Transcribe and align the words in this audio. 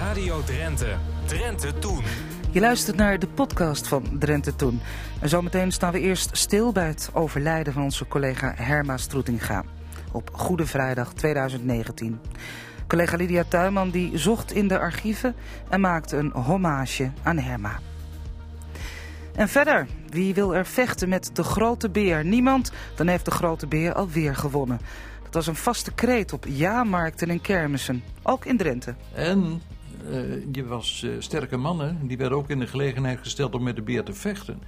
Radio 0.00 0.42
Drenthe. 0.44 0.96
Drenthe 1.26 1.78
Toen. 1.78 2.02
Je 2.50 2.60
luistert 2.60 2.96
naar 2.96 3.18
de 3.18 3.26
podcast 3.26 3.88
van 3.88 4.18
Drenthe 4.18 4.56
Toen. 4.56 4.80
En 5.20 5.28
zometeen 5.28 5.72
staan 5.72 5.92
we 5.92 6.00
eerst 6.00 6.36
stil 6.36 6.72
bij 6.72 6.86
het 6.86 7.10
overlijden 7.12 7.72
van 7.72 7.82
onze 7.82 8.08
collega 8.08 8.52
Herma 8.56 8.96
Stroetinga. 8.96 9.64
Op 10.12 10.30
Goede 10.32 10.66
Vrijdag 10.66 11.12
2019. 11.12 12.20
Collega 12.86 13.16
Lydia 13.16 13.44
Tuinman 13.48 13.90
die 13.90 14.18
zocht 14.18 14.52
in 14.52 14.68
de 14.68 14.78
archieven 14.78 15.34
en 15.68 15.80
maakte 15.80 16.16
een 16.16 16.30
hommage 16.30 17.10
aan 17.22 17.38
Herma. 17.38 17.78
En 19.34 19.48
verder, 19.48 19.86
wie 20.08 20.34
wil 20.34 20.54
er 20.54 20.66
vechten 20.66 21.08
met 21.08 21.30
de 21.32 21.42
grote 21.42 21.90
beer? 21.90 22.24
Niemand, 22.24 22.72
dan 22.94 23.06
heeft 23.06 23.24
de 23.24 23.30
grote 23.30 23.66
beer 23.66 23.94
alweer 23.94 24.36
gewonnen. 24.36 24.80
Dat 25.22 25.34
was 25.34 25.46
een 25.46 25.62
vaste 25.62 25.92
kreet 25.92 26.32
op 26.32 26.44
jaarmarkten 26.48 27.30
en 27.30 27.40
kermissen, 27.40 28.02
ook 28.22 28.44
in 28.44 28.56
Drenthe. 28.56 28.94
En 29.14 29.62
je 30.52 30.64
was 30.66 31.02
uh, 31.02 31.12
sterke 31.18 31.56
mannen, 31.56 31.98
die 32.06 32.16
werden 32.16 32.38
ook 32.38 32.50
in 32.50 32.58
de 32.58 32.66
gelegenheid 32.66 33.18
gesteld 33.18 33.54
om 33.54 33.62
met 33.62 33.76
de 33.76 33.82
beer 33.82 34.02
te 34.02 34.12
vechten. 34.12 34.62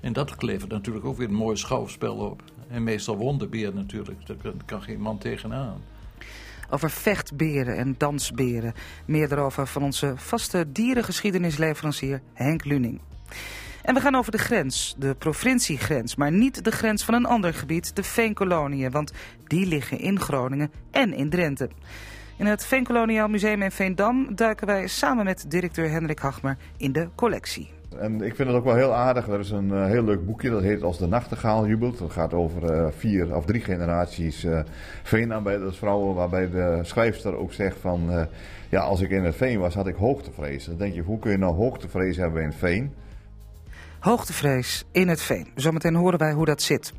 En 0.00 0.12
dat 0.12 0.42
levert 0.42 0.70
natuurlijk 0.70 1.04
ook 1.04 1.16
weer 1.16 1.28
een 1.28 1.34
mooi 1.34 1.56
schouwspel 1.56 2.14
op. 2.16 2.42
En 2.68 2.84
meestal 2.84 3.16
won 3.16 3.38
de 3.38 3.48
beer 3.48 3.74
natuurlijk, 3.74 4.26
daar 4.26 4.36
kan 4.64 4.82
geen 4.82 5.00
man 5.00 5.18
tegenaan. 5.18 5.80
Over 6.70 6.90
vechtberen 6.90 7.76
en 7.76 7.94
dansberen. 7.98 8.74
Meer 9.04 9.28
daarover 9.28 9.66
van 9.66 9.82
onze 9.82 10.12
vaste 10.16 10.66
dierengeschiedenisleverancier 10.72 12.20
Henk 12.32 12.64
Luning. 12.64 13.00
En 13.82 13.94
we 13.94 14.00
gaan 14.00 14.14
over 14.14 14.32
de 14.32 14.38
grens, 14.38 14.94
de 14.98 15.14
provinciegrens, 15.14 16.16
maar 16.16 16.32
niet 16.32 16.64
de 16.64 16.70
grens 16.70 17.04
van 17.04 17.14
een 17.14 17.26
ander 17.26 17.54
gebied, 17.54 17.96
de 17.96 18.02
Veenkoloniën, 18.02 18.90
want 18.90 19.12
die 19.44 19.66
liggen 19.66 19.98
in 19.98 20.20
Groningen 20.20 20.70
en 20.90 21.12
in 21.12 21.30
Drenthe. 21.30 21.70
In 22.38 22.46
het 22.46 22.66
Veenkoloniaal 22.66 23.28
Museum 23.28 23.62
in 23.62 23.70
Veendam 23.70 24.34
duiken 24.34 24.66
wij 24.66 24.86
samen 24.86 25.24
met 25.24 25.44
directeur 25.48 25.90
Hendrik 25.90 26.18
Hagmer 26.18 26.56
in 26.76 26.92
de 26.92 27.08
collectie. 27.14 27.70
En 27.98 28.22
ik 28.22 28.34
vind 28.34 28.48
het 28.48 28.56
ook 28.56 28.64
wel 28.64 28.74
heel 28.74 28.94
aardig. 28.94 29.28
Er 29.28 29.38
is 29.40 29.50
een 29.50 29.68
uh, 29.68 29.84
heel 29.84 30.02
leuk 30.04 30.26
boekje, 30.26 30.50
dat 30.50 30.62
heet 30.62 30.82
Als 30.82 30.98
de 30.98 31.06
Nachtegaal 31.06 31.66
jubelt. 31.66 31.98
Dat 31.98 32.12
gaat 32.12 32.32
over 32.34 32.76
uh, 32.76 32.86
vier 32.96 33.36
of 33.36 33.44
drie 33.44 33.60
generaties 33.60 34.44
uh, 34.44 34.60
veenarbeidersvrouwen. 35.02 36.14
Waarbij 36.14 36.50
de 36.50 36.78
schrijfster 36.82 37.36
ook 37.36 37.52
zegt 37.52 37.76
van... 37.80 38.28
ja, 38.68 38.80
als 38.80 39.00
ik 39.00 39.10
in 39.10 39.24
het 39.24 39.36
veen 39.36 39.58
was, 39.58 39.74
had 39.74 39.86
ik 39.86 39.96
hoogtevrees. 39.96 40.64
Dan 40.64 40.76
denk 40.76 40.94
je, 40.94 41.02
hoe 41.02 41.18
kun 41.18 41.30
je 41.30 41.38
nou 41.38 41.54
hoogtevrees 41.54 42.16
hebben 42.16 42.42
in 42.42 42.48
het 42.48 42.58
veen? 42.58 42.94
Hoogtevrees 43.98 44.84
in 44.90 45.08
het 45.08 45.22
veen. 45.22 45.46
Zometeen 45.54 45.94
horen 45.94 46.18
wij 46.18 46.32
hoe 46.32 46.44
dat 46.44 46.62
zit. 46.62 46.92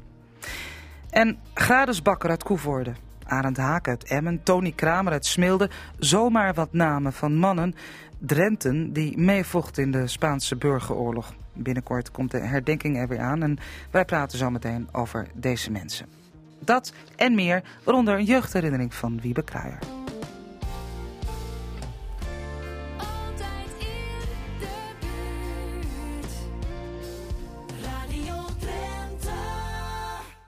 En 1.10 1.38
Gades 1.54 2.02
Bakker 2.02 2.30
uit 2.30 2.44
Koevoorde. 2.44 2.94
Arend 3.28 3.58
Haak 3.58 3.88
uit 3.88 4.04
Emmen, 4.04 4.44
Tony 4.44 4.72
Kramer 4.72 5.12
uit 5.12 5.26
Smilde. 5.26 5.70
Zomaar 6.00 6.54
wat 6.54 6.74
namen 6.74 7.14
van 7.14 7.36
mannen, 7.36 7.76
Drenten, 8.20 8.94
die 8.94 9.18
meevochten 9.18 9.84
in 9.84 9.92
de 9.92 10.08
Spaanse 10.08 10.56
burgeroorlog. 10.56 11.34
Binnenkort 11.54 12.12
komt 12.12 12.32
de 12.32 12.40
herdenking 12.40 12.98
er 12.98 13.08
weer 13.08 13.20
aan 13.20 13.44
en 13.44 13.58
wij 13.92 14.06
praten 14.06 14.38
zo 14.38 14.50
meteen 14.50 14.88
over 14.92 15.28
deze 15.34 15.72
mensen. 15.72 16.08
Dat 16.60 16.94
en 17.16 17.36
meer, 17.36 17.64
waaronder 17.84 18.18
een 18.18 18.24
jeugdherinnering 18.24 18.94
van 18.94 19.22
Wiebe 19.22 19.44
Kruijer. 19.44 19.80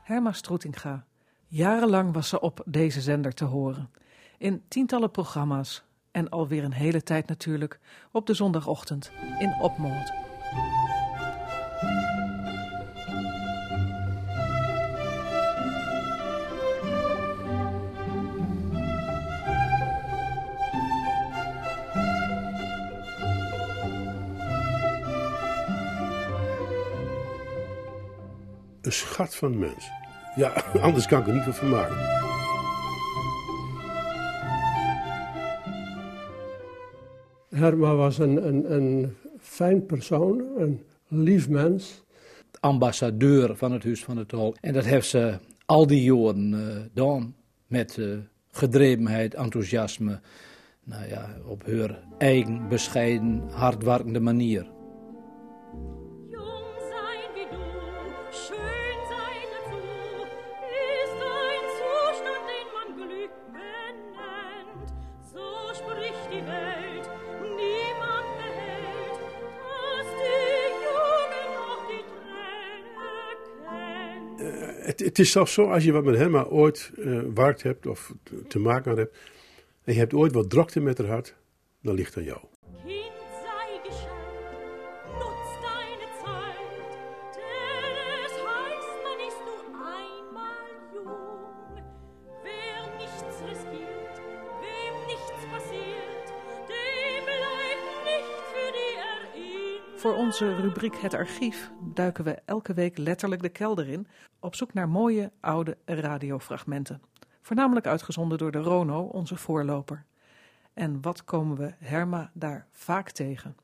Herma 0.04 0.32
Stroetinga. 0.32 1.09
Jarenlang 1.52 2.14
was 2.14 2.30
ze 2.30 2.40
op 2.40 2.64
deze 2.66 3.02
zender 3.02 3.34
te 3.34 3.46
horen. 3.46 3.90
In 4.38 4.64
tientallen 4.68 5.12
programma's 5.12 5.84
en 6.12 6.30
alweer 6.30 6.64
een 6.64 6.74
hele 6.74 7.04
tijd 7.04 7.28
natuurlijk 7.28 7.80
op 8.12 8.26
de 8.26 8.34
zondagochtend 8.34 9.12
in 9.40 9.54
Opmoord. 9.62 10.12
Een 28.82 28.92
schat 28.92 29.36
van 29.36 29.60
mens. 29.60 29.90
Ja, 30.36 30.64
anders 30.82 31.06
kan 31.08 31.20
ik 31.20 31.28
er 31.28 31.34
niet 31.34 31.44
van 31.44 31.54
vermaken. 31.54 31.96
Herma 37.50 37.96
was 37.96 38.18
een, 38.18 38.48
een, 38.48 38.74
een 38.74 39.16
fijn 39.40 39.86
persoon, 39.86 40.44
een 40.58 40.84
lief 41.08 41.50
mens. 41.50 42.04
Ambassadeur 42.60 43.56
van 43.56 43.72
het 43.72 43.84
Huis 43.84 44.04
van 44.04 44.18
het 44.18 44.28
Tol. 44.28 44.56
En 44.62 44.74
dat 44.74 44.86
heeft 44.86 45.08
ze 45.08 45.38
al 45.66 45.88
die 45.88 46.04
jaren 46.04 46.52
uh, 46.52 46.60
gedaan. 46.82 47.36
Met 47.68 47.98
uh, 47.98 48.18
gedrevenheid, 48.52 49.34
enthousiasme. 49.34 50.20
Nou 50.84 51.08
ja, 51.08 51.30
op 51.46 51.66
haar 51.66 52.00
eigen, 52.18 52.68
bescheiden, 52.70 53.44
hardwerkende 53.52 54.20
manier. 54.20 54.68
Het 75.10 75.20
is 75.20 75.32
zelfs 75.32 75.54
zo, 75.54 75.72
als 75.72 75.84
je 75.84 75.92
wat 75.92 76.04
met 76.04 76.18
Herma 76.18 76.44
ooit 76.44 76.92
uh, 76.98 77.22
waard 77.34 77.64
hebt 77.64 77.88
of 77.88 78.14
te 78.48 78.60
maken 78.60 78.98
hebt, 78.98 79.18
en 79.84 79.94
je 79.94 80.00
hebt 80.00 80.14
ooit 80.14 80.32
wat 80.32 80.50
drokte 80.50 80.80
met 80.80 80.98
haar 80.98 81.08
hart, 81.08 81.36
dan 81.82 81.96
ligt 81.96 82.18
aan 82.18 82.24
jou. 82.24 82.40
Voor 100.00 100.16
onze 100.16 100.56
rubriek 100.56 100.96
Het 100.96 101.14
Archief 101.14 101.72
duiken 101.94 102.24
we 102.24 102.38
elke 102.46 102.74
week 102.74 102.98
letterlijk 102.98 103.42
de 103.42 103.50
kelder 103.50 103.88
in 103.88 104.08
op 104.40 104.56
zoek 104.56 104.74
naar 104.74 104.90
mooie 104.90 105.32
oude 105.40 105.78
radiofragmenten. 105.86 107.02
Voornamelijk 107.42 107.86
uitgezonden 107.86 108.38
door 108.38 108.52
de 108.52 108.60
Rono, 108.60 109.02
onze 109.02 109.36
voorloper. 109.36 110.06
En 110.74 111.02
wat 111.02 111.24
komen 111.24 111.58
we 111.58 111.74
Herma 111.78 112.32
daar 112.34 112.68
vaak 112.72 113.12
tegen? 113.12 113.56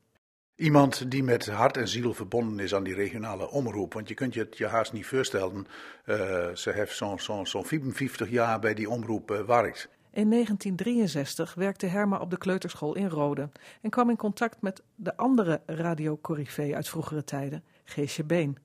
Iemand 0.54 1.10
die 1.10 1.22
met 1.22 1.46
hart 1.46 1.76
en 1.76 1.88
ziel 1.88 2.14
verbonden 2.14 2.58
is 2.58 2.74
aan 2.74 2.84
die 2.84 2.94
regionale 2.94 3.50
omroep. 3.50 3.92
Want 3.92 4.08
je 4.08 4.14
kunt 4.14 4.34
je 4.34 4.40
het 4.40 4.58
je 4.58 4.66
haast 4.66 4.92
niet 4.92 5.06
voorstellen. 5.06 5.66
Uh, 6.06 6.16
ze 6.54 6.70
heeft 6.70 6.96
zo'n 6.96 7.18
zo, 7.18 7.44
zo 7.44 7.62
55 7.62 8.30
jaar 8.30 8.58
bij 8.58 8.74
die 8.74 8.90
omroep 8.90 9.30
uh. 9.30 9.88
In 10.16 10.30
1963 10.30 11.54
werkte 11.54 11.86
Herma 11.86 12.18
op 12.18 12.30
de 12.30 12.38
kleuterschool 12.38 12.94
in 12.94 13.08
Rode 13.08 13.48
en 13.80 13.90
kwam 13.90 14.10
in 14.10 14.16
contact 14.16 14.62
met 14.62 14.82
de 14.94 15.16
andere 15.16 15.62
radiocorrivee 15.66 16.74
uit 16.74 16.88
vroegere 16.88 17.24
tijden, 17.24 17.64
Geesje 17.84 18.24
Been. 18.24 18.58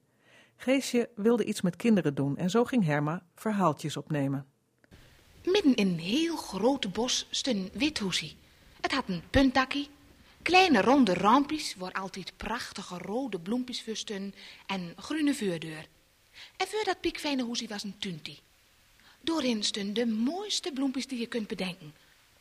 Geesje 0.55 1.09
wilde 1.15 1.43
iets 1.43 1.61
met 1.61 1.75
kinderen 1.75 2.15
doen 2.15 2.37
en 2.37 2.49
zo 2.49 2.63
ging 2.65 2.85
Herma 2.85 3.23
verhaaltjes 3.35 3.97
opnemen. 3.97 4.45
Midden 5.43 5.75
in 5.75 5.87
een 5.87 5.99
heel 5.99 6.35
grote 6.35 6.89
bos 6.89 7.27
stond 7.29 7.57
een 7.57 7.69
withoesie. 7.73 8.37
Het 8.81 8.91
had 8.91 9.03
een 9.07 9.21
puntdakkie, 9.29 9.89
kleine 10.41 10.81
ronde 10.81 11.13
rampjes 11.13 11.75
waar 11.75 11.91
altijd 11.91 12.33
prachtige 12.37 12.97
rode 12.97 13.39
bloempjes 13.39 14.03
en 14.67 14.93
groene 14.95 15.33
vuurdeur. 15.33 15.87
En 16.57 16.67
voor 16.67 16.83
dat 16.83 17.01
piekfijne 17.01 17.43
hoesie 17.43 17.67
was 17.67 17.83
een 17.83 17.97
tuntie. 17.99 18.39
Doorin 19.21 19.63
stonden 19.63 19.93
de 19.93 20.05
mooiste 20.05 20.71
bloempjes 20.71 21.07
die 21.07 21.19
je 21.19 21.27
kunt 21.27 21.47
bedenken. 21.47 21.93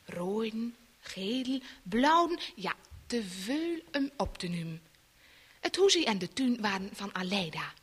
Rooien, 0.05 0.75
geel, 0.99 1.59
blauw, 1.83 2.37
ja, 2.55 2.75
te 3.05 3.23
veel 3.23 3.79
om 3.91 4.11
op 4.17 4.37
te 4.37 4.47
noemen. 4.47 4.81
Het 5.59 5.75
hoesie 5.75 6.05
en 6.05 6.17
de 6.17 6.33
tuin 6.33 6.61
waren 6.61 6.89
van 6.93 7.15
Aleida. 7.15 7.73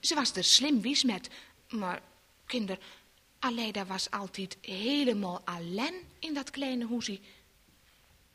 Ze 0.00 0.14
was 0.14 0.36
er 0.36 0.44
slim 0.44 0.80
wies 0.80 1.02
met, 1.04 1.28
maar 1.68 2.02
kinder, 2.46 2.78
Aleida 3.38 3.86
was 3.86 4.10
altijd 4.10 4.56
helemaal 4.60 5.40
alleen 5.44 5.94
in 6.18 6.34
dat 6.34 6.50
kleine 6.50 6.84
hoesie. 6.84 7.20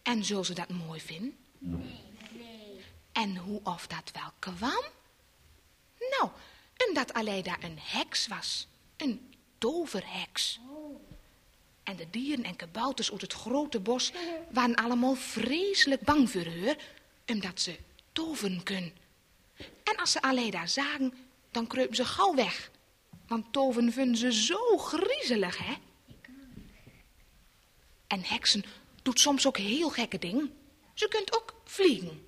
En 0.01 0.23
zul 0.23 0.43
ze 0.43 0.53
dat 0.53 0.69
mooi 0.69 0.99
vinden? 0.99 1.37
Nee, 1.57 2.01
nee. 2.31 2.85
En 3.11 3.37
hoe 3.37 3.59
of 3.63 3.87
dat 3.87 4.11
wel 4.13 4.31
kwam? 4.39 4.83
Nou, 5.99 6.31
omdat 6.87 7.13
Aleida 7.13 7.63
een 7.63 7.79
heks 7.79 8.27
was. 8.27 8.67
Een 8.97 9.33
toverheks. 9.57 10.59
En 11.83 11.95
de 11.95 12.09
dieren 12.09 12.43
en 12.43 12.55
kabouters 12.55 13.11
uit 13.11 13.21
het 13.21 13.33
grote 13.33 13.79
bos 13.79 14.11
waren 14.51 14.75
allemaal 14.75 15.15
vreselijk 15.15 16.01
bang 16.01 16.31
voor 16.31 16.45
haar, 16.45 16.77
omdat 17.27 17.61
ze 17.61 17.77
toveren 18.11 18.63
kunnen. 18.63 18.93
En 19.83 19.95
als 19.95 20.11
ze 20.11 20.21
alleen 20.21 20.51
daar 20.51 20.69
zagen, 20.69 21.13
dan 21.51 21.67
kreupen 21.67 21.95
ze 21.95 22.05
gauw 22.05 22.35
weg. 22.35 22.71
Want 23.27 23.53
toveren 23.53 23.91
vinden 23.91 24.17
ze 24.17 24.33
zo 24.33 24.77
griezelig, 24.77 25.57
hè? 25.57 25.73
En 28.07 28.23
heksen 28.23 28.63
doet 29.01 29.19
soms 29.19 29.47
ook 29.47 29.57
heel 29.57 29.89
gekke 29.89 30.19
dingen. 30.19 30.53
Ze 30.93 31.07
kunt 31.07 31.35
ook 31.35 31.61
vliegen. 31.63 32.27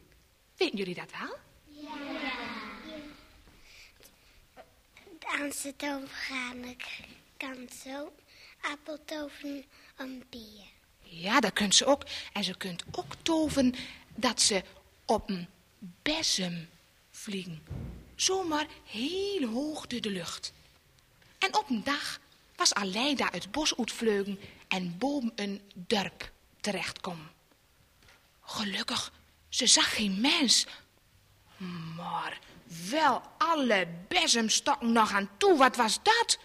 Weten 0.58 0.78
jullie 0.78 0.96
dat 0.96 1.12
wel? 1.20 1.38
Dansen 5.20 5.76
tovergaan, 5.76 6.64
ik 6.64 7.08
kan 7.40 7.70
zo 7.84 8.14
appeltoven 8.62 9.66
een 9.96 10.24
bier. 10.30 10.68
Ja, 11.00 11.40
dat 11.40 11.54
kunt 11.54 11.76
ze 11.76 11.86
ook. 11.86 12.04
En 12.34 12.44
ze 12.44 12.58
kunt 12.58 12.84
ook 12.92 13.16
toven 13.22 13.76
dat 14.16 14.42
ze 14.42 14.64
op 15.06 15.30
een 15.30 15.48
bezem 16.02 16.70
vliegen. 17.12 17.64
Zomaar 18.16 18.68
heel 18.86 19.50
hoog 19.50 19.88
door 19.88 20.02
de 20.02 20.10
lucht. 20.10 20.54
En 21.38 21.56
op 21.56 21.70
een 21.70 21.84
dag 21.84 22.20
was 22.56 22.74
Aleida 22.74 23.28
het 23.32 23.52
bos 23.52 23.78
uitvleugen 23.78 24.40
en 24.68 24.98
boven 24.98 25.32
een 25.36 25.62
dorp 25.74 26.32
terechtkom. 26.62 27.30
Gelukkig, 28.42 29.12
ze 29.50 29.68
zag 29.68 29.96
geen 29.96 30.22
mens. 30.22 30.66
Maar 31.96 32.40
wel 32.90 33.22
alle 33.38 33.88
bezemstokken 34.08 34.92
nog 34.92 35.14
aan 35.14 35.30
toe. 35.38 35.58
Wat 35.58 35.76
was 35.76 36.00
dat? 36.04 36.38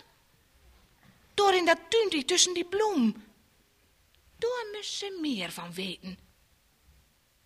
Door 1.35 1.55
in 1.55 1.65
dat 1.65 1.79
tuintje 1.89 2.25
tussen 2.25 2.55
die 2.55 2.65
bloem. 2.65 3.25
Daar 4.39 4.67
moest 4.73 4.93
ze 4.93 5.19
meer 5.21 5.51
van 5.51 5.73
weten. 5.73 6.19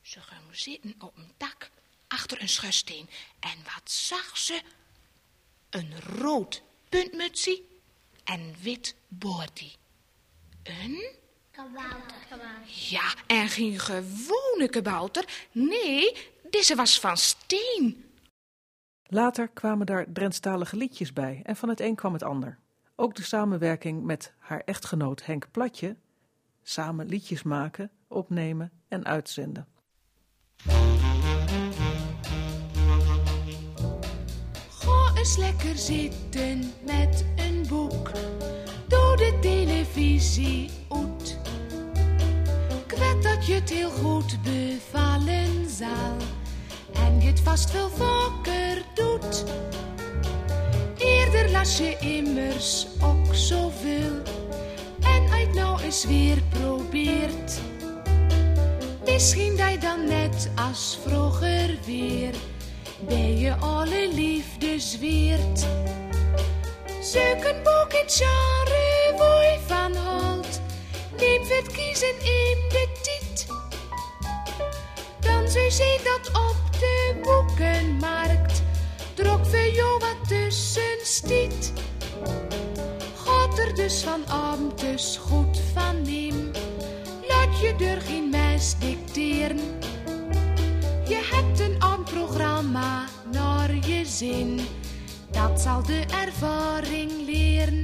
Ze 0.00 0.20
ging 0.20 0.56
zitten 0.56 0.94
op 0.99 1.17
een 1.17 1.32
dak 1.37 1.70
achter 2.08 2.40
een 2.40 2.49
schursteen. 2.49 3.08
En 3.40 3.56
wat 3.75 3.90
zag 3.90 4.37
ze? 4.38 4.61
Een 5.70 6.00
rood 6.00 6.62
puntmutsie 6.88 7.67
en 8.25 8.55
wit 8.62 8.94
boordie. 9.08 9.76
Een? 10.62 11.17
Kabouter. 11.50 12.14
Ja, 12.67 13.14
en 13.26 13.49
geen 13.49 13.79
gewone 13.79 14.69
kabouter. 14.70 15.49
Nee, 15.52 16.17
deze 16.50 16.75
was 16.75 17.00
van 17.00 17.17
steen. 17.17 18.11
Later 19.02 19.49
kwamen 19.49 19.87
daar 19.87 20.12
Drentstalige 20.12 20.76
liedjes 20.76 21.12
bij 21.12 21.41
en 21.44 21.56
van 21.56 21.69
het 21.69 21.81
een 21.81 21.94
kwam 21.94 22.12
het 22.12 22.23
ander. 22.23 22.58
Ook 23.00 23.14
de 23.14 23.22
samenwerking 23.22 24.04
met 24.04 24.34
haar 24.38 24.62
echtgenoot 24.64 25.24
Henk 25.24 25.50
Platje, 25.50 25.96
samen 26.62 27.06
liedjes 27.06 27.42
maken, 27.42 27.90
opnemen 28.08 28.72
en 28.88 29.04
uitzenden. 29.04 29.66
Ga 34.68 35.14
eens 35.14 35.36
lekker 35.36 35.76
zitten 35.76 36.72
met 36.86 37.24
een 37.36 37.66
boek. 37.68 38.10
Doe 38.88 39.16
de 39.16 39.38
televisie 39.40 40.70
uit. 40.88 41.38
Ik 42.86 42.98
weet 42.98 43.22
dat 43.22 43.46
je 43.46 43.54
het 43.54 43.70
heel 43.70 43.90
goed 43.90 44.42
bevallen 44.42 45.68
zal. 45.68 46.16
En 46.94 47.20
je 47.20 47.26
het 47.26 47.40
vast 47.40 47.70
veel 47.70 47.88
vaker 47.88 48.82
doet. 48.94 49.44
Las 51.52 51.78
je 51.78 51.96
immers 51.98 52.86
ook 53.02 53.34
zoveel. 53.34 54.22
En 55.00 55.32
uit 55.32 55.54
nou 55.54 55.82
eens 55.82 56.04
weer 56.04 56.42
probeert. 56.48 57.60
Misschien 59.04 59.56
dat 59.56 59.80
dan 59.80 60.04
net 60.04 60.50
als 60.54 60.98
vroeger 61.06 61.78
weer 61.86 62.34
ben 63.00 63.38
je 63.38 63.54
alle 63.54 64.08
liefde 64.12 64.80
zweert. 64.80 65.66
Zoek 67.02 67.44
een 67.44 67.62
boek 67.62 67.92
in 67.92 68.08
van 69.66 69.94
houdt. 69.94 70.60
Neem 71.18 71.42
het 71.42 71.72
kiezen 71.72 72.14
in 72.20 72.58
de 72.68 72.88
tit. 73.02 73.46
Dan 75.20 75.48
zul 75.48 75.62
je 75.62 76.00
dat 76.04 76.28
op 76.28 76.72
de 76.72 77.20
boekenmarkt 77.22 78.62
drok 79.14 79.46
voor 79.46 79.68
jou 79.74 79.98
wat 79.98 80.28
tussen 80.28 80.97
Gaat 83.15 83.59
er 83.59 83.75
dus 83.75 84.03
van 84.03 84.26
abend 84.26 84.81
dus 84.81 85.17
goed 85.17 85.61
van 85.75 86.03
neem. 86.03 86.50
Laat 87.29 87.61
je 87.61 87.75
er 87.81 88.00
geen 88.00 88.29
mes 88.31 88.75
dicteren. 88.79 89.59
Je 91.09 91.29
hebt 91.32 91.61
een 91.61 92.05
programma 92.05 93.05
naar 93.32 93.75
je 93.75 94.05
zin. 94.05 94.61
Dat 95.31 95.61
zal 95.61 95.82
de 95.82 96.05
ervaring 96.26 97.11
leren. 97.26 97.82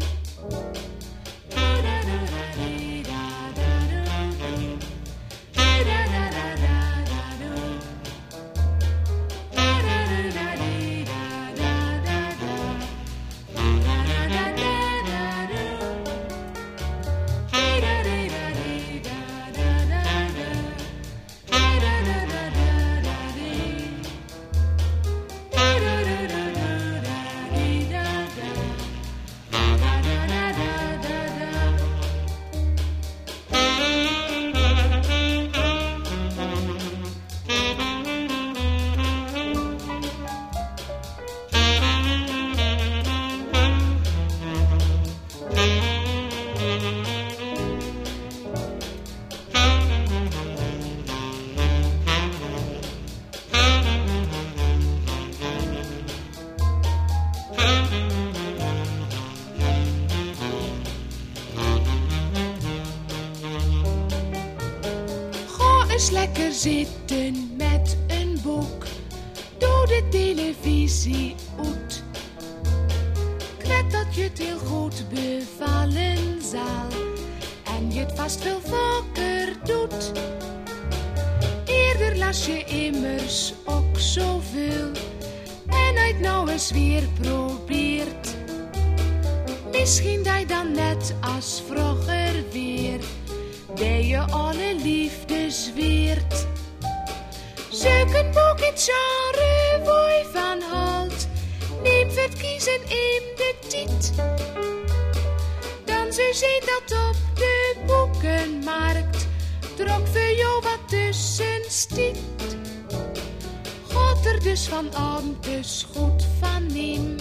Zitten 66.65 67.57
met 67.57 67.97
een 68.07 68.39
boek. 68.43 68.85
Doe 69.59 69.87
de 69.87 70.07
televisie 70.11 71.35
weet 73.69 73.91
dat 73.93 74.15
je 74.15 74.23
het 74.23 74.39
heel 74.39 74.59
goed 74.59 75.05
bevallen 75.09 76.43
zal. 76.43 76.89
En 77.65 77.93
je 77.93 78.01
het 78.01 78.13
vast 78.15 78.41
veel 78.43 78.61
vaker 78.61 79.57
doet. 79.65 80.13
Eerder 81.65 82.19
las 82.19 82.47
je 82.47 82.65
immers 82.65 83.55
ook 83.65 83.99
zoveel. 83.99 84.91
En 85.67 85.97
uit 85.99 86.21
nou 86.21 86.51
eens 86.51 86.71
weer 86.71 87.03
probeert. 87.21 88.35
Misschien 89.73 90.23
dat 90.23 90.39
je 90.39 90.47
dan 90.47 90.73
net 90.73 91.15
als 91.21 91.63
vroeger 91.67 92.45
weer 92.53 93.01
bij 93.75 94.07
je 94.07 94.21
alle 94.21 94.75
liefde 94.83 95.24
Er 114.75 115.41
dus 115.41 115.87
goed 115.95 116.27
van 116.41 116.67
neem. 116.67 117.17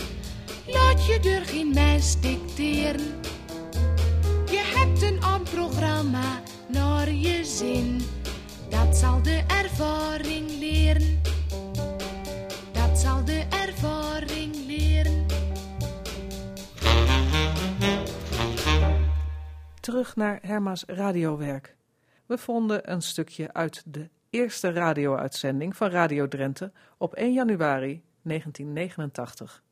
Laat 0.68 1.06
je 1.06 1.20
er 1.20 1.46
geen 1.46 1.74
dicteren. 2.22 3.22
Je 4.46 4.74
hebt 4.76 5.02
een 5.02 5.44
programma 5.44 6.42
naar 6.68 7.12
je 7.12 7.46
zin. 7.46 8.02
Dat 8.70 8.98
zal 8.98 9.22
de 9.22 9.44
ervaring 9.48 10.50
leren. 10.60 11.22
Dat 12.72 13.00
zal 13.00 13.26
de 13.26 13.46
ervaring 13.50 14.56
leren. 14.68 15.26
Terug 19.80 20.16
naar 20.16 20.40
Herma's 20.42 20.84
radiowerk. 20.88 21.76
We 22.26 22.38
vonden 22.38 22.92
een 22.92 23.02
stukje 23.02 23.54
uit 23.54 23.84
de 23.86 24.10
eerste 24.34 24.72
radio-uitzending 24.72 25.76
van 25.76 25.90
Radio 25.90 26.28
Drenthe 26.28 26.72
op 26.98 27.14
1 27.14 27.34
januari 27.34 28.04
1989. 28.22 29.64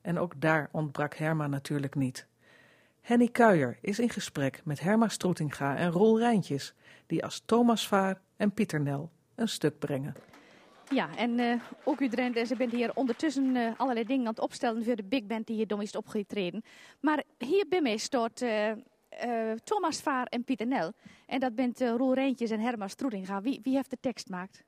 En 0.00 0.18
ook 0.18 0.40
daar 0.40 0.68
ontbrak 0.72 1.14
Herma 1.14 1.46
natuurlijk 1.46 1.94
niet. 1.94 2.26
Henny 3.00 3.28
Kuijer 3.28 3.78
is 3.80 3.98
in 3.98 4.10
gesprek 4.10 4.60
met 4.64 4.80
Herma 4.80 5.08
Stroetinga 5.08 5.76
en 5.76 5.90
Roel 5.90 6.18
Rijntjes, 6.18 6.74
die 7.06 7.24
als 7.24 7.42
Thomas 7.44 7.88
Vaar 7.88 8.20
en 8.36 8.52
Pieter 8.52 8.80
Nel 8.80 9.10
een 9.34 9.48
stuk 9.48 9.78
brengen. 9.78 10.14
Ja, 10.90 11.16
en 11.16 11.38
uh, 11.38 11.54
ook 11.84 12.00
u 12.00 12.08
Drenthe, 12.08 12.44
ze 12.44 12.56
bent 12.56 12.72
hier 12.72 12.90
ondertussen 12.94 13.56
uh, 13.56 13.70
allerlei 13.76 14.06
dingen 14.06 14.26
aan 14.26 14.32
het 14.32 14.40
opstellen 14.40 14.84
voor 14.84 14.96
de 14.96 15.04
big 15.04 15.24
band 15.24 15.46
die 15.46 15.56
hier 15.56 15.66
dom 15.66 15.80
is 15.80 15.96
opgetreden. 15.96 16.62
Maar 17.00 17.22
hier 17.38 17.66
bij 17.68 17.82
mij 17.82 17.96
staat 17.96 18.40
uh, 18.40 18.72
Thomas 19.64 20.00
Vaar 20.00 20.26
en 20.26 20.44
Pieter 20.44 20.66
Nel. 20.66 20.92
En 21.26 21.40
dat 21.40 21.54
bent 21.54 21.80
Roel 21.80 22.14
Rijntjes 22.14 22.50
en 22.50 22.60
Herma 22.60 22.88
Stroetinga. 22.88 23.42
Wie, 23.42 23.60
wie 23.62 23.74
heeft 23.74 23.90
de 23.90 23.98
tekst 24.00 24.26
gemaakt? 24.26 24.64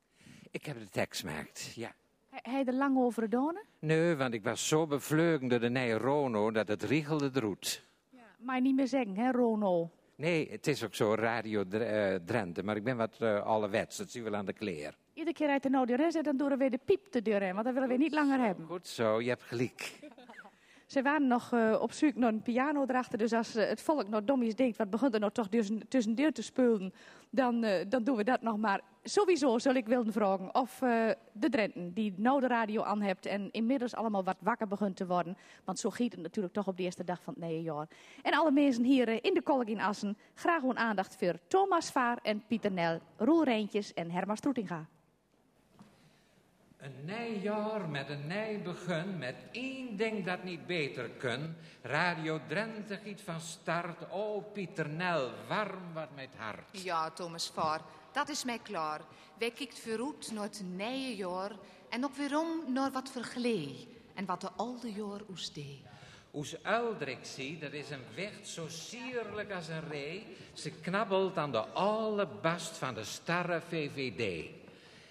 Ik 0.51 0.65
heb 0.67 0.79
de 0.79 0.89
tekst 0.89 1.21
gemaakt, 1.21 1.73
ja. 1.75 1.93
Hij 2.31 2.65
er 2.65 2.75
lang 2.75 2.99
over 2.99 3.23
gedaan? 3.23 3.57
Nee, 3.79 4.15
want 4.15 4.35
ik 4.35 4.43
was 4.43 4.69
zo 4.69 4.87
bevleugen 4.87 5.49
door 5.49 5.61
de 5.61 5.71
nieuwe 5.71 5.99
Rono 5.99 6.51
dat 6.51 6.69
het 6.69 6.83
riegelde 6.83 7.31
de 7.31 7.41
roet. 7.41 7.87
Ja, 8.09 8.19
maar 8.39 8.57
je 8.57 8.63
niet 8.63 8.75
meer 8.75 8.89
zeggen, 8.89 9.17
hè, 9.17 9.31
Rono? 9.31 9.91
Nee, 10.15 10.51
het 10.51 10.67
is 10.67 10.85
ook 10.85 10.95
zo 10.95 11.15
Radio 11.15 11.65
Drenthe, 12.25 12.63
maar 12.63 12.77
ik 12.77 12.85
ben 12.85 12.97
wat 12.97 13.17
uh, 13.21 13.43
ouderwets, 13.43 13.97
dat 13.97 14.11
zien 14.11 14.25
we 14.25 14.31
wel 14.31 14.39
aan 14.39 14.47
de 14.47 14.53
kleer. 14.53 14.97
Iedere 15.13 15.37
keer 15.37 15.49
uit 15.49 15.63
de 15.63 15.71
Noord 15.71 15.91
en 16.17 16.23
dan 16.23 16.37
doen 16.37 16.49
we 16.49 16.57
weer 16.57 16.71
de 16.71 16.81
piep 16.85 17.13
de 17.13 17.23
deur 17.23 17.43
in, 17.43 17.53
want 17.53 17.65
dat 17.65 17.75
willen 17.75 17.89
we 17.89 17.97
niet 17.97 18.13
langer 18.13 18.41
hebben. 18.41 18.67
Goed 18.67 18.89
zo, 18.89 19.21
je 19.21 19.29
hebt 19.29 19.43
gelijk. 19.43 19.99
Ze 20.91 21.03
waren 21.03 21.27
nog 21.27 21.53
uh, 21.53 21.77
op 21.81 21.93
zoek 21.93 22.15
naar 22.15 22.33
een 22.33 22.43
piano 22.43 22.85
erachter. 22.89 23.19
Dus 23.19 23.33
als 23.33 23.57
uh, 23.57 23.69
het 23.69 23.83
volk 23.83 24.09
nog 24.09 24.25
dommies 24.25 24.55
denkt, 24.55 24.77
wat 24.77 24.91
begint 24.91 25.15
er 25.15 25.21
nou 25.21 25.33
toch 25.33 25.49
tussen, 25.49 25.89
tussendeur 25.89 26.33
te 26.33 26.43
spelen, 26.43 26.93
dan, 27.31 27.65
uh, 27.65 27.73
dan 27.89 28.05
doen 28.05 28.17
we 28.17 28.25
dat 28.25 28.43
nog 28.43 28.57
maar. 28.57 28.81
Sowieso 29.03 29.59
zal 29.59 29.75
ik 29.75 29.87
willen 29.87 30.13
vragen 30.13 30.55
of 30.55 30.79
de 31.33 31.49
Drenten, 31.51 31.93
die 31.95 32.15
nou 32.17 32.41
de 32.41 32.47
radio 32.47 32.83
aan 32.83 33.03
hebt 33.03 33.27
en 33.27 33.51
inmiddels 33.51 33.95
allemaal 33.95 34.25
wat 34.25 34.37
wakker 34.41 34.67
begint 34.67 34.97
te 34.97 35.07
worden. 35.07 35.37
Want 35.65 35.79
zo 35.79 35.91
giet 35.91 36.13
het 36.13 36.23
natuurlijk 36.23 36.55
toch 36.55 36.67
op 36.67 36.77
de 36.77 36.83
eerste 36.83 37.05
dag 37.05 37.23
van 37.23 37.35
het 37.35 37.43
nieuwe 37.43 37.63
jaar. 37.63 37.89
En 38.23 38.35
alle 38.35 38.51
mensen 38.51 38.85
hier 38.85 39.25
in 39.25 39.35
de 39.35 39.43
kolk 39.43 39.65
in 39.67 39.81
Assen, 39.81 40.17
graag 40.35 40.61
gewoon 40.61 40.79
aandacht 40.79 41.17
voor 41.17 41.35
Thomas 41.47 41.91
Vaar 41.91 42.19
en 42.23 42.43
Pieter 42.47 42.73
Nel, 42.73 42.99
Roel 43.17 43.45
Rijntjes 43.45 43.95
en 43.95 44.11
Herma 44.11 44.35
Stroetinga. 44.35 44.87
Een 46.81 47.05
nijjaar 47.05 47.89
met 47.89 48.09
een 48.09 48.27
nij 48.27 48.61
begin, 48.65 49.19
met 49.19 49.35
één 49.53 49.97
ding 49.97 50.25
dat 50.25 50.43
niet 50.45 50.67
beter 50.67 51.11
kun. 51.11 51.57
Radio 51.83 52.41
Drenthe 52.49 52.97
giet 53.05 53.21
van 53.21 53.41
start. 53.41 54.11
Oh, 54.11 54.53
Pieter 54.53 54.89
Nel, 54.89 55.31
warm 55.49 55.93
wat 55.95 56.09
met 56.15 56.29
hart. 56.37 56.83
Ja, 56.83 57.11
Thomas 57.11 57.51
Vaar, 57.55 57.81
dat 58.13 58.29
is 58.29 58.45
mij 58.45 58.59
klaar. 58.59 59.01
Wij 59.39 59.51
kijkt 59.51 59.79
vooruit 59.79 60.31
naar 60.33 60.43
het 60.43 60.63
nieuwe 60.65 61.17
jaar 61.17 61.51
en 61.89 62.05
ook 62.05 62.15
weerom 62.15 62.73
naar 62.73 62.91
wat 62.91 63.11
verglee 63.11 63.89
en 64.15 64.25
wat 64.25 64.41
de 64.41 64.51
oude 64.57 64.93
jaar 64.93 65.21
oes 65.31 65.53
deed. 65.53 65.81
Oes 66.35 66.63
uildrik 66.63 67.19
zie, 67.23 67.59
dat 67.59 67.73
is 67.73 67.91
een 67.91 68.05
wicht 68.15 68.49
zo 68.49 68.69
sierlijk 68.69 69.53
als 69.53 69.69
een 69.69 69.89
ree. 69.89 70.27
Ze 70.53 70.71
knabbelt 70.71 71.37
aan 71.37 71.53
de 71.53 71.65
alle 71.67 72.29
bast 72.43 72.77
van 72.77 72.95
de 72.95 73.05
starre 73.05 73.61
VVD. 73.69 74.51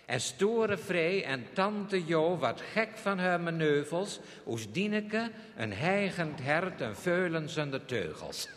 En 0.09 0.21
stoere 0.21 0.77
Vree 0.77 1.23
en 1.23 1.45
tante 1.53 2.05
Jo 2.05 2.37
wat 2.37 2.61
gek 2.73 2.97
van 2.97 3.19
haar 3.19 3.39
manoeuvres, 3.41 4.19
oes 4.47 4.65
Dieneke 4.71 5.29
een 5.55 5.73
heigend 5.73 6.41
hert 6.41 6.81
en 6.81 6.95
veulen 6.95 7.49
zonder 7.49 7.85
teugels. 7.85 8.47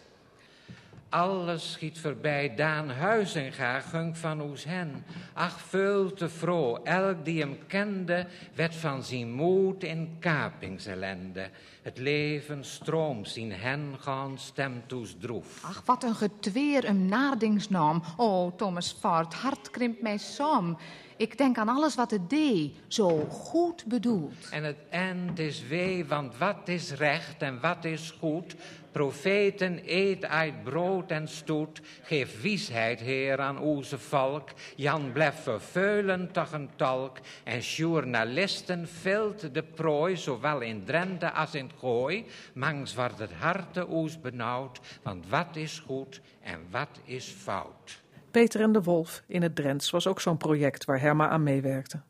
Alles 1.12 1.72
schiet 1.72 1.98
voorbij, 1.98 2.54
Daan 2.54 2.90
Huizinga 2.90 3.80
gung 3.80 4.16
van 4.16 4.40
oes 4.40 4.64
hen. 4.64 5.04
Ach, 5.32 5.60
veel 5.60 6.12
te 6.12 6.28
vrouw, 6.28 6.82
elk 6.82 7.24
die 7.24 7.40
hem 7.40 7.58
kende, 7.66 8.26
werd 8.54 8.74
van 8.74 9.02
zijn 9.02 9.32
moed 9.32 9.84
in 9.84 10.16
kapingselende. 10.20 11.50
Het 11.82 11.98
leven 11.98 12.64
stroomt 12.64 13.28
zien 13.28 13.52
hen 13.52 13.94
gaan 13.98 14.38
stemt 14.38 14.92
oes 14.92 15.16
droef. 15.20 15.64
Ach, 15.64 15.82
wat 15.84 16.02
een 16.02 16.14
getweer, 16.14 16.84
een 16.84 17.06
nardingsnaam. 17.06 18.02
Oh, 18.16 18.56
Thomas 18.56 18.96
Vaart, 19.00 19.34
hart 19.34 19.70
krimpt 19.70 20.02
mij 20.02 20.18
saam. 20.18 20.78
Ik 21.16 21.38
denk 21.38 21.58
aan 21.58 21.68
alles 21.68 21.94
wat 21.94 22.10
het 22.10 22.30
deed, 22.30 22.72
zo 22.86 23.18
goed 23.30 23.84
bedoeld. 23.84 24.48
En 24.50 24.64
het 24.64 24.76
eind 24.90 25.38
is 25.38 25.66
wee, 25.66 26.06
want 26.06 26.38
wat 26.38 26.68
is 26.68 26.92
recht 26.92 27.42
en 27.42 27.60
wat 27.60 27.84
is 27.84 28.14
goed? 28.18 28.56
Profeten 28.92 29.80
eet 29.86 30.24
uit 30.24 30.64
brood 30.64 31.10
en 31.10 31.28
stoet. 31.28 31.80
Geef 32.02 32.42
wiesheid, 32.42 33.00
Heer, 33.00 33.40
aan 33.40 33.58
onze 33.58 33.98
volk. 33.98 34.48
Jan 34.76 35.12
blijft 35.12 35.40
verveulen 35.40 36.32
toch 36.32 36.52
een 36.52 36.70
talk. 36.76 37.18
En 37.44 37.58
journalisten 37.58 38.88
vult 38.88 39.54
de 39.54 39.62
prooi, 39.62 40.16
zowel 40.16 40.60
in 40.60 40.84
Drenthe 40.84 41.32
als 41.32 41.54
in 41.54 41.70
Gooi. 41.78 42.24
Mangs 42.54 42.94
wordt 42.94 43.18
het 43.18 43.32
harte 43.32 43.86
oes 43.90 44.20
benauwd, 44.20 44.80
want 45.02 45.28
wat 45.28 45.56
is 45.56 45.82
goed 45.86 46.20
en 46.40 46.58
wat 46.70 47.00
is 47.04 47.28
fout? 47.28 48.00
Peter 48.30 48.60
en 48.60 48.72
de 48.72 48.82
Wolf 48.82 49.22
in 49.26 49.42
het 49.42 49.54
Drents 49.54 49.90
was 49.90 50.06
ook 50.06 50.20
zo'n 50.20 50.36
project 50.36 50.84
waar 50.84 51.00
Herma 51.00 51.28
aan 51.28 51.42
meewerkte. 51.42 52.00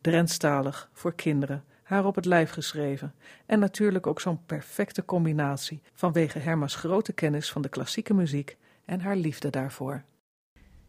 Drentstalig, 0.00 0.90
voor 0.92 1.14
kinderen, 1.14 1.64
haar 1.90 2.04
op 2.04 2.14
het 2.14 2.24
lijf 2.24 2.50
geschreven. 2.50 3.14
En 3.46 3.58
natuurlijk 3.58 4.06
ook 4.06 4.20
zo'n 4.20 4.44
perfecte 4.46 5.04
combinatie 5.04 5.82
vanwege 5.92 6.38
Herma's 6.38 6.74
grote 6.74 7.12
kennis 7.12 7.52
van 7.52 7.62
de 7.62 7.68
klassieke 7.68 8.14
muziek 8.14 8.56
en 8.84 9.00
haar 9.00 9.16
liefde 9.16 9.50
daarvoor. 9.50 10.04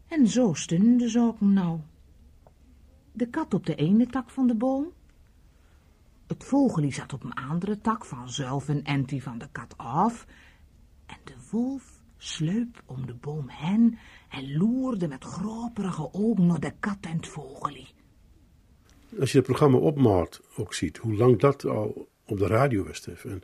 En 0.08 0.26
zo 0.26 0.52
stonden 0.54 0.96
de 0.96 1.08
zaken 1.08 1.52
nou. 1.52 1.80
De 3.12 3.26
kat 3.26 3.54
op 3.54 3.66
de 3.66 3.74
ene 3.74 4.06
tak 4.06 4.30
van 4.30 4.46
de 4.46 4.54
boom. 4.54 4.92
Het 6.26 6.44
vogelie 6.44 6.92
zat 6.92 7.12
op 7.12 7.24
een 7.24 7.34
andere 7.34 7.80
tak 7.80 8.04
vanzelf 8.04 8.68
een 8.68 8.84
entie 8.84 9.22
van 9.22 9.38
de 9.38 9.48
kat 9.52 9.78
af. 9.78 10.26
En 11.06 11.18
de 11.24 11.36
wolf 11.50 12.02
sleup 12.16 12.82
om 12.86 13.06
de 13.06 13.14
boom 13.14 13.48
heen 13.48 13.98
en 14.28 14.56
loerde 14.56 15.08
met 15.08 15.24
groperige 15.24 16.12
ogen 16.12 16.46
naar 16.46 16.60
de 16.60 16.72
kat 16.80 16.98
en 17.00 17.16
het 17.16 17.28
vogelie. 17.28 17.88
Als 19.20 19.32
je 19.32 19.38
het 19.38 19.46
programma 19.46 19.78
Opmaat 19.78 20.40
ook 20.56 20.74
ziet, 20.74 20.96
hoe 20.96 21.14
lang 21.14 21.40
dat 21.40 21.64
al 21.64 22.08
op 22.24 22.38
de 22.38 22.46
radio 22.46 22.84
was, 22.84 23.06
en 23.06 23.42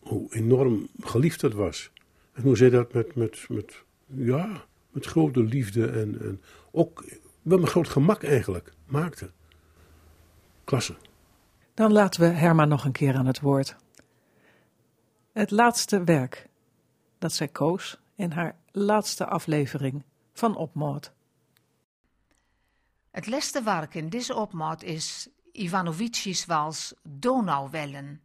hoe 0.00 0.34
enorm 0.34 0.88
geliefd 1.00 1.40
dat 1.40 1.52
was. 1.52 1.90
En 2.32 2.42
hoe 2.42 2.56
zij 2.56 2.70
dat 2.70 2.92
met, 2.92 3.14
met, 3.14 3.46
met, 3.48 3.84
ja, 4.06 4.64
met 4.90 5.06
grote 5.06 5.42
liefde 5.42 5.86
en, 5.86 6.20
en 6.20 6.42
ook 6.70 7.04
wel 7.42 7.58
met 7.58 7.68
groot 7.68 7.88
gemak 7.88 8.22
eigenlijk 8.22 8.72
maakte. 8.86 9.30
Klasse. 10.64 10.94
Dan 11.74 11.92
laten 11.92 12.20
we 12.20 12.26
Herma 12.26 12.64
nog 12.64 12.84
een 12.84 12.92
keer 12.92 13.14
aan 13.14 13.26
het 13.26 13.40
woord. 13.40 13.76
Het 15.32 15.50
laatste 15.50 16.04
werk 16.04 16.48
dat 17.18 17.32
zij 17.32 17.48
koos 17.48 18.00
in 18.14 18.30
haar 18.30 18.56
laatste 18.72 19.26
aflevering 19.26 20.04
van 20.32 20.56
Opmoord. 20.56 21.12
Het 23.18 23.26
laatste 23.26 23.62
werk 23.62 23.94
in 23.94 24.08
deze 24.08 24.34
opmaat 24.34 24.82
is 24.82 25.28
Ivanovici's 25.52 26.46
wals 26.46 26.94
Donauwellen. 27.02 28.20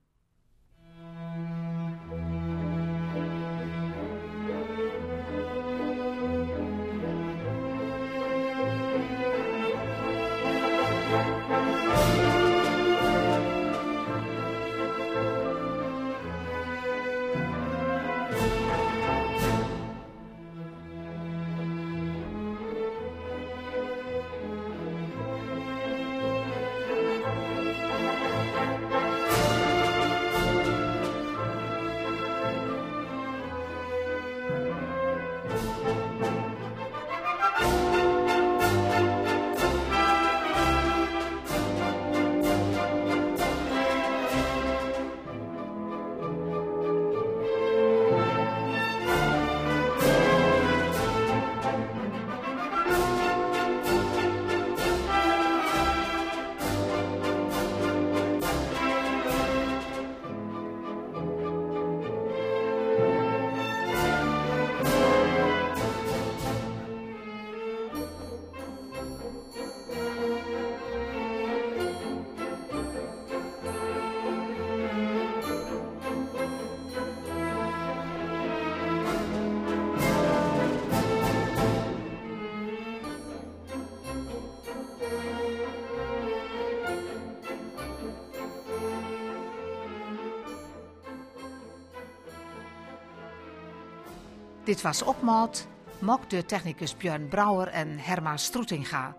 Dit 94.74 94.82
was 94.82 95.01
Opmaat, 95.01 95.68
mok 96.00 96.30
de 96.30 96.46
technicus 96.46 96.98
Björn 96.98 97.27
Brouwer 97.27 97.68
en 97.68 98.00
Herma 98.00 98.38
Stroetinga. 98.38 99.15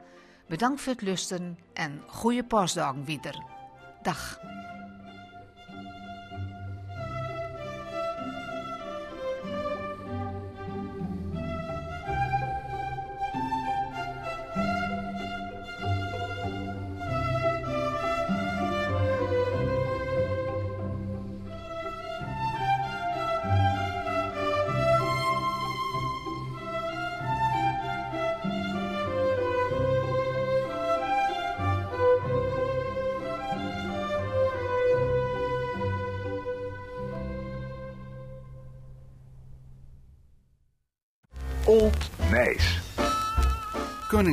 Bedankt 0.48 0.80
voor 0.80 0.92
het 0.92 1.02
lusten 1.02 1.58
en 1.72 2.02
goede 2.06 2.44
postdagen 2.44 3.04
wieder. 3.04 3.42
Dag. 4.02 4.40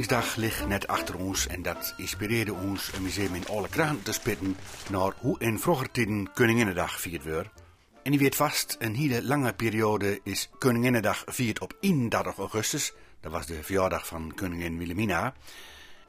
Koningsdag 0.01 0.35
ligt 0.35 0.67
net 0.67 0.87
achter 0.87 1.15
ons 1.17 1.47
en 1.47 1.61
dat 1.61 1.93
inspireerde 1.97 2.53
ons 2.53 2.91
een 2.93 3.01
museum 3.01 3.35
in 3.35 3.47
alle 3.47 3.69
kranten 3.69 4.03
te 4.03 4.11
spitten 4.11 4.57
naar 4.89 5.13
hoe 5.19 5.39
in 5.39 5.59
vroeger 5.59 5.91
tijden 5.91 6.33
Koninginnedag 6.33 7.01
vierd 7.01 7.23
werd. 7.23 7.49
En 8.03 8.11
die 8.11 8.19
weet 8.19 8.35
vast, 8.35 8.75
een 8.79 8.95
hele 8.95 9.23
lange 9.23 9.53
periode 9.53 10.19
is 10.23 10.49
Koninginnedag 10.57 11.23
vierd 11.25 11.59
op 11.59 11.77
31 11.79 12.37
augustus. 12.37 12.93
Dat 13.19 13.31
was 13.31 13.45
de 13.45 13.63
verjaardag 13.63 14.07
van 14.07 14.33
koningin 14.35 14.77
Wilhelmina. 14.77 15.33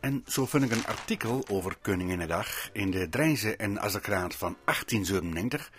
En 0.01 0.25
zo 0.27 0.47
vind 0.47 0.65
ik 0.65 0.71
een 0.71 0.87
artikel 0.87 1.45
over 1.49 1.77
Koninginnedag 1.83 2.71
in 2.73 2.91
de 2.91 3.09
Drijnse 3.09 3.57
en 3.57 3.81
Azerkrant 3.81 4.35
van 4.35 4.57
1897. 4.65 5.71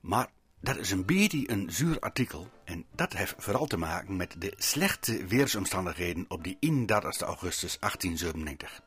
Maar 0.00 0.28
dat 0.60 0.76
is 0.76 0.90
een 0.90 1.04
beetje 1.04 1.50
een 1.50 1.70
zuur 1.70 1.98
artikel 1.98 2.50
en 2.64 2.84
dat 2.94 3.12
heeft 3.12 3.34
vooral 3.38 3.66
te 3.66 3.76
maken 3.76 4.16
met 4.16 4.34
de 4.38 4.52
slechte 4.56 5.26
weersomstandigheden 5.26 6.24
op 6.28 6.44
die 6.44 6.56
31 6.60 7.20
augustus 7.20 7.78
1897. 7.78 8.82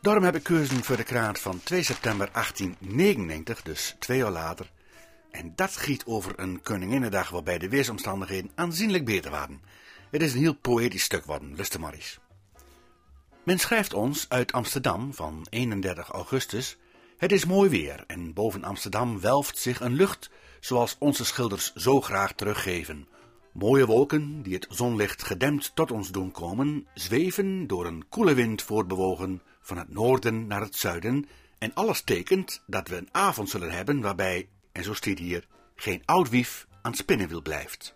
Daarom 0.00 0.24
heb 0.24 0.34
ik 0.34 0.42
keuzen 0.42 0.84
voor 0.84 0.96
de 0.96 1.04
krant 1.04 1.38
van 1.38 1.60
2 1.62 1.82
september 1.82 2.28
1899, 2.32 3.62
dus 3.62 3.96
twee 3.98 4.18
jaar 4.18 4.30
later. 4.30 4.70
En 5.30 5.52
dat 5.56 5.76
giet 5.76 6.06
over 6.06 6.38
een 6.38 6.62
Koninginnedag 6.62 7.30
waarbij 7.30 7.58
de 7.58 7.68
weersomstandigheden 7.68 8.50
aanzienlijk 8.54 9.04
beter 9.04 9.30
waren. 9.30 9.60
Het 10.10 10.22
is 10.22 10.32
een 10.32 10.38
heel 10.38 10.54
poëtisch 10.54 11.02
stuk 11.02 11.24
worden, 11.24 11.54
luister 11.54 11.80
maar. 11.80 12.18
Men 13.42 13.58
schrijft 13.58 13.94
ons 13.94 14.26
uit 14.28 14.52
Amsterdam 14.52 15.14
van 15.14 15.46
31 15.50 16.08
augustus. 16.08 16.76
Het 17.16 17.32
is 17.32 17.44
mooi 17.44 17.70
weer 17.70 18.04
en 18.06 18.32
boven 18.32 18.64
Amsterdam 18.64 19.20
welft 19.20 19.58
zich 19.58 19.80
een 19.80 19.94
lucht 19.94 20.30
zoals 20.60 20.96
onze 20.98 21.24
schilders 21.24 21.72
zo 21.74 22.00
graag 22.00 22.32
teruggeven. 22.32 23.08
Mooie 23.52 23.86
wolken 23.86 24.42
die 24.42 24.54
het 24.54 24.66
zonlicht 24.70 25.22
gedempt 25.22 25.70
tot 25.74 25.90
ons 25.90 26.10
doen 26.10 26.30
komen, 26.30 26.86
zweven 26.94 27.66
door 27.66 27.86
een 27.86 28.08
koele 28.08 28.34
wind 28.34 28.62
voortbewogen 28.62 29.42
van 29.60 29.78
het 29.78 29.92
noorden 29.92 30.46
naar 30.46 30.60
het 30.60 30.76
zuiden 30.76 31.26
en 31.58 31.74
alles 31.74 32.00
tekent 32.00 32.62
dat 32.66 32.88
we 32.88 32.96
een 32.96 33.08
avond 33.12 33.50
zullen 33.50 33.70
hebben 33.70 34.00
waarbij, 34.00 34.48
en 34.72 34.84
zo 34.84 34.94
staat 34.94 35.18
hier, 35.18 35.46
geen 35.74 36.02
oud 36.04 36.28
wief 36.28 36.66
aan 36.82 36.90
het 36.90 37.00
spinnenwiel 37.00 37.42
blijft. 37.42 37.94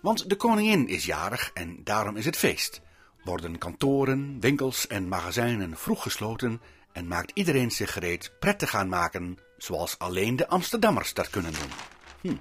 Want 0.00 0.28
de 0.28 0.36
koningin 0.36 0.88
is 0.88 1.04
jarig 1.04 1.50
en 1.54 1.80
daarom 1.84 2.16
is 2.16 2.24
het 2.24 2.36
feest. 2.36 2.80
Worden 3.24 3.58
kantoren, 3.58 4.40
winkels 4.40 4.86
en 4.86 5.08
magazijnen 5.08 5.76
vroeg 5.76 6.02
gesloten 6.02 6.60
en 6.92 7.08
maakt 7.08 7.30
iedereen 7.34 7.70
zich 7.70 7.92
gereed 7.92 8.32
pret 8.38 8.58
te 8.58 8.66
gaan 8.66 8.88
maken, 8.88 9.38
zoals 9.62 9.98
alleen 9.98 10.36
de 10.36 10.48
Amsterdammers 10.48 11.14
dat 11.14 11.30
kunnen 11.30 11.52
doen. 11.52 11.70
Hm. 12.20 12.36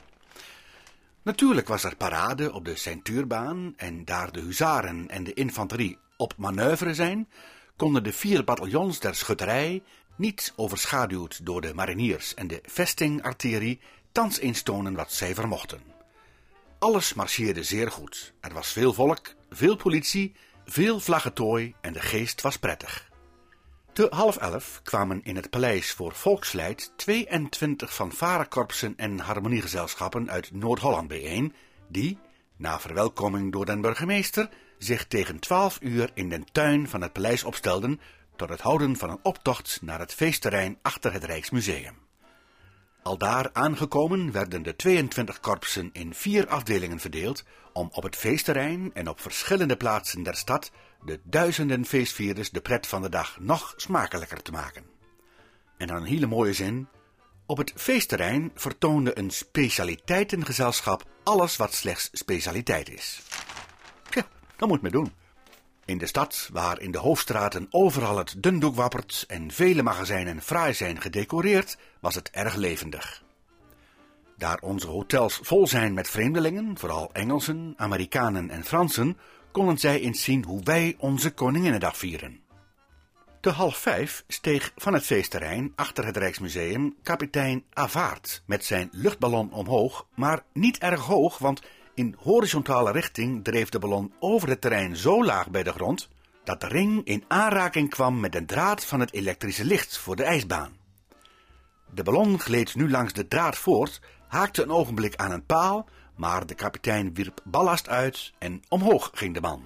Natuurlijk 1.21 1.67
was 1.67 1.84
er 1.84 1.95
parade 1.95 2.53
op 2.53 2.65
de 2.65 2.75
Ceintuurbaan 2.75 3.73
en 3.77 4.05
daar 4.05 4.32
de 4.32 4.39
huzaren 4.39 5.10
en 5.10 5.23
de 5.23 5.34
infanterie 5.34 5.97
op 6.17 6.34
manoeuvre 6.38 6.93
zijn, 6.93 7.29
konden 7.75 8.03
de 8.03 8.13
vier 8.13 8.43
bataljons 8.43 8.99
der 8.99 9.15
schutterij, 9.15 9.84
niet 10.15 10.53
overschaduwd 10.55 11.45
door 11.45 11.62
de 11.62 11.73
mariniers 11.73 12.34
en 12.34 12.47
de 12.47 12.62
vestingartillerie, 12.65 13.79
thans 14.12 14.39
instonen 14.39 14.93
wat 14.93 15.12
zij 15.12 15.36
vermochten. 15.36 15.82
Alles 16.79 17.13
marcheerde 17.13 17.63
zeer 17.63 17.91
goed. 17.91 18.34
Er 18.39 18.53
was 18.53 18.71
veel 18.71 18.93
volk, 18.93 19.36
veel 19.49 19.75
politie, 19.75 20.34
veel 20.65 20.99
vlaggetooi 20.99 21.75
en 21.82 21.93
de 21.93 22.01
geest 22.01 22.41
was 22.41 22.58
prettig. 22.58 23.09
Te 23.99 24.07
half 24.09 24.38
elf 24.38 24.81
kwamen 24.83 25.23
in 25.23 25.35
het 25.35 25.49
paleis 25.49 25.91
voor 25.91 26.12
volksleid 26.12 26.91
22 26.95 27.93
fanfarekorpsen 27.93 28.93
en 28.97 29.19
harmoniegezelschappen 29.19 30.29
uit 30.29 30.51
Noord-Holland 30.53 31.07
bijeen, 31.07 31.53
die, 31.88 32.17
na 32.55 32.79
verwelkoming 32.79 33.51
door 33.51 33.65
den 33.65 33.81
burgemeester, 33.81 34.49
zich 34.77 35.07
tegen 35.07 35.39
twaalf 35.39 35.77
uur 35.81 36.12
in 36.13 36.29
den 36.29 36.45
tuin 36.51 36.89
van 36.89 37.01
het 37.01 37.13
paleis 37.13 37.43
opstelden 37.43 37.99
tot 38.35 38.49
het 38.49 38.62
houden 38.62 38.95
van 38.95 39.09
een 39.09 39.19
optocht 39.21 39.79
naar 39.81 39.99
het 39.99 40.13
feestterrein 40.13 40.77
achter 40.81 41.13
het 41.13 41.23
Rijksmuseum. 41.23 42.09
Aldaar 43.03 43.49
aangekomen 43.53 44.31
werden 44.31 44.63
de 44.63 44.75
22 44.75 45.39
korpsen 45.39 45.89
in 45.93 46.13
vier 46.13 46.47
afdelingen 46.47 46.99
verdeeld 46.99 47.43
om 47.73 47.89
op 47.91 48.03
het 48.03 48.15
feestterrein 48.15 48.91
en 48.93 49.09
op 49.09 49.19
verschillende 49.21 49.77
plaatsen 49.77 50.23
der 50.23 50.35
stad 50.35 50.71
de 51.05 51.19
duizenden 51.23 51.85
feestvierders 51.85 52.49
de 52.49 52.62
pret 52.62 52.88
van 52.88 53.01
de 53.01 53.09
dag 53.09 53.39
nog 53.39 53.73
smakelijker 53.75 54.41
te 54.41 54.51
maken. 54.51 54.83
En 55.77 55.88
dan 55.88 55.97
een 55.97 56.03
hele 56.03 56.27
mooie 56.27 56.53
zin. 56.53 56.88
Op 57.45 57.57
het 57.57 57.73
feestterrein 57.75 58.51
vertoonde 58.55 59.17
een 59.17 59.29
specialiteitengezelschap 59.29 61.03
alles 61.23 61.55
wat 61.55 61.73
slechts 61.73 62.09
specialiteit 62.12 62.89
is. 62.89 63.21
Tja, 64.09 64.27
dat 64.55 64.69
moet 64.69 64.81
men 64.81 64.91
doen. 64.91 65.18
In 65.89 65.97
de 65.97 66.06
stad, 66.06 66.49
waar 66.52 66.82
in 66.82 66.91
de 66.91 66.97
hoofdstraten 66.97 67.67
overal 67.69 68.17
het 68.17 68.36
dundoek 68.38 68.75
wappert 68.75 69.25
en 69.28 69.52
vele 69.52 69.84
magazijnen 69.84 70.41
fraai 70.41 70.73
zijn 70.73 71.02
gedecoreerd, 71.02 71.78
was 71.99 72.15
het 72.15 72.30
erg 72.30 72.56
levendig. 72.56 73.23
Daar 74.38 74.60
onze 74.62 74.88
hotels 74.88 75.39
vol 75.43 75.67
zijn 75.67 75.93
met 75.93 76.10
vreemdelingen, 76.10 76.78
vooral 76.78 77.10
Engelsen, 77.13 77.73
Amerikanen 77.78 78.49
en 78.49 78.63
Fransen, 78.63 79.17
konden 79.52 79.78
zij 79.78 80.02
eens 80.02 80.23
zien 80.23 80.43
hoe 80.45 80.63
wij 80.63 80.95
onze 80.97 81.32
Koninginnedag 81.32 81.97
vieren. 81.97 82.39
Te 83.41 83.49
half 83.49 83.78
vijf 83.78 84.23
steeg 84.28 84.71
van 84.75 84.93
het 84.93 85.04
feestterrein 85.04 85.73
achter 85.75 86.06
het 86.06 86.17
Rijksmuseum 86.17 86.95
kapitein 87.04 87.63
Avaart 87.73 88.43
met 88.45 88.65
zijn 88.65 88.89
luchtballon 88.91 89.52
omhoog, 89.52 90.08
maar 90.15 90.43
niet 90.54 90.78
erg 90.78 91.02
hoog, 91.02 91.38
want 91.38 91.62
in 91.99 92.15
horizontale 92.17 92.91
richting 92.91 93.43
dreef 93.43 93.69
de 93.69 93.79
ballon 93.79 94.13
over 94.19 94.49
het 94.49 94.62
terrein 94.62 94.95
zo 94.95 95.25
laag 95.25 95.49
bij 95.49 95.63
de 95.63 95.71
grond 95.71 96.09
dat 96.43 96.62
de 96.62 96.67
ring 96.67 97.05
in 97.05 97.23
aanraking 97.27 97.89
kwam 97.89 98.19
met 98.19 98.35
een 98.35 98.45
draad 98.45 98.85
van 98.85 98.99
het 98.99 99.13
elektrische 99.13 99.65
licht 99.65 99.97
voor 99.97 100.15
de 100.15 100.23
ijsbaan. 100.23 100.71
De 101.93 102.03
ballon 102.03 102.39
gleed 102.39 102.75
nu 102.75 102.89
langs 102.89 103.13
de 103.13 103.27
draad 103.27 103.57
voort, 103.57 104.01
haakte 104.27 104.63
een 104.63 104.71
ogenblik 104.71 105.15
aan 105.15 105.31
een 105.31 105.45
paal 105.45 105.88
maar 106.15 106.45
de 106.45 106.55
kapitein 106.55 107.13
wierp 107.13 107.41
ballast 107.43 107.89
uit 107.89 108.33
en 108.38 108.62
omhoog 108.67 109.12
ging 109.13 109.33
de 109.33 109.41
man. 109.41 109.63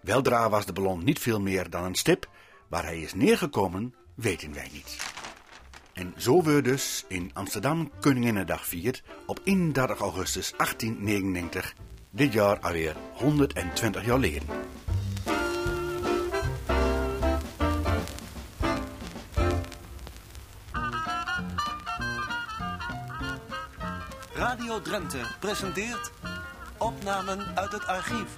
Weldra 0.00 0.50
was 0.50 0.66
de 0.66 0.72
ballon 0.72 1.04
niet 1.04 1.18
veel 1.18 1.40
meer 1.40 1.70
dan 1.70 1.84
een 1.84 1.94
stip. 1.94 2.28
Waar 2.68 2.84
hij 2.84 3.00
is 3.00 3.14
neergekomen, 3.14 3.94
weten 4.14 4.52
wij 4.54 4.68
niet. 4.72 5.13
En 5.94 6.14
zo 6.16 6.42
we 6.42 6.62
dus 6.62 7.04
in 7.08 7.30
Amsterdam 7.32 7.90
Koninginnedag 8.00 8.66
viert 8.66 9.02
op 9.26 9.40
31 9.44 9.98
augustus 9.98 10.52
1899, 10.56 11.74
dit 12.10 12.32
jaar 12.32 12.58
alweer 12.60 12.96
120 13.12 14.04
jaar 14.04 14.14
geleden. 14.14 14.42
Radio 24.34 24.80
Drenthe 24.80 25.20
presenteert 25.40 26.12
opnamen 26.78 27.56
uit 27.56 27.72
het 27.72 27.86
archief. 27.86 28.36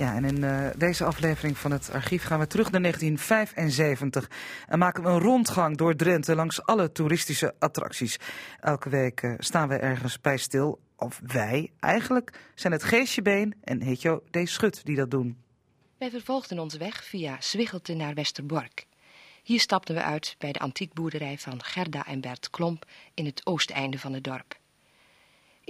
Ja, 0.00 0.14
en 0.14 0.24
in 0.24 0.42
uh, 0.42 0.70
deze 0.76 1.04
aflevering 1.04 1.58
van 1.58 1.70
het 1.70 1.90
archief 1.92 2.22
gaan 2.22 2.38
we 2.38 2.46
terug 2.46 2.70
naar 2.70 2.80
1975 2.80 4.30
en 4.68 4.78
maken 4.78 5.02
we 5.02 5.08
een 5.08 5.18
rondgang 5.18 5.76
door 5.76 5.96
Drenthe 5.96 6.34
langs 6.34 6.62
alle 6.62 6.92
toeristische 6.92 7.54
attracties. 7.58 8.16
Elke 8.60 8.88
week 8.88 9.22
uh, 9.22 9.34
staan 9.38 9.68
we 9.68 9.74
ergens 9.74 10.20
bij 10.20 10.36
stil, 10.36 10.80
of 10.96 11.20
wij 11.26 11.70
eigenlijk 11.80 12.38
zijn 12.54 12.72
het 12.72 12.82
Geestjebeen 12.82 13.54
en 13.64 13.82
Hetjo 13.82 14.22
D. 14.30 14.38
Schut 14.48 14.84
die 14.84 14.96
dat 14.96 15.10
doen. 15.10 15.36
Wij 15.98 16.10
vervolgden 16.10 16.58
onze 16.58 16.78
weg 16.78 17.04
via 17.04 17.36
Zwiggelte 17.40 17.94
naar 17.94 18.14
Westerbork. 18.14 18.86
Hier 19.42 19.60
stapten 19.60 19.94
we 19.94 20.02
uit 20.02 20.34
bij 20.38 20.52
de 20.52 20.58
antiekboerderij 20.58 21.38
van 21.38 21.62
Gerda 21.62 22.06
en 22.06 22.20
Bert 22.20 22.50
Klomp 22.50 22.84
in 23.14 23.26
het 23.26 23.46
oosteinde 23.46 23.98
van 23.98 24.12
het 24.12 24.24
dorp. 24.24 24.59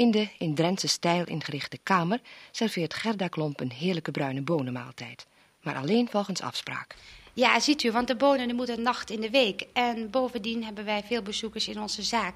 In 0.00 0.10
de 0.10 0.28
in 0.38 0.54
Drentse 0.54 0.88
stijl 0.88 1.24
ingerichte 1.24 1.78
kamer 1.82 2.20
serveert 2.50 2.94
Gerda 2.94 3.28
Klomp 3.28 3.60
een 3.60 3.70
heerlijke 3.70 4.10
bruine 4.10 4.42
bonenmaaltijd. 4.42 5.26
Maar 5.62 5.76
alleen 5.76 6.08
volgens 6.08 6.40
afspraak. 6.40 6.94
Ja, 7.32 7.60
ziet 7.60 7.82
u, 7.82 7.90
want 7.92 8.08
de 8.08 8.16
bonen 8.16 8.46
die 8.46 8.56
moeten 8.56 8.76
een 8.76 8.82
nacht 8.82 9.10
in 9.10 9.20
de 9.20 9.30
week. 9.30 9.66
En 9.72 10.10
bovendien 10.10 10.64
hebben 10.64 10.84
wij 10.84 11.02
veel 11.02 11.22
bezoekers 11.22 11.68
in 11.68 11.80
onze 11.80 12.02
zaak. 12.02 12.34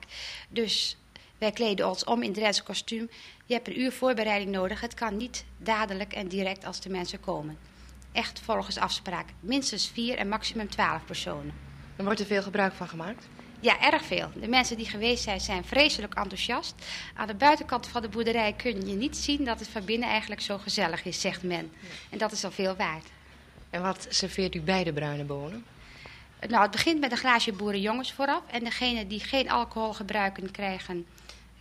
Dus 0.48 0.96
wij 1.38 1.50
kleden 1.50 1.88
ons 1.88 2.04
om 2.04 2.22
in 2.22 2.32
Drentse 2.32 2.62
kostuum. 2.62 3.10
Je 3.46 3.54
hebt 3.54 3.68
een 3.68 3.80
uur 3.80 3.92
voorbereiding 3.92 4.50
nodig. 4.50 4.80
Het 4.80 4.94
kan 4.94 5.16
niet 5.16 5.44
dadelijk 5.58 6.12
en 6.12 6.28
direct 6.28 6.64
als 6.64 6.80
de 6.80 6.90
mensen 6.90 7.20
komen. 7.20 7.58
Echt 8.12 8.40
volgens 8.40 8.78
afspraak. 8.78 9.28
Minstens 9.40 9.88
vier 9.88 10.16
en 10.16 10.28
maximum 10.28 10.68
twaalf 10.68 11.04
personen. 11.04 11.54
Er 11.96 12.04
wordt 12.04 12.20
er 12.20 12.26
veel 12.26 12.42
gebruik 12.42 12.72
van 12.72 12.88
gemaakt? 12.88 13.28
Ja, 13.64 13.80
erg 13.80 14.04
veel. 14.04 14.30
De 14.34 14.48
mensen 14.48 14.76
die 14.76 14.86
geweest 14.86 15.22
zijn, 15.22 15.40
zijn 15.40 15.64
vreselijk 15.64 16.14
enthousiast. 16.14 16.74
Aan 17.14 17.26
de 17.26 17.34
buitenkant 17.34 17.86
van 17.86 18.02
de 18.02 18.08
boerderij 18.08 18.52
kun 18.52 18.86
je 18.86 18.94
niet 18.94 19.16
zien 19.16 19.44
dat 19.44 19.58
het 19.58 19.68
van 19.68 19.84
binnen 19.84 20.08
eigenlijk 20.08 20.40
zo 20.40 20.58
gezellig 20.58 21.04
is, 21.04 21.20
zegt 21.20 21.42
men. 21.42 21.72
En 22.10 22.18
dat 22.18 22.32
is 22.32 22.44
al 22.44 22.50
veel 22.50 22.76
waard. 22.76 23.06
En 23.70 23.82
wat 23.82 24.06
serveert 24.08 24.54
u 24.54 24.60
bij 24.60 24.84
de 24.84 24.92
bruine 24.92 25.24
bonen? 25.24 25.64
Nou, 26.48 26.62
het 26.62 26.70
begint 26.70 27.00
met 27.00 27.10
een 27.10 27.16
glaasje 27.16 27.52
boerenjongens 27.52 28.12
vooraf. 28.12 28.42
En 28.46 28.64
degenen 28.64 29.08
die 29.08 29.20
geen 29.20 29.50
alcohol 29.50 29.92
gebruiken, 29.92 30.50
krijgen 30.50 31.06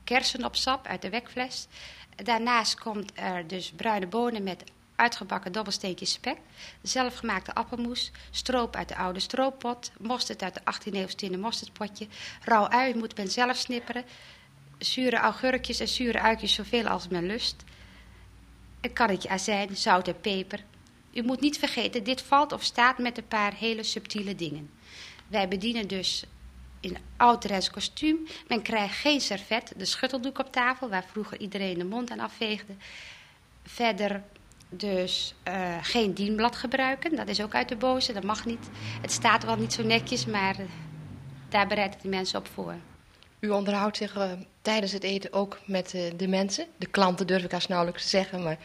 kersen 0.04 0.46
op 0.46 0.56
sap 0.56 0.88
uit 0.88 1.02
de 1.02 1.10
wekfles. 1.10 1.68
Daarnaast 2.16 2.80
komt 2.80 3.12
er 3.16 3.48
dus 3.48 3.72
bruine 3.76 4.08
bonen 4.08 4.44
met 4.44 4.64
uitgebakken 5.04 5.52
dobbelsteentjes 5.52 6.12
spek, 6.12 6.38
zelfgemaakte 6.82 7.54
appelmoes, 7.54 8.12
stroop 8.32 8.76
uit 8.76 8.88
de 8.88 8.96
oude 8.96 9.20
strooppot, 9.20 9.92
mosterd 10.00 10.44
uit 10.44 10.54
de 10.54 10.62
18e 10.62 10.94
eeuw 10.94 11.08
tinnen 11.08 11.40
mosterdpotje, 11.40 12.08
rauw 12.42 12.68
ui 12.68 12.96
moet 12.96 13.18
men 13.18 13.28
zelf 13.28 13.58
snipperen, 13.58 14.06
zure 14.78 15.18
augurkjes 15.18 15.80
en 15.80 15.88
zure 15.88 16.20
uitjes 16.20 16.54
zoveel 16.54 16.88
als 16.88 17.08
men 17.08 17.26
lust, 17.26 17.64
een 18.82 18.94
kannetje 18.94 19.30
azijn, 19.30 19.78
zout 19.78 20.08
en 20.08 20.20
peper. 20.22 20.64
U 21.14 21.22
moet 21.22 21.42
niet 21.42 21.58
vergeten, 21.58 22.04
dit 22.04 22.22
valt 22.22 22.52
of 22.52 22.64
staat 22.64 22.98
met 22.98 23.18
een 23.18 23.28
paar 23.28 23.54
hele 23.54 23.84
subtiele 23.84 24.36
dingen. 24.36 24.70
Wij 25.28 25.48
bedienen 25.48 25.88
dus 25.88 26.26
in 26.84 26.98
oud 27.18 27.70
kostuum. 27.70 28.28
Men 28.48 28.62
krijgt 28.62 28.98
geen 28.98 29.22
servet, 29.22 29.74
de 29.78 29.86
schutteldoek 29.86 30.40
op 30.40 30.52
tafel, 30.52 30.90
waar 30.90 31.06
vroeger 31.12 31.40
iedereen 31.40 31.78
de 31.78 31.86
mond 31.86 32.12
aan 32.12 32.20
afveegde. 32.20 32.74
Verder 33.64 34.24
dus 34.78 35.36
uh, 35.48 35.78
geen 35.82 36.14
dienblad 36.14 36.56
gebruiken, 36.56 37.16
dat 37.16 37.28
is 37.28 37.42
ook 37.42 37.56
uit 37.56 37.70
de 37.70 37.76
boze, 37.76 38.14
dat 38.14 38.24
mag 38.24 38.46
niet. 38.46 38.70
Het 39.02 39.12
staat 39.12 39.44
wel 39.44 39.56
niet 39.56 39.74
zo 39.74 39.84
netjes, 39.84 40.26
maar 40.26 40.60
uh, 40.60 40.66
daar 41.50 41.68
bereiden 41.68 42.00
de 42.02 42.10
mensen 42.10 42.40
op 42.40 42.48
voor. 42.54 42.76
U 43.40 43.50
onderhoudt 43.50 43.98
zich 43.98 44.16
uh, 44.16 44.32
tijdens 44.62 44.92
het 44.92 45.04
eten 45.04 45.34
ook 45.34 45.60
met 45.66 45.90
de 46.18 46.28
mensen? 46.28 46.66
De 46.78 46.88
klanten 46.88 47.28
durf 47.28 47.44
ik 47.44 47.54
als 47.54 47.68
nauwelijks 47.68 48.04
te 48.04 48.10
zeggen, 48.10 48.44
maar... 48.44 48.58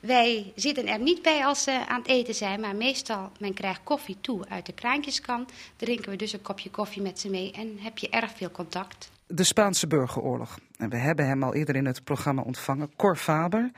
Wij 0.00 0.52
zitten 0.54 0.86
er 0.86 0.98
niet 0.98 1.22
bij 1.22 1.44
als 1.44 1.62
ze 1.62 1.86
aan 1.88 2.00
het 2.00 2.08
eten 2.08 2.34
zijn, 2.34 2.60
maar 2.60 2.76
meestal 2.76 3.32
men 3.38 3.54
krijgt 3.54 3.80
koffie 3.84 4.16
toe 4.20 4.48
uit 4.48 4.66
de 4.66 4.72
kraantjeskan. 4.72 5.48
Drinken 5.76 6.10
we 6.10 6.16
dus 6.16 6.32
een 6.32 6.42
kopje 6.42 6.70
koffie 6.70 7.02
met 7.02 7.20
ze 7.20 7.30
mee 7.30 7.52
en 7.52 7.78
heb 7.78 7.98
je 7.98 8.08
erg 8.08 8.30
veel 8.36 8.50
contact. 8.50 9.10
De 9.26 9.44
Spaanse 9.44 9.86
burgeroorlog. 9.86 10.58
En 10.76 10.90
we 10.90 10.96
hebben 10.96 11.26
hem 11.26 11.42
al 11.42 11.54
eerder 11.54 11.76
in 11.76 11.86
het 11.86 12.04
programma 12.04 12.42
ontvangen, 12.42 12.90
Cor 12.96 13.16
Faber 13.16 13.70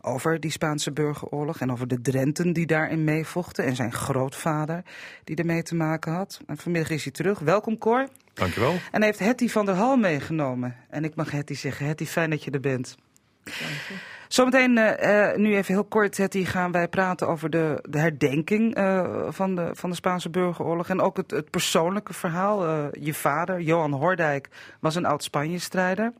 over 0.00 0.40
die 0.40 0.50
Spaanse 0.50 0.92
burgeroorlog 0.92 1.60
en 1.60 1.72
over 1.72 1.88
de 1.88 2.00
Drenten 2.00 2.52
die 2.52 2.66
daarin 2.66 3.04
meevochten 3.04 3.64
en 3.64 3.76
zijn 3.76 3.92
grootvader 3.92 4.82
die 5.24 5.36
ermee 5.36 5.62
te 5.62 5.74
maken 5.74 6.12
had. 6.12 6.40
En 6.46 6.56
vanmiddag 6.56 6.90
is 6.90 7.02
hij 7.02 7.12
terug. 7.12 7.38
Welkom 7.38 7.78
Cor. 7.78 8.08
Dankjewel. 8.34 8.74
En 8.90 9.02
heeft 9.02 9.18
Hetty 9.18 9.48
van 9.48 9.66
der 9.66 9.74
Hal 9.74 9.96
meegenomen. 9.96 10.76
En 10.90 11.04
ik 11.04 11.14
mag 11.14 11.30
Hetty 11.30 11.54
zeggen, 11.54 11.86
Hetty, 11.86 12.04
fijn 12.06 12.30
dat 12.30 12.44
je 12.44 12.50
er 12.50 12.60
bent. 12.60 12.96
Zometeen, 14.28 14.76
uh, 14.76 15.34
nu 15.34 15.56
even 15.56 15.74
heel 15.74 15.84
kort, 15.84 16.16
Hetty, 16.16 16.44
gaan 16.44 16.72
wij 16.72 16.88
praten 16.88 17.28
over 17.28 17.50
de, 17.50 17.84
de 17.88 17.98
herdenking 17.98 18.78
uh, 18.78 19.26
van, 19.28 19.54
de, 19.54 19.70
van 19.72 19.90
de 19.90 19.96
Spaanse 19.96 20.30
burgeroorlog. 20.30 20.88
En 20.88 21.00
ook 21.00 21.16
het, 21.16 21.30
het 21.30 21.50
persoonlijke 21.50 22.12
verhaal. 22.12 22.66
Uh, 22.66 22.86
je 23.00 23.14
vader, 23.14 23.60
Johan 23.60 23.92
Hordijk, 23.92 24.48
was 24.80 24.94
een 24.94 25.06
oud 25.06 25.22
Spanje-strijder. 25.22 26.12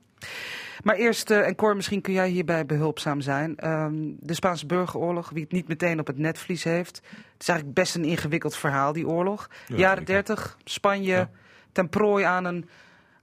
Maar 0.83 0.95
eerst, 0.95 1.31
uh, 1.31 1.47
en 1.47 1.55
Cor, 1.55 1.77
misschien 1.77 2.01
kun 2.01 2.13
jij 2.13 2.29
hierbij 2.29 2.67
behulpzaam 2.67 3.21
zijn. 3.21 3.69
Um, 3.69 4.17
de 4.21 4.35
Spaanse 4.35 4.67
burgeroorlog, 4.67 5.31
wie 5.31 5.43
het 5.43 5.53
niet 5.53 5.69
meteen 5.69 6.01
op 6.01 6.07
het 6.07 6.19
netvlies 6.19 6.65
heeft. 6.65 6.97
Het 7.07 7.43
is 7.43 7.49
eigenlijk 7.49 7.79
best 7.79 7.95
een 7.95 8.05
ingewikkeld 8.05 8.57
verhaal, 8.57 8.93
die 8.93 9.09
oorlog. 9.09 9.51
Ja, 9.67 9.77
Jaren 9.77 10.05
30, 10.05 10.59
Spanje, 10.65 11.15
ja. 11.15 11.31
ten 11.73 11.89
prooi 11.89 12.25
aan 12.25 12.45
een, 12.45 12.69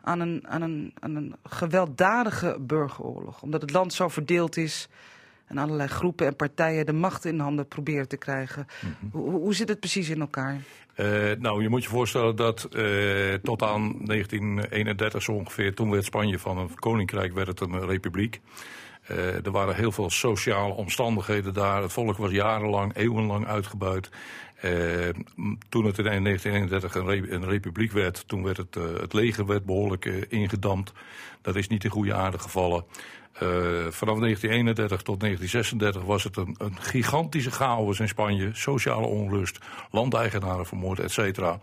aan, 0.02 0.20
een, 0.20 0.44
aan, 0.48 0.62
een, 0.62 0.94
aan 1.00 1.16
een 1.16 1.36
gewelddadige 1.44 2.58
burgeroorlog. 2.60 3.42
Omdat 3.42 3.62
het 3.62 3.72
land 3.72 3.94
zo 3.94 4.08
verdeeld 4.08 4.58
is 4.58 4.90
en 5.46 5.58
allerlei 5.58 5.90
groepen 5.90 6.28
en 6.28 6.36
partijen 6.36 6.86
de 6.86 6.94
macht 6.94 7.26
in 7.26 7.40
handen 7.40 7.68
proberen 7.68 8.08
te 8.08 8.18
krijgen. 8.18 8.68
Mm 8.82 8.96
-hmm. 9.00 9.10
hoe, 9.12 9.32
hoe 9.32 9.56
zit 9.56 9.70
het 9.70 9.80
precies 9.80 10.10
in 10.10 10.20
elkaar? 10.20 10.62
Uh, 10.96 11.32
nou, 11.40 11.62
je 11.62 11.70
moet 11.70 11.84
je 11.84 11.90
voorstellen 11.90 12.36
dat 12.36 12.68
uh, 12.72 13.34
tot 13.34 13.62
aan 13.64 13.96
1931 14.06 15.22
zo 15.22 15.32
ongeveer, 15.32 15.74
toen 15.74 15.92
werd 15.92 16.06
Spanje 16.06 16.40
van 16.40 16.58
een 16.58 16.76
koninkrijk, 16.76 17.34
werd 17.34 17.48
het 17.48 17.60
een 17.60 17.86
republiek. 17.86 18.42
Uh, 19.12 19.46
er 19.46 19.52
waren 19.52 19.76
heel 19.76 19.92
veel 19.92 20.10
sociale 20.10 20.74
omstandigheden 20.74 21.54
daar. 21.54 21.82
Het 21.82 21.94
volk 21.94 22.18
was 22.18 22.32
jarenlang, 22.32 22.96
eeuwenlang 22.96 23.48
uitgebuit. 23.48 24.10
toen 25.70 25.86
het 25.86 25.98
in 25.98 26.04
1931 26.04 26.96
een, 26.96 27.06
re 27.06 27.32
een, 27.32 27.46
republiek 27.46 27.92
werd, 27.92 28.28
toen 28.28 28.44
werd 28.44 28.58
het, 28.58 28.76
het 29.00 29.14
leger 29.14 29.46
werd 29.46 29.66
behoorlijk 29.66 30.06
ingedampt. 30.30 30.92
Dat 31.42 31.56
is 31.56 31.68
niet 31.68 31.84
in 31.84 31.90
goede 31.90 32.14
aarde 32.14 32.40
gevallen. 32.40 32.86
Uh, 33.36 33.50
vanaf 33.90 34.20
1931 34.20 35.02
tot 35.02 35.20
1936 35.20 36.04
was 36.04 36.24
het 36.24 36.38
een, 36.38 36.56
een, 36.58 36.78
gigantische 36.80 37.52
chaos 37.52 38.00
in 38.00 38.08
Spanje. 38.08 38.50
Sociale 38.54 39.06
onrust, 39.06 39.58
landeigenaren 39.92 40.66
vermoord, 40.66 41.00
et 41.00 41.12
cetera. 41.12 41.60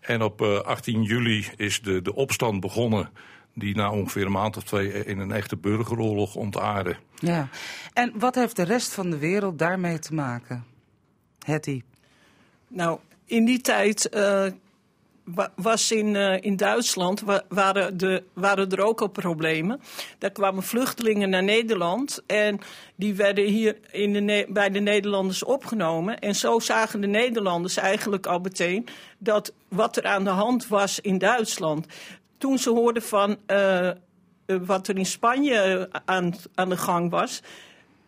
En 0.00 0.22
op 0.22 0.40
uh, 0.42 0.60
18 0.60 1.02
juli 1.02 1.46
is 1.56 1.82
de, 1.82 2.02
de 2.02 2.14
opstand 2.14 2.60
begonnen 2.60 3.10
die 3.54 3.76
na 3.76 3.90
ongeveer 3.90 4.26
een 4.26 4.32
maand 4.32 4.56
of 4.56 4.62
twee 4.62 5.04
in 5.04 5.18
een 5.18 5.32
echte 5.32 5.56
burgeroorlog 5.56 6.34
ontaarde. 6.34 6.96
Ja, 7.14 7.48
en 7.92 8.12
wat 8.18 8.34
heeft 8.34 8.56
de 8.56 8.62
rest 8.62 8.92
van 8.92 9.10
de 9.10 9.18
wereld 9.18 9.58
daarmee 9.58 9.98
te 9.98 10.14
maken? 10.14 10.64
Hetty? 11.44 11.82
Nou, 12.68 12.98
in 13.24 13.44
die 13.44 13.60
tijd 13.60 14.10
uh, 14.14 14.46
was 15.54 15.92
in, 15.92 16.14
uh, 16.14 16.36
in 16.40 16.56
Duitsland, 16.56 17.22
waren, 17.48 17.96
de, 17.96 18.22
waren 18.32 18.70
er 18.70 18.80
ook 18.80 19.00
al 19.00 19.08
problemen. 19.08 19.80
Daar 20.18 20.30
kwamen 20.30 20.62
vluchtelingen 20.62 21.30
naar 21.30 21.42
Nederland 21.42 22.22
en 22.26 22.58
die 22.96 23.14
werden 23.14 23.44
hier 23.44 23.76
in 23.90 24.12
de, 24.26 24.46
bij 24.48 24.70
de 24.70 24.80
Nederlanders 24.80 25.42
opgenomen. 25.42 26.18
En 26.18 26.34
zo 26.34 26.58
zagen 26.58 27.00
de 27.00 27.06
Nederlanders 27.06 27.76
eigenlijk 27.76 28.26
al 28.26 28.38
meteen 28.38 28.86
dat 29.18 29.52
wat 29.68 29.96
er 29.96 30.06
aan 30.06 30.24
de 30.24 30.30
hand 30.30 30.68
was 30.68 31.00
in 31.00 31.18
Duitsland. 31.18 31.86
Toen 32.38 32.58
ze 32.58 32.70
hoorden 32.70 33.02
van 33.02 33.36
uh, 33.46 33.90
wat 34.46 34.88
er 34.88 34.98
in 34.98 35.06
Spanje 35.06 35.88
aan, 36.04 36.34
aan 36.54 36.68
de 36.68 36.76
gang 36.76 37.10
was, 37.10 37.42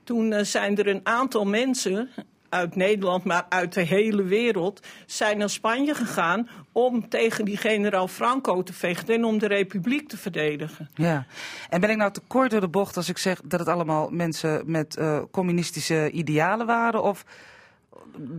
toen 0.05 0.45
zijn 0.45 0.79
er 0.79 0.87
een 0.87 1.01
aantal 1.03 1.45
mensen 1.45 2.11
uit 2.53 2.77
Nederland, 2.77 3.25
maar 3.25 3.47
uit 3.49 3.73
de 3.73 3.81
hele 3.81 4.23
wereld, 4.23 4.87
zijn 5.07 5.39
naar 5.39 5.51
Spanje 5.51 5.95
gegaan 5.95 6.49
om 6.73 7.09
tegen 7.09 7.45
die 7.45 7.57
generaal 7.57 8.09
Franco 8.09 8.63
te 8.63 8.73
vechten 8.73 9.15
en 9.15 9.25
om 9.25 9.39
de 9.39 9.47
republiek 9.47 10.09
te 10.09 10.17
verdedigen. 10.17 10.91
Ja, 10.95 11.27
en 11.69 11.81
ben 11.81 11.91
ik 11.91 11.97
nou 11.97 12.13
te 12.13 12.21
kort 12.27 12.51
door 12.51 12.61
de 12.61 12.69
bocht 12.69 12.97
als 12.97 13.09
ik 13.09 13.19
zeg 13.19 13.41
dat 13.45 13.61
het 13.61 13.69
allemaal 13.69 14.11
mensen 14.11 14.63
met 14.67 14.97
uh, 14.99 15.19
communistische 15.31 16.11
idealen 16.11 16.67
waren? 16.67 17.03
Of 17.03 17.25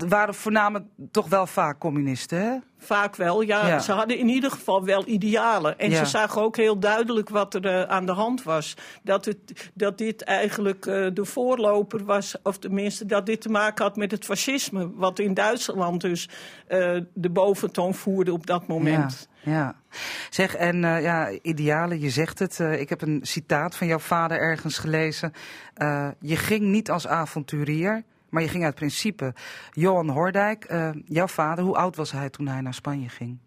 waren 0.08 0.34
voornamelijk 0.34 0.90
toch 1.12 1.30
wel 1.30 1.48
vaak 1.48 1.80
communisten, 1.80 2.40
hè? 2.40 2.58
Vaak 2.78 3.16
wel, 3.16 3.42
ja. 3.42 3.68
ja. 3.68 3.80
Ze 3.80 3.92
hadden 3.92 4.18
in 4.18 4.28
ieder 4.28 4.52
geval 4.52 4.84
wel 4.84 5.08
idealen. 5.08 5.80
En 5.80 5.90
ja. 5.90 5.98
ze 5.98 6.06
zagen 6.06 6.42
ook 6.42 6.58
heel 6.58 6.80
duidelijk 6.80 7.30
wat 7.30 7.54
er 7.54 7.66
uh, 7.66 7.82
aan 7.82 8.06
de 8.06 8.12
hand 8.12 8.44
was. 8.44 8.78
Dat, 9.04 9.26
het, 9.26 9.72
dat 9.74 9.98
dit 9.98 10.24
eigenlijk 10.24 10.86
uh, 10.86 11.08
de 11.14 11.26
voorloper 11.26 12.06
was, 12.06 12.36
of 12.44 12.58
tenminste 12.58 13.06
dat 13.06 13.26
dit 13.26 13.42
te 13.42 13.50
maken 13.50 13.84
had 13.84 13.96
met 13.96 14.12
het 14.12 14.26
fascisme. 14.26 14.92
Wat 14.96 15.20
in 15.20 15.34
Duitsland 15.34 16.02
dus 16.02 16.30
uh, 16.70 17.02
de 17.14 17.30
boventoon 17.30 17.94
voerde 17.94 18.34
op 18.34 18.48
dat 18.48 18.68
moment. 18.68 19.28
Ja. 19.30 19.32
Ja, 19.46 19.76
zeg 20.30 20.56
en 20.56 20.78
ja, 20.82 21.30
idealen, 21.42 22.00
je 22.00 22.10
zegt 22.10 22.40
het. 22.40 22.60
Ik 22.60 22.90
heb 22.90 23.02
een 23.02 23.20
citaat 23.22 23.76
van 23.76 23.88
jouw 23.88 24.00
vader 24.00 24.38
ergens 24.38 24.78
gelezen. 24.78 25.34
Je 26.20 26.36
ging 26.36 26.62
niet 26.62 26.92
als 26.92 27.08
avonturier, 27.08 28.04
maar 28.34 28.42
je 28.42 28.48
ging 28.48 28.64
uit 28.64 28.76
principe. 28.76 29.34
Johan 29.72 30.10
Hordijk, 30.10 30.72
uh, 30.72 30.90
jouw 31.06 31.28
vader, 31.28 31.64
hoe 31.64 31.76
oud 31.76 31.96
was 31.96 32.12
hij 32.12 32.30
toen 32.30 32.48
hij 32.48 32.62
naar 32.62 32.74
Spanje 32.74 33.10
ging? 33.10 33.38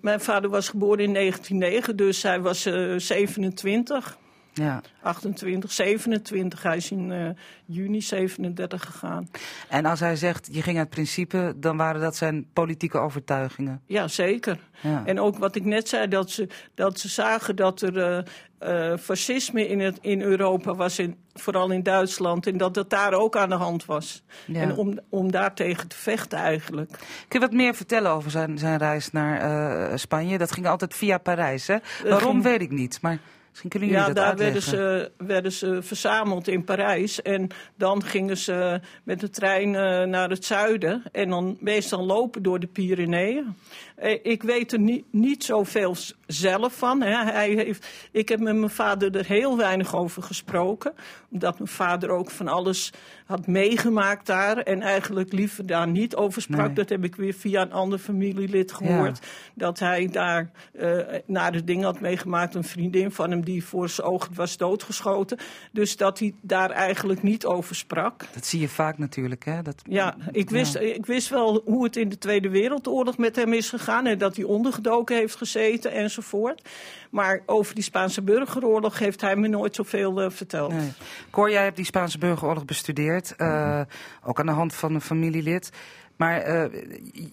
Mijn 0.00 0.20
vader 0.20 0.50
was 0.50 0.68
geboren 0.68 1.04
in 1.04 1.12
1909, 1.12 1.96
dus 1.96 2.22
hij 2.22 2.40
was 2.40 2.66
uh, 2.66 2.98
27. 2.98 4.18
Ja. 4.54 4.80
28, 5.02 5.72
27. 5.72 6.62
Hij 6.62 6.76
is 6.76 6.90
in 6.90 7.10
uh, 7.10 7.28
juni 7.64 8.00
37 8.00 8.84
gegaan. 8.84 9.28
En 9.68 9.84
als 9.84 10.00
hij 10.00 10.16
zegt, 10.16 10.48
je 10.50 10.62
ging 10.62 10.78
uit 10.78 10.90
principe, 10.90 11.52
dan 11.56 11.76
waren 11.76 12.00
dat 12.00 12.16
zijn 12.16 12.46
politieke 12.52 12.98
overtuigingen? 12.98 13.82
Ja, 13.86 14.08
zeker. 14.08 14.58
Ja. 14.80 15.02
En 15.06 15.20
ook 15.20 15.38
wat 15.38 15.56
ik 15.56 15.64
net 15.64 15.88
zei, 15.88 16.08
dat 16.08 16.30
ze, 16.30 16.48
dat 16.74 16.98
ze 16.98 17.08
zagen 17.08 17.56
dat 17.56 17.82
er 17.82 17.96
uh, 17.96 18.92
uh, 18.92 18.98
fascisme 18.98 19.68
in, 19.68 19.80
het, 19.80 19.98
in 20.00 20.22
Europa 20.22 20.74
was, 20.74 20.98
in, 20.98 21.16
vooral 21.34 21.70
in 21.70 21.82
Duitsland, 21.82 22.46
en 22.46 22.56
dat 22.56 22.74
dat 22.74 22.90
daar 22.90 23.12
ook 23.12 23.36
aan 23.36 23.48
de 23.48 23.54
hand 23.54 23.84
was. 23.84 24.22
Ja. 24.46 24.60
En 24.60 24.76
om, 24.76 24.98
om 25.08 25.30
daartegen 25.30 25.88
te 25.88 25.96
vechten 25.96 26.38
eigenlijk. 26.38 26.90
Kun 27.28 27.40
je 27.40 27.46
wat 27.46 27.52
meer 27.52 27.74
vertellen 27.74 28.10
over 28.10 28.30
zijn, 28.30 28.58
zijn 28.58 28.78
reis 28.78 29.10
naar 29.10 29.98
Spanje? 29.98 30.38
Dat 30.38 30.52
ging 30.52 30.66
altijd 30.66 30.94
via 30.94 31.18
Parijs, 31.18 31.66
hè? 31.66 31.76
Waarom, 32.02 32.30
ging... 32.30 32.42
weet 32.42 32.60
ik 32.60 32.70
niet, 32.70 32.98
maar... 33.02 33.18
Misschien 33.54 33.70
kunnen 33.70 33.88
jullie 33.88 34.04
ja, 34.04 34.12
dat 34.12 34.24
daar 34.24 34.36
werden 34.36 34.62
ze, 34.62 35.10
werden 35.16 35.52
ze 35.52 35.82
verzameld 35.82 36.48
in 36.48 36.64
Parijs. 36.64 37.22
En 37.22 37.48
dan 37.76 38.02
gingen 38.02 38.36
ze 38.36 38.80
met 39.04 39.20
de 39.20 39.30
trein 39.30 39.68
uh, 39.68 40.02
naar 40.02 40.30
het 40.30 40.44
zuiden. 40.44 41.02
En 41.12 41.28
dan 41.28 41.56
meestal 41.60 42.04
lopen 42.04 42.42
door 42.42 42.60
de 42.60 42.66
Pyreneeën. 42.66 43.56
Eh, 43.94 44.18
ik 44.22 44.42
weet 44.42 44.72
er 44.72 44.78
niet, 44.78 45.04
niet 45.10 45.44
zoveel 45.44 45.96
zelf 46.26 46.74
van. 46.74 47.02
Hè. 47.02 47.24
Hij 47.32 47.50
heeft, 47.50 47.86
ik 48.10 48.28
heb 48.28 48.40
met 48.40 48.56
mijn 48.56 48.70
vader 48.70 49.16
er 49.16 49.26
heel 49.26 49.56
weinig 49.56 49.96
over 49.96 50.22
gesproken. 50.22 50.92
Omdat 51.30 51.58
mijn 51.58 51.70
vader 51.70 52.10
ook 52.10 52.30
van 52.30 52.48
alles 52.48 52.92
had 53.26 53.46
meegemaakt 53.46 54.26
daar. 54.26 54.56
En 54.56 54.82
eigenlijk 54.82 55.32
liever 55.32 55.66
daar 55.66 55.88
niet 55.88 56.16
over 56.16 56.42
sprak. 56.42 56.66
Nee. 56.66 56.74
Dat 56.74 56.88
heb 56.88 57.04
ik 57.04 57.16
weer 57.16 57.34
via 57.34 57.62
een 57.62 57.72
ander 57.72 57.98
familielid 57.98 58.72
gehoord. 58.72 59.18
Ja. 59.22 59.28
Dat 59.54 59.78
hij 59.78 60.08
daar 60.08 60.50
uh, 60.72 61.00
naar 61.26 61.52
de 61.52 61.64
dingen 61.64 61.84
had 61.84 62.00
meegemaakt. 62.00 62.54
Een 62.54 62.64
vriendin 62.64 63.10
van 63.10 63.30
hem 63.30 63.44
die 63.44 63.64
voor 63.64 63.88
zijn 63.88 64.06
ogen 64.06 64.34
was 64.34 64.56
doodgeschoten. 64.56 65.38
Dus 65.72 65.96
dat 65.96 66.18
hij 66.18 66.34
daar 66.40 66.70
eigenlijk 66.70 67.22
niet 67.22 67.46
over 67.46 67.74
sprak. 67.76 68.24
Dat 68.32 68.46
zie 68.46 68.60
je 68.60 68.68
vaak 68.68 68.98
natuurlijk. 68.98 69.44
Hè? 69.44 69.62
Dat, 69.62 69.82
ja, 69.88 70.16
ik 70.30 70.50
wist, 70.50 70.72
ja. 70.72 70.80
ik 70.80 71.06
wist 71.06 71.28
wel 71.28 71.62
hoe 71.64 71.84
het 71.84 71.96
in 71.96 72.08
de 72.08 72.18
Tweede 72.18 72.48
Wereldoorlog 72.48 73.18
met 73.18 73.36
hem 73.36 73.52
is 73.52 73.68
gegaan. 73.68 73.82
En 73.88 74.18
dat 74.18 74.36
hij 74.36 74.44
ondergedoken 74.44 75.16
heeft 75.16 75.36
gezeten 75.36 75.92
enzovoort. 75.92 76.68
Maar 77.10 77.40
over 77.46 77.74
die 77.74 77.84
Spaanse 77.84 78.22
burgeroorlog 78.22 78.98
heeft 78.98 79.20
hij 79.20 79.36
me 79.36 79.48
nooit 79.48 79.74
zoveel 79.74 80.22
uh, 80.22 80.30
verteld. 80.30 80.72
Nee. 80.72 80.92
Cor, 81.30 81.50
jij 81.50 81.62
hebt 81.62 81.76
die 81.76 81.84
Spaanse 81.84 82.18
burgeroorlog 82.18 82.64
bestudeerd. 82.64 83.34
Uh, 83.38 83.48
mm-hmm. 83.48 83.86
Ook 84.22 84.40
aan 84.40 84.46
de 84.46 84.52
hand 84.52 84.74
van 84.74 84.94
een 84.94 85.00
familielid. 85.00 85.70
Maar 86.16 86.48
uh, 86.48 86.64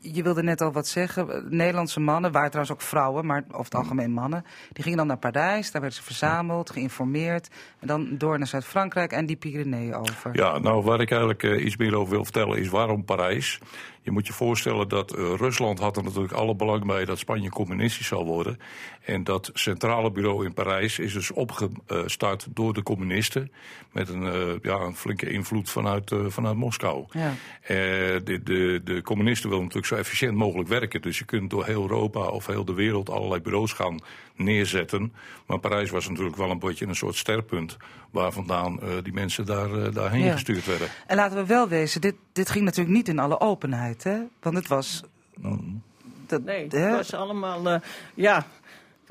je 0.01 0.23
wilde 0.23 0.43
net 0.43 0.61
al 0.61 0.71
wat 0.71 0.87
zeggen. 0.87 1.45
Nederlandse 1.49 1.99
mannen, 1.99 2.31
waren 2.31 2.49
trouwens 2.49 2.75
ook 2.75 2.81
vrouwen, 2.81 3.25
maar 3.25 3.43
over 3.47 3.63
het 3.63 3.75
algemeen 3.75 4.11
mannen. 4.11 4.45
Die 4.73 4.83
gingen 4.83 4.97
dan 4.97 5.07
naar 5.07 5.17
Parijs, 5.17 5.71
daar 5.71 5.81
werden 5.81 5.99
ze 5.99 6.05
verzameld, 6.05 6.69
geïnformeerd. 6.69 7.49
En 7.79 7.87
dan 7.87 8.17
door 8.17 8.37
naar 8.37 8.47
Zuid-Frankrijk 8.47 9.11
en 9.11 9.25
die 9.25 9.35
Pyreneeën 9.35 9.95
over. 9.95 10.29
Ja, 10.33 10.59
nou 10.59 10.83
waar 10.83 11.01
ik 11.01 11.11
eigenlijk 11.11 11.43
uh, 11.43 11.65
iets 11.65 11.77
meer 11.77 11.95
over 11.95 12.13
wil 12.13 12.23
vertellen 12.23 12.57
is 12.57 12.69
waarom 12.69 13.05
Parijs. 13.05 13.59
Je 14.03 14.11
moet 14.11 14.27
je 14.27 14.33
voorstellen 14.33 14.87
dat 14.87 15.17
uh, 15.17 15.33
Rusland 15.35 15.79
had 15.79 15.97
er 15.97 16.03
natuurlijk 16.03 16.33
alle 16.33 16.55
belang 16.55 16.85
bij 16.85 17.05
dat 17.05 17.19
Spanje 17.19 17.49
communistisch 17.49 18.07
zou 18.07 18.25
worden. 18.25 18.59
En 19.05 19.23
dat 19.23 19.49
centrale 19.53 20.11
bureau 20.11 20.45
in 20.45 20.53
Parijs 20.53 20.99
is 20.99 21.13
dus 21.13 21.31
opgestart 21.31 22.47
door 22.49 22.73
de 22.73 22.83
communisten. 22.83 23.51
Met 23.91 24.09
een, 24.09 24.21
uh, 24.21 24.53
ja, 24.61 24.79
een 24.79 24.95
flinke 24.95 25.29
invloed 25.29 25.69
vanuit, 25.69 26.11
uh, 26.11 26.25
vanuit 26.27 26.55
Moskou. 26.55 27.05
Ja. 27.11 27.33
de, 27.67 28.39
de, 28.43 28.81
de 28.83 29.01
communisten 29.01 29.49
willen 29.49 29.63
natuurlijk 29.63 29.93
zo 29.93 29.99
efficiënt 29.99 30.35
mogelijk 30.35 30.69
werken. 30.69 31.01
Dus 31.01 31.17
je 31.17 31.25
kunt 31.25 31.49
door 31.49 31.65
heel 31.65 31.81
Europa 31.81 32.19
of 32.19 32.45
heel 32.45 32.65
de 32.65 32.73
wereld 32.73 33.09
allerlei 33.09 33.41
bureaus 33.41 33.73
gaan 33.73 33.99
neerzetten. 34.43 35.13
Maar 35.45 35.59
Parijs 35.59 35.89
was 35.89 36.09
natuurlijk 36.09 36.35
wel 36.35 36.49
een 36.49 36.59
beetje 36.59 36.85
een 36.85 36.95
soort 36.95 37.15
sterpunt 37.15 37.77
waar 38.11 38.31
vandaan 38.31 38.79
uh, 38.83 38.89
die 39.03 39.13
mensen 39.13 39.45
daar, 39.45 39.71
uh, 39.71 39.93
daarheen 39.93 40.23
ja. 40.23 40.31
gestuurd 40.31 40.65
werden. 40.65 40.87
En 41.07 41.15
laten 41.15 41.37
we 41.37 41.45
wel 41.45 41.67
wezen, 41.67 42.01
dit, 42.01 42.15
dit 42.31 42.49
ging 42.49 42.65
natuurlijk 42.65 42.95
niet 42.95 43.07
in 43.07 43.19
alle 43.19 43.39
openheid, 43.39 44.03
hè? 44.03 44.19
Want 44.41 44.55
het 44.55 44.67
was... 44.67 45.03
Mm. 45.37 45.81
Dat, 46.27 46.43
nee, 46.43 46.63
het 46.63 46.71
hè? 46.71 46.91
was 46.91 47.13
allemaal... 47.13 47.67
Uh, 47.67 47.79
ja, 48.13 48.45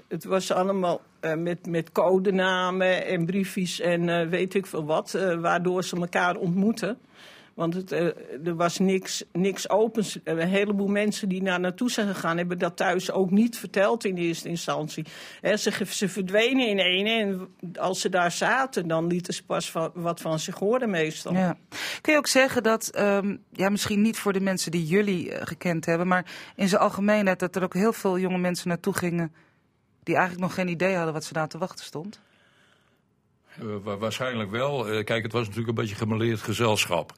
het 0.09 0.25
was 0.25 0.53
allemaal 0.53 1.01
met, 1.37 1.67
met 1.67 1.93
codenamen 1.93 3.07
en 3.07 3.27
briefjes 3.27 3.81
en 3.81 4.31
weet 4.31 4.55
ik 4.55 4.67
veel 4.67 4.85
wat... 4.85 5.19
waardoor 5.41 5.85
ze 5.85 5.97
elkaar 5.97 6.37
ontmoeten. 6.37 6.99
Want 7.61 7.75
het, 7.75 7.93
uh, 7.93 8.01
er 8.45 8.57
was 8.57 8.79
niks, 8.79 9.25
niks 9.33 9.69
opens. 9.69 10.19
Een 10.25 10.49
heleboel 10.49 10.87
mensen 10.87 11.29
die 11.29 11.43
daar 11.43 11.61
naartoe 11.61 11.91
zijn 11.91 12.15
gegaan... 12.15 12.37
hebben 12.37 12.59
dat 12.59 12.77
thuis 12.77 13.11
ook 13.11 13.31
niet 13.31 13.59
verteld 13.59 14.05
in 14.05 14.17
eerste 14.17 14.49
instantie. 14.49 15.05
He, 15.41 15.57
ze, 15.57 15.73
ze 15.89 16.09
verdwenen 16.09 16.69
in 16.69 16.79
een 16.79 17.07
en 17.07 17.49
als 17.79 18.01
ze 18.01 18.09
daar 18.09 18.33
zaten... 18.33 18.89
dan 18.89 19.07
lieten 19.07 19.35
ze 19.35 19.45
pas 19.45 19.73
wat 19.95 20.21
van 20.21 20.39
zich 20.39 20.59
horen 20.59 20.91
meestal. 20.91 21.33
Ja. 21.33 21.57
Kun 22.01 22.13
je 22.13 22.19
ook 22.19 22.27
zeggen 22.27 22.63
dat, 22.63 22.99
um, 22.99 23.43
ja, 23.53 23.69
misschien 23.69 24.03
niet 24.03 24.19
voor 24.19 24.33
de 24.33 24.41
mensen 24.41 24.71
die 24.71 24.87
jullie 24.87 25.31
uh, 25.31 25.37
gekend 25.41 25.87
hebben... 25.87 26.07
maar 26.07 26.27
in 26.57 26.69
zijn 26.69 26.81
algemeenheid 26.81 27.39
dat 27.39 27.57
er 27.57 27.63
ook 27.63 27.75
heel 27.75 27.93
veel 27.93 28.19
jonge 28.19 28.39
mensen 28.39 28.69
naartoe 28.69 28.95
gingen... 28.95 29.33
die 30.03 30.15
eigenlijk 30.15 30.45
nog 30.45 30.55
geen 30.55 30.69
idee 30.69 30.95
hadden 30.95 31.15
wat 31.15 31.25
ze 31.25 31.33
daar 31.33 31.49
te 31.49 31.59
wachten 31.59 31.85
stond? 31.85 32.21
Uh, 33.63 33.95
waarschijnlijk 33.99 34.51
wel. 34.51 34.93
Uh, 34.93 35.05
kijk, 35.05 35.23
het 35.23 35.33
was 35.33 35.43
natuurlijk 35.43 35.69
een 35.69 35.85
beetje 35.85 35.95
gemaleerd 35.95 36.41
gezelschap. 36.41 37.13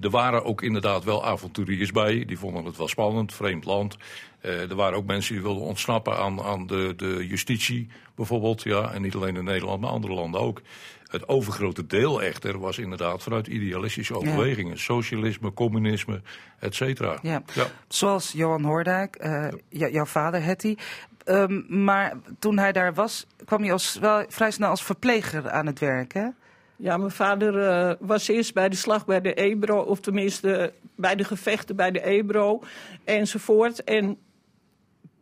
Er 0.00 0.10
waren 0.10 0.44
ook 0.44 0.62
inderdaad 0.62 1.04
wel 1.04 1.24
avonturiers 1.24 1.90
bij. 1.90 2.24
Die 2.24 2.38
vonden 2.38 2.64
het 2.64 2.76
wel 2.76 2.88
spannend, 2.88 3.34
vreemd 3.34 3.64
land. 3.64 3.96
er 4.40 4.74
waren 4.74 4.98
ook 4.98 5.06
mensen 5.06 5.34
die 5.34 5.42
wilden 5.42 5.62
ontsnappen 5.62 6.16
aan, 6.16 6.42
aan 6.42 6.66
de, 6.66 6.92
de 6.96 7.26
justitie 7.26 7.88
bijvoorbeeld. 8.14 8.62
Ja, 8.62 8.92
en 8.92 9.02
niet 9.02 9.14
alleen 9.14 9.36
in 9.36 9.44
Nederland, 9.44 9.80
maar 9.80 9.90
andere 9.90 10.14
landen 10.14 10.40
ook. 10.40 10.60
Het 11.06 11.28
overgrote 11.28 11.86
deel 11.86 12.22
echter 12.22 12.58
was 12.58 12.78
inderdaad 12.78 13.22
vanuit 13.22 13.46
idealistische 13.46 14.14
overwegingen. 14.14 14.72
Ja. 14.72 14.78
Socialisme, 14.78 15.52
communisme, 15.52 16.22
et 16.58 16.74
cetera. 16.74 17.18
Ja. 17.22 17.42
ja. 17.54 17.66
Zoals 17.88 18.32
Johan 18.32 18.64
Hoordijk, 18.64 19.26
jouw 19.68 20.04
vader 20.04 20.42
Hetty. 20.42 20.76
Um, 21.24 21.64
maar 21.68 22.12
toen 22.38 22.58
hij 22.58 22.72
daar 22.72 22.94
was, 22.94 23.26
kwam 23.44 23.62
hij 23.62 23.72
als, 23.72 23.98
wel 23.98 24.24
vrij 24.28 24.50
snel 24.50 24.68
als 24.68 24.82
verpleger 24.82 25.50
aan 25.50 25.66
het 25.66 25.78
werk, 25.78 26.12
hè? 26.12 26.28
Ja, 26.76 26.96
mijn 26.96 27.10
vader 27.10 27.54
uh, 27.54 27.94
was 28.00 28.28
eerst 28.28 28.54
bij 28.54 28.68
de 28.68 28.76
slag 28.76 29.04
bij 29.04 29.20
de 29.20 29.34
Ebro, 29.34 29.80
of 29.80 30.00
tenminste 30.00 30.72
bij 30.94 31.14
de 31.14 31.24
gevechten 31.24 31.76
bij 31.76 31.90
de 31.90 32.04
Ebro 32.04 32.62
enzovoort. 33.04 33.84
En 33.84 34.18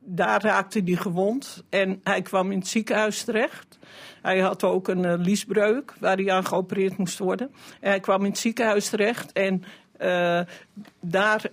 daar 0.01 0.43
raakte 0.43 0.81
hij 0.85 0.95
gewond 0.95 1.65
en 1.69 2.01
hij 2.05 2.23
kwam 2.23 2.53
in 2.53 2.59
het 2.59 2.69
ziekenhuis 2.69 3.25
terecht. 3.25 3.79
Hij 4.23 4.39
had 4.39 4.65
ook 4.65 4.89
een 4.89 5.05
uh, 5.05 5.15
liesbreuk 5.17 5.95
waar 5.99 6.17
hij 6.17 6.33
aan 6.33 6.47
geopereerd 6.47 6.97
moest 6.97 7.19
worden. 7.19 7.51
En 7.81 7.91
hij 7.91 8.01
kwam 8.01 8.25
in 8.25 8.31
het 8.31 8.39
ziekenhuis 8.39 8.89
terecht 8.89 9.33
en 9.33 9.65
uh, 10.01 10.41
daar 11.01 11.51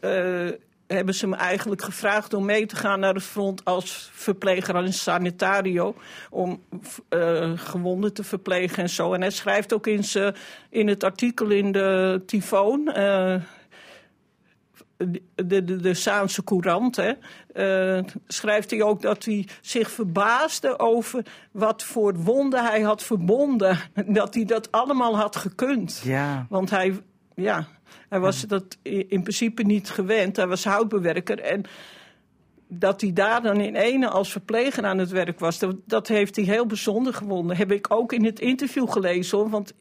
hebben 0.88 1.13
ze 1.13 1.28
me 1.28 1.36
eigenlijk 1.36 1.82
gevraagd 1.82 2.34
om 2.34 2.45
mee 2.45 2.65
te 2.65 2.76
gaan 2.76 3.00
naar 3.00 3.13
het 3.13 3.23
front 3.23 3.65
als 3.65 4.10
verpleger, 4.13 4.76
als 4.76 5.04
sanitario. 5.04 5.95
Om 6.30 6.62
uh, 7.10 7.52
gewonden 7.56 8.13
te 8.13 8.23
verplegen 8.23 8.84
en 8.84 8.89
zo. 8.89 9.13
En 9.13 9.21
hij 9.21 9.32
schrijft 9.32 9.73
ook 9.73 9.88
in, 9.88 10.04
ze, 10.04 10.34
in 10.69 10.88
het 10.88 11.04
artikel 11.04 11.50
in 11.50 11.71
de 11.71 12.21
Tyfoon. 12.26 12.93
Uh, 12.97 13.36
de, 14.97 15.21
de, 15.36 15.63
de, 15.63 15.76
de 15.76 15.93
Saanse 15.93 16.43
Courant, 16.43 16.95
hè, 16.95 17.13
uh, 17.97 18.04
schrijft 18.28 18.71
hij 18.71 18.82
ook 18.82 19.02
dat 19.02 19.26
hij 19.26 19.47
zich 19.62 19.91
verbaasde 19.91 20.80
over 20.80 21.26
wat 21.52 21.84
voor 21.84 22.15
wonden 22.15 22.65
hij 22.65 22.82
had 22.82 23.04
verbonden. 23.04 23.80
Dat 24.08 24.34
hij 24.34 24.45
dat 24.45 24.71
allemaal 24.71 25.17
had 25.17 25.36
gekund. 25.36 26.02
Ja. 26.04 26.45
Want 26.50 26.69
hij, 26.69 27.00
ja, 27.36 27.67
hij 28.10 28.19
was 28.19 28.41
dat 28.41 28.78
in 28.82 29.21
principe 29.21 29.63
niet 29.63 29.89
gewend. 29.89 30.36
Hij 30.36 30.47
was 30.47 30.63
houtbewerker. 30.63 31.39
En 31.39 31.63
dat 32.67 33.02
hij 33.02 33.13
daar 33.13 33.41
dan 33.41 33.60
in 33.60 33.76
ene 33.76 34.10
als 34.10 34.32
verpleger 34.32 34.86
aan 34.86 34.97
het 34.97 35.10
werk 35.10 35.39
was, 35.39 35.60
dat, 35.60 35.76
dat 35.86 36.08
heeft 36.08 36.36
hij 36.36 36.45
heel 36.45 36.65
bijzonder 36.65 37.13
gewonnen. 37.13 37.58
Heb 37.58 37.71
ik 37.71 37.86
ook 37.89 38.13
in 38.13 38.26
het 38.26 38.39
interview 38.39 38.89
gelezen 38.89 39.38
hoor. 39.38 39.50
Want 39.50 39.73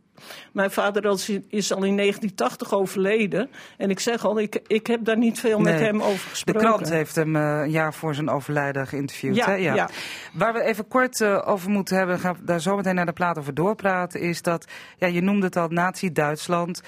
mijn 0.53 0.71
vader 0.71 1.05
is 1.49 1.73
al 1.73 1.85
in 1.85 1.97
1980 1.97 2.75
overleden. 2.75 3.51
En 3.77 3.90
ik 3.90 4.01
zeg 4.01 4.25
al, 4.25 4.38
ik, 4.38 4.61
ik 4.66 4.87
heb 4.87 5.05
daar 5.05 5.16
niet 5.16 5.40
veel 5.40 5.61
nee. 5.61 5.73
met 5.73 5.83
hem 5.83 6.03
over 6.03 6.31
gesproken. 6.31 6.62
De 6.62 6.69
krant 6.69 6.88
heeft 6.88 7.14
hem 7.14 7.37
uh, 7.37 7.61
een 7.62 7.71
jaar 7.71 7.95
voor 7.95 8.14
zijn 8.14 8.29
overlijden 8.29 8.87
geïnterviewd. 8.87 9.37
Ja, 9.37 9.47
hè? 9.47 9.55
Ja. 9.55 9.75
ja. 9.75 9.88
Waar 10.33 10.53
we 10.53 10.62
even 10.62 10.88
kort 10.88 11.21
uh, 11.21 11.49
over 11.49 11.71
moeten 11.71 11.97
hebben, 11.97 12.19
gaan 12.19 12.35
we 12.35 12.45
daar 12.45 12.61
zo 12.61 12.77
meteen 12.77 12.95
naar 12.95 13.07
de 13.07 13.12
plaat 13.12 13.38
over 13.38 13.55
doorpraten, 13.55 14.21
is 14.21 14.42
dat, 14.42 14.66
ja, 14.99 15.07
je 15.07 15.21
noemde 15.21 15.47
het 15.47 15.57
al, 15.57 15.69
Nazi-Duitsland. 15.69 16.83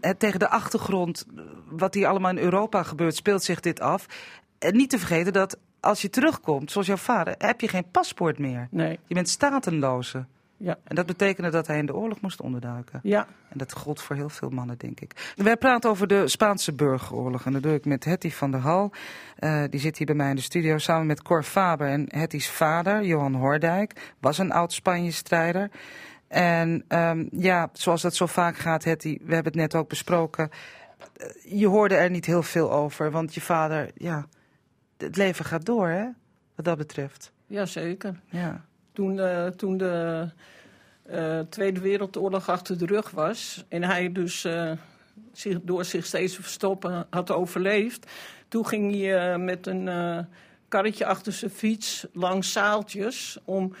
Het 0.00 0.18
tegen 0.18 0.38
de 0.38 0.48
achtergrond, 0.48 1.26
wat 1.68 1.94
hier 1.94 2.06
allemaal 2.06 2.30
in 2.30 2.38
Europa 2.38 2.82
gebeurt, 2.82 3.16
speelt 3.16 3.42
zich 3.42 3.60
dit 3.60 3.80
af. 3.80 4.06
En 4.58 4.76
niet 4.76 4.90
te 4.90 4.98
vergeten 4.98 5.32
dat 5.32 5.58
als 5.80 6.02
je 6.02 6.10
terugkomt, 6.10 6.70
zoals 6.70 6.86
jouw 6.86 6.96
vader, 6.96 7.34
heb 7.38 7.60
je 7.60 7.68
geen 7.68 7.90
paspoort 7.90 8.38
meer. 8.38 8.68
Nee. 8.70 8.98
Je 9.06 9.14
bent 9.14 9.28
statenloze. 9.28 10.24
Ja. 10.58 10.78
En 10.84 10.94
dat 10.94 11.06
betekende 11.06 11.50
dat 11.50 11.66
hij 11.66 11.78
in 11.78 11.86
de 11.86 11.94
oorlog 11.94 12.20
moest 12.20 12.40
onderduiken. 12.40 13.00
Ja. 13.02 13.26
En 13.48 13.58
dat 13.58 13.72
gold 13.72 14.02
voor 14.02 14.16
heel 14.16 14.28
veel 14.28 14.50
mannen, 14.50 14.78
denk 14.78 15.00
ik. 15.00 15.32
Wij 15.36 15.56
praten 15.56 15.90
over 15.90 16.06
de 16.06 16.28
Spaanse 16.28 16.72
burgeroorlog. 16.72 17.44
En 17.44 17.52
dat 17.52 17.62
doe 17.62 17.74
ik 17.74 17.84
met 17.84 18.04
Hetty 18.04 18.30
van 18.30 18.50
der 18.50 18.60
Hal. 18.60 18.92
Uh, 19.40 19.62
die 19.70 19.80
zit 19.80 19.96
hier 19.96 20.06
bij 20.06 20.14
mij 20.14 20.30
in 20.30 20.36
de 20.36 20.42
studio 20.42 20.78
samen 20.78 21.06
met 21.06 21.22
Cor 21.22 21.42
Faber. 21.42 21.88
En 21.88 22.06
Hetty's 22.08 22.48
vader, 22.48 23.04
Johan 23.04 23.34
Hoordijk, 23.34 24.14
was 24.20 24.38
een 24.38 24.52
oud 24.52 24.72
Spanje-strijder. 24.72 25.70
En 26.28 26.84
um, 26.88 27.28
ja, 27.32 27.70
zoals 27.72 28.02
dat 28.02 28.14
zo 28.14 28.26
vaak 28.26 28.56
gaat, 28.56 28.84
Hetty, 28.84 29.18
we 29.22 29.34
hebben 29.34 29.52
het 29.52 29.60
net 29.60 29.74
ook 29.74 29.88
besproken. 29.88 30.50
Je 31.42 31.66
hoorde 31.66 31.94
er 31.94 32.10
niet 32.10 32.26
heel 32.26 32.42
veel 32.42 32.72
over, 32.72 33.10
want 33.10 33.34
je 33.34 33.40
vader, 33.40 33.90
ja, 33.94 34.26
het 34.96 35.16
leven 35.16 35.44
gaat 35.44 35.64
door, 35.64 35.88
hè, 35.88 36.06
wat 36.54 36.64
dat 36.64 36.78
betreft. 36.78 37.32
Jazeker. 37.46 38.20
Ja. 38.30 38.64
Toen, 38.92 39.16
uh, 39.16 39.46
toen 39.46 39.76
de 39.76 40.28
uh, 41.10 41.40
Tweede 41.40 41.80
Wereldoorlog 41.80 42.48
achter 42.48 42.78
de 42.78 42.86
rug 42.86 43.10
was 43.10 43.64
en 43.68 43.82
hij 43.82 44.12
dus 44.12 44.44
uh, 44.44 44.72
zich, 45.32 45.58
door 45.62 45.84
zich 45.84 46.06
steeds 46.06 46.34
te 46.34 46.42
verstoppen 46.42 47.06
had 47.10 47.30
overleefd, 47.30 48.10
toen 48.48 48.66
ging 48.66 48.92
hij 48.92 49.38
met 49.38 49.66
een 49.66 49.88
karretje 50.68 51.06
achter 51.06 51.32
zijn 51.32 51.50
fiets 51.50 52.06
langs 52.12 52.52
zaaltjes 52.52 53.38
om 53.44 53.74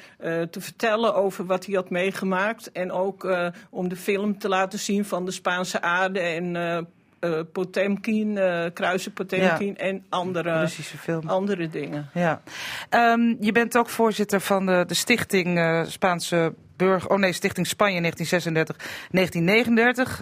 te 0.50 0.60
vertellen 0.60 1.14
over 1.14 1.46
wat 1.46 1.66
hij 1.66 1.74
had 1.74 1.90
meegemaakt 1.90 2.72
en 2.72 2.92
ook 2.92 3.36
om 3.70 3.88
de 3.88 3.96
film 3.96 4.38
te 4.38 4.48
laten 4.48 4.78
zien 4.78 5.04
van 5.04 5.24
de 5.24 5.30
Spaanse 5.30 5.80
aarde 5.80 6.20
en 6.20 6.54
uh, 6.54 7.40
Potemkin, 7.52 8.38
Kruisen 8.74 9.12
Potemkin 9.12 9.66
ja. 9.66 9.74
en 9.74 10.04
andere, 10.08 10.68
andere 11.26 11.68
dingen. 11.68 12.10
Ja. 12.14 12.42
Um, 12.90 13.36
je 13.40 13.52
bent 13.52 13.76
ook 13.76 13.88
voorzitter 13.88 14.40
van 14.40 14.66
de, 14.66 14.84
de 14.86 14.94
stichting 14.94 15.84
Spaanse 15.88 16.54
Burger, 16.76 17.10
oh 17.10 17.18
nee, 17.18 17.32
Stichting 17.32 17.66
Spanje 17.66 18.02
1936-1939. 18.02 18.06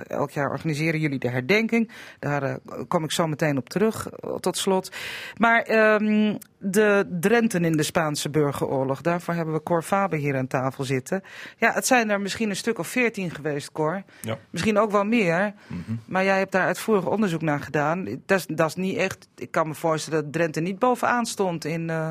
Elk 0.06 0.30
jaar 0.30 0.50
organiseren 0.50 1.00
jullie 1.00 1.18
de 1.18 1.28
herdenking. 1.28 1.90
Daar 2.18 2.42
uh, 2.42 2.54
kom 2.88 3.04
ik 3.04 3.10
zo 3.10 3.26
meteen 3.26 3.56
op 3.56 3.68
terug, 3.68 4.08
uh, 4.24 4.34
tot 4.34 4.56
slot. 4.56 4.92
Maar 5.36 5.68
um, 6.00 6.38
de 6.58 7.16
Drenten 7.20 7.64
in 7.64 7.76
de 7.76 7.82
Spaanse 7.82 8.30
burgeroorlog, 8.30 9.00
daarvoor 9.00 9.34
hebben 9.34 9.54
we 9.54 9.62
Cor 9.62 9.82
Faber 9.82 10.18
hier 10.18 10.36
aan 10.36 10.46
tafel 10.46 10.84
zitten. 10.84 11.22
Ja, 11.56 11.72
het 11.72 11.86
zijn 11.86 12.10
er 12.10 12.20
misschien 12.20 12.50
een 12.50 12.56
stuk 12.56 12.78
of 12.78 12.88
veertien 12.88 13.30
geweest, 13.30 13.72
Cor. 13.72 14.02
Ja. 14.20 14.38
Misschien 14.50 14.78
ook 14.78 14.90
wel 14.90 15.04
meer. 15.04 15.54
Mm 15.66 15.82
-hmm. 15.86 16.00
Maar 16.06 16.24
jij 16.24 16.38
hebt 16.38 16.52
daar 16.52 16.66
uitvoerig 16.66 17.06
onderzoek 17.06 17.42
naar 17.42 17.60
gedaan. 17.60 18.04
Dat 18.26 18.38
is, 18.38 18.46
dat 18.46 18.68
is 18.68 18.74
niet 18.74 18.96
echt, 18.96 19.28
ik 19.36 19.50
kan 19.50 19.68
me 19.68 19.74
voorstellen 19.74 20.22
dat 20.22 20.32
Drenthe 20.32 20.60
niet 20.60 20.78
bovenaan 20.78 21.26
stond 21.26 21.64
in, 21.64 21.80
uh, 21.80 22.10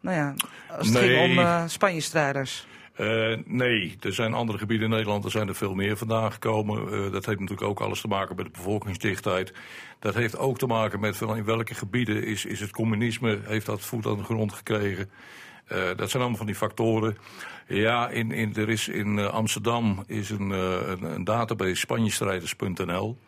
nou 0.00 0.16
ja, 0.16 0.34
als 0.76 0.88
het 0.88 1.00
nee. 1.00 1.16
ging 1.16 1.38
om 1.38 1.68
Spanje-strijders. 1.68 2.68
Uh, 3.00 3.36
nee, 3.46 3.96
er 4.00 4.14
zijn 4.14 4.34
andere 4.34 4.58
gebieden 4.58 4.86
in 4.86 4.92
Nederland, 4.92 5.24
er 5.24 5.30
zijn 5.30 5.48
er 5.48 5.54
veel 5.54 5.74
meer 5.74 5.96
vandaan 5.96 6.32
gekomen. 6.32 6.82
Uh, 6.82 7.12
dat 7.12 7.26
heeft 7.26 7.40
natuurlijk 7.40 7.68
ook 7.68 7.80
alles 7.80 8.00
te 8.00 8.08
maken 8.08 8.36
met 8.36 8.44
de 8.44 8.50
bevolkingsdichtheid. 8.50 9.52
Dat 9.98 10.14
heeft 10.14 10.38
ook 10.38 10.58
te 10.58 10.66
maken 10.66 11.00
met 11.00 11.20
in 11.20 11.44
welke 11.44 11.74
gebieden 11.74 12.24
is, 12.24 12.44
is 12.44 12.60
het 12.60 12.70
communisme, 12.70 13.38
heeft 13.42 13.66
dat 13.66 13.80
voet 13.80 14.06
aan 14.06 14.16
de 14.16 14.24
grond 14.24 14.52
gekregen. 14.52 15.10
Uh, 15.72 15.78
dat 15.96 16.10
zijn 16.10 16.22
allemaal 16.22 16.36
van 16.38 16.46
die 16.46 16.54
factoren. 16.54 17.18
Ja, 17.66 18.08
in, 18.08 18.32
in, 18.32 18.54
er 18.54 18.68
is 18.68 18.88
in 18.88 19.18
Amsterdam 19.18 20.04
is 20.06 20.30
een, 20.30 20.50
een, 20.50 21.02
een 21.02 21.24
database 21.24 21.74
spanjestrijders.nl. 21.74 23.18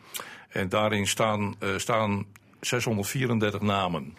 En 0.49 0.69
daarin 0.69 1.07
staan, 1.07 1.55
staan 1.77 2.27
634 2.61 3.61
namen. 3.61 4.17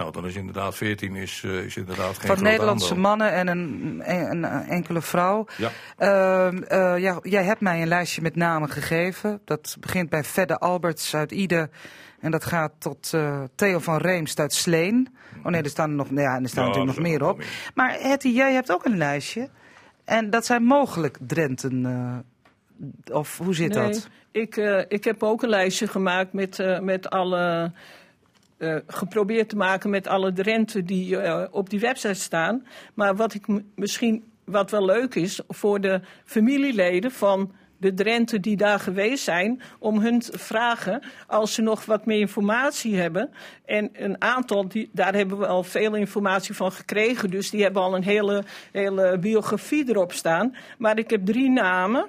Nou, 0.00 0.12
dan 0.12 0.26
is 0.26 0.34
inderdaad 0.34 0.76
14 0.76 1.16
is, 1.16 1.42
uh, 1.46 1.64
is 1.64 1.76
inderdaad 1.76 2.18
geen 2.18 2.36
Van 2.36 2.42
Nederlandse 2.42 2.88
aandeel. 2.88 3.02
mannen 3.02 3.32
en 3.32 3.48
een, 3.48 4.02
een, 4.04 4.42
een, 4.42 4.64
enkele 4.68 5.02
vrouw. 5.02 5.46
Ja. 5.56 5.70
Uh, 5.98 6.52
uh, 6.52 6.98
ja. 6.98 7.18
Jij 7.22 7.44
hebt 7.44 7.60
mij 7.60 7.82
een 7.82 7.88
lijstje 7.88 8.22
met 8.22 8.36
namen 8.36 8.68
gegeven. 8.68 9.40
Dat 9.44 9.76
begint 9.80 10.08
bij 10.08 10.24
Fedde 10.24 10.58
Alberts 10.58 11.14
uit 11.14 11.32
Ide. 11.32 11.70
En 12.20 12.30
dat 12.30 12.44
gaat 12.44 12.72
tot 12.78 13.12
uh, 13.14 13.42
Theo 13.54 13.78
van 13.78 13.96
Reemst 13.96 14.38
uit 14.38 14.52
Sleen. 14.52 15.14
Oh 15.42 15.50
nee, 15.50 15.62
er 15.62 15.68
staan 15.68 15.90
er, 15.90 15.96
nog, 15.96 16.06
ja, 16.10 16.40
er 16.40 16.48
staan 16.48 16.64
Ja, 16.64 16.68
natuurlijk 16.68 16.86
nog 16.86 16.96
er 16.96 17.10
meer 17.10 17.28
op. 17.28 17.42
Maar 17.74 17.96
Hetty, 18.00 18.28
jij 18.28 18.52
hebt 18.52 18.72
ook 18.72 18.84
een 18.84 18.96
lijstje. 18.96 19.48
En 20.04 20.30
dat 20.30 20.46
zijn 20.46 20.62
mogelijk 20.62 21.18
Drenten. 21.20 21.84
uh, 21.84 23.16
of 23.16 23.38
hoe 23.38 23.54
zit 23.54 23.74
nee, 23.74 23.86
dat? 23.88 24.08
Ik, 24.32 24.56
uh, 24.56 24.82
ik 24.88 25.04
heb 25.04 25.22
ook 25.22 25.42
een 25.42 25.48
lijstje 25.48 25.86
gemaakt 25.86 26.32
met, 26.32 26.58
uh, 26.58 26.78
met 26.78 27.10
alle. 27.10 27.72
Uh, 28.60 28.76
geprobeerd 28.86 29.48
te 29.48 29.56
maken 29.56 29.90
met 29.90 30.06
alle 30.06 30.32
Drenten 30.32 30.84
die 30.84 31.10
uh, 31.10 31.44
op 31.50 31.70
die 31.70 31.80
website 31.80 32.14
staan. 32.14 32.66
Maar 32.94 33.16
wat 33.16 33.34
ik 33.34 33.46
misschien 33.74 34.24
wat 34.44 34.70
wel 34.70 34.84
leuk 34.84 35.14
is 35.14 35.40
voor 35.48 35.80
de 35.80 36.00
familieleden 36.24 37.10
van 37.10 37.52
de 37.80 37.94
Drenten 37.94 38.42
die 38.42 38.56
daar 38.56 38.80
geweest 38.80 39.24
zijn, 39.24 39.62
om 39.78 40.00
hun 40.00 40.18
te 40.18 40.38
vragen 40.38 41.02
als 41.26 41.54
ze 41.54 41.62
nog 41.62 41.84
wat 41.84 42.06
meer 42.06 42.20
informatie 42.20 42.96
hebben. 42.96 43.30
En 43.64 43.90
een 43.92 44.22
aantal, 44.22 44.68
die, 44.68 44.90
daar 44.92 45.14
hebben 45.14 45.38
we 45.38 45.46
al 45.46 45.62
veel 45.62 45.94
informatie 45.94 46.54
van 46.54 46.72
gekregen, 46.72 47.30
dus 47.30 47.50
die 47.50 47.62
hebben 47.62 47.82
al 47.82 47.94
een 47.94 48.04
hele, 48.04 48.44
hele 48.72 49.18
biografie 49.18 49.88
erop 49.88 50.12
staan. 50.12 50.56
Maar 50.78 50.98
ik 50.98 51.10
heb 51.10 51.26
drie 51.26 51.50
namen. 51.50 52.06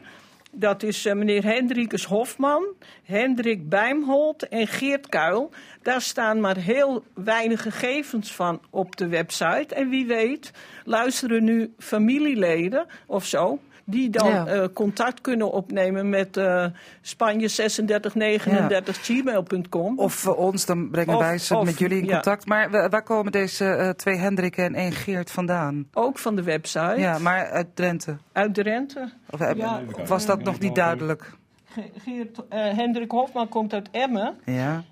Dat 0.53 0.83
is 0.83 1.05
uh, 1.05 1.13
meneer 1.13 1.43
Hendrikus 1.43 2.05
Hofman, 2.05 2.63
Hendrik 3.03 3.69
Bijmholt 3.69 4.47
en 4.47 4.67
Geert 4.67 5.09
Kuil. 5.09 5.51
Daar 5.81 6.01
staan 6.01 6.39
maar 6.39 6.57
heel 6.57 7.03
weinig 7.13 7.61
gegevens 7.61 8.35
van 8.35 8.61
op 8.69 8.95
de 8.95 9.07
website. 9.07 9.75
En 9.75 9.89
wie 9.89 10.05
weet 10.05 10.51
luisteren 10.85 11.43
nu 11.43 11.73
familieleden 11.77 12.85
of 13.05 13.25
zo 13.25 13.59
die 13.85 14.09
dan 14.09 14.27
Ja. 14.27 14.55
uh, 14.55 14.65
contact 14.73 15.21
kunnen 15.21 15.51
opnemen 15.51 16.09
met 16.09 16.37
uh, 16.37 16.65
Spanje 17.01 17.47
3639 17.49 18.97
gmail.com. 19.01 19.99
Of 19.99 20.13
voor 20.13 20.35
ons, 20.35 20.65
dan 20.65 20.89
brengen 20.89 21.13
Of- 21.15 21.21
wij 21.21 21.37
ze 21.37 21.57
of- 21.57 21.65
met 21.65 21.77
jullie 21.79 21.97
in 21.99 22.05
ja. 22.05 22.13
contact. 22.13 22.45
Maar 22.45 22.69
wa- 22.71 22.89
waar 22.89 23.03
komen 23.03 23.31
deze 23.31 23.65
eh, 23.65 23.89
twee 23.89 24.15
Hendrikken 24.15 24.63
en 24.63 24.75
één 24.75 24.91
Geert 24.91 25.31
vandaan? 25.31 25.87
Ook 25.93 26.19
van 26.19 26.35
de 26.35 26.43
website. 26.43 26.95
Ja, 26.97 27.17
maar 27.19 27.49
uit 27.49 27.75
Drenthe. 27.75 28.17
Uit 28.31 28.53
Drenthe. 28.53 29.11
Of, 29.29 29.39
Ja, 29.55 29.81
of 30.01 30.09
was 30.09 30.25
dat 30.25 30.43
nog 30.43 30.59
niet 30.59 30.75
duidelijk? 30.75 31.31
Ge- 31.65 31.89
Geert, 31.97 32.47
eh, 32.49 32.59
Hendrik 32.73 33.11
Hofman 33.11 33.49
komt 33.49 33.73
uit 33.73 33.89
Emmen. 33.91 34.35
Ja. 34.45 34.83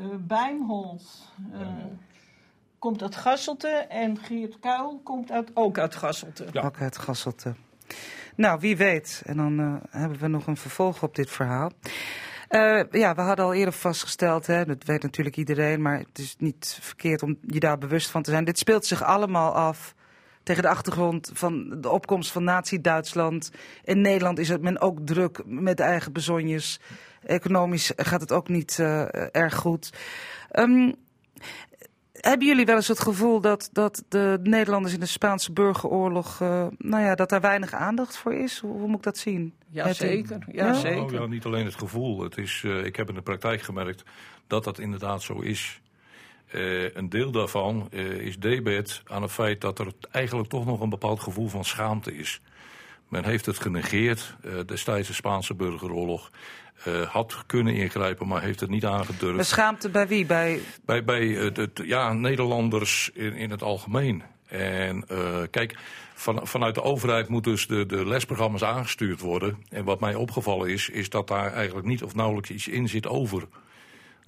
Uh, 0.00 0.04
Bijmholt 0.18 1.32
uh, 1.52 1.60
komt 2.78 3.02
uit 3.02 3.16
Gasselte. 3.16 3.68
En 3.68 4.18
Geert 4.18 4.58
Kuil 4.60 5.00
komt 5.04 5.30
uit, 5.30 5.50
ook 5.54 5.78
uit 5.78 5.94
Gasselte. 5.94 6.44
Ook 6.62 6.80
uit 6.80 6.98
Gasselte. 6.98 7.54
Nou, 8.36 8.60
wie 8.60 8.76
weet. 8.76 9.22
En 9.24 9.36
dan 9.36 9.60
eh, 9.60 10.00
hebben 10.00 10.18
we 10.18 10.26
nog 10.26 10.46
een 10.46 10.56
vervolg 10.56 11.02
op 11.02 11.14
dit 11.14 11.30
verhaal. 11.30 11.70
Eh, 12.48 12.82
ja, 12.90 13.14
we 13.14 13.20
hadden 13.20 13.44
al 13.44 13.54
eerder 13.54 13.74
vastgesteld, 13.74 14.46
hè, 14.46 14.64
dat 14.64 14.84
weet 14.84 15.02
natuurlijk 15.02 15.36
iedereen, 15.36 15.82
maar 15.82 15.98
het 15.98 16.18
is 16.18 16.36
niet 16.38 16.78
verkeerd 16.80 17.22
om 17.22 17.38
je 17.46 17.60
daar 17.60 17.78
bewust 17.78 18.10
van 18.10 18.22
te 18.22 18.30
zijn. 18.30 18.44
Dit 18.44 18.58
speelt 18.58 18.86
zich 18.86 19.02
allemaal 19.02 19.54
af 19.54 19.94
tegen 20.42 20.62
de 20.62 20.68
achtergrond 20.68 21.30
van 21.34 21.80
de 21.80 21.90
opkomst 21.90 22.32
van 22.32 22.44
Nazi-Duitsland. 22.44 23.50
In 23.84 24.00
Nederland 24.00 24.38
is 24.38 24.48
het 24.48 24.62
men 24.62 24.80
ook 24.80 24.98
druk 25.04 25.42
met 25.44 25.80
eigen 25.80 26.12
bezonjes. 26.12 26.80
Economisch 27.22 27.92
gaat 27.96 28.20
het 28.20 28.32
ook 28.32 28.48
niet 28.48 28.78
eh, 28.78 29.34
erg 29.34 29.54
goed. 29.54 29.92
Ehm, 30.50 30.92
hebben 32.28 32.46
jullie 32.46 32.64
wel 32.66 32.76
eens 32.76 32.88
het 32.88 33.00
gevoel 33.00 33.40
dat, 33.40 33.68
dat 33.72 34.04
de 34.08 34.38
Nederlanders 34.42 34.94
in 34.94 35.00
de 35.00 35.06
Spaanse 35.06 35.52
burgeroorlog, 35.52 36.40
eh, 36.40 36.66
nou 36.78 37.02
ja, 37.02 37.14
dat 37.14 37.28
daar 37.28 37.40
weinig 37.40 37.72
aandacht 37.72 38.16
voor 38.16 38.34
is? 38.34 38.58
Hoe, 38.58 38.78
hoe 38.78 38.86
moet 38.88 38.96
ik 38.96 39.02
dat 39.02 39.18
zien? 39.18 39.54
Ja, 39.68 39.86
Het- 39.86 39.96
zeker. 39.96 40.38
Ja, 40.52 40.66
Ja? 40.66 40.74
zeker. 40.74 41.20
Ja, 41.20 41.26
niet 41.26 41.44
alleen 41.44 41.64
het 41.64 41.74
gevoel. 41.74 42.22
Het 42.22 42.38
is, 42.38 42.62
eh, 42.64 42.84
ik 42.84 42.96
heb 42.96 43.08
in 43.08 43.14
de 43.14 43.22
praktijk 43.22 43.62
gemerkt 43.62 44.02
dat 44.46 44.64
dat 44.64 44.78
inderdaad 44.78 45.22
zo 45.22 45.40
is. 45.40 45.80
Eh, 46.46 46.94
een 46.94 47.08
deel 47.08 47.30
daarvan 47.30 47.88
eh, 47.90 48.04
is 48.10 48.38
debet 48.38 49.02
aan 49.06 49.22
het 49.22 49.32
feit 49.32 49.60
dat 49.60 49.78
er 49.78 49.86
eigenlijk 50.10 50.48
toch 50.48 50.64
nog 50.66 50.80
een 50.80 50.88
bepaald 50.90 51.20
gevoel 51.20 51.48
van 51.48 51.64
schaamte 51.64 52.16
is. 52.16 52.40
Men 53.08 53.24
heeft 53.24 53.46
het 53.46 53.58
genegeerd. 53.58 54.36
eh, 54.42 54.52
destijds 54.66 55.08
de 55.08 55.14
Spaanse 55.14 55.54
burgeroorlog 55.54 56.30
eh, 56.84 57.00
had 57.02 57.42
kunnen 57.46 57.74
ingrijpen, 57.74 58.28
maar 58.28 58.42
heeft 58.42 58.60
het 58.60 58.70
niet 58.70 58.84
aangedurfd. 58.84 59.36
Maar 59.36 59.44
schaamte 59.44 59.88
bij 59.90 60.06
wie? 60.08 60.26
Bij, 60.26 60.60
Bij, 61.04 61.52
ja, 61.74 62.12
Nederlanders 62.12 63.10
in, 63.14 63.32
in 63.34 63.50
het 63.50 63.62
algemeen. 63.62 64.22
En 64.48 65.04
eh, 65.08 65.42
kijk, 65.50 65.76
van, 66.14 66.46
vanuit 66.46 66.74
de 66.74 66.82
overheid 66.82 67.28
moeten 67.28 67.52
dus 67.52 67.66
de, 67.66 67.86
de 67.86 68.06
lesprogramma's 68.06 68.62
aangestuurd 68.62 69.20
worden. 69.20 69.64
En 69.70 69.84
wat 69.84 70.00
mij 70.00 70.14
opgevallen 70.14 70.68
is, 70.70 70.88
is 70.88 71.10
dat 71.10 71.28
daar 71.28 71.52
eigenlijk 71.52 71.86
niet 71.86 72.02
of 72.02 72.14
nauwelijks 72.14 72.50
iets 72.50 72.68
in 72.68 72.88
zit 72.88 73.06
over. 73.06 73.46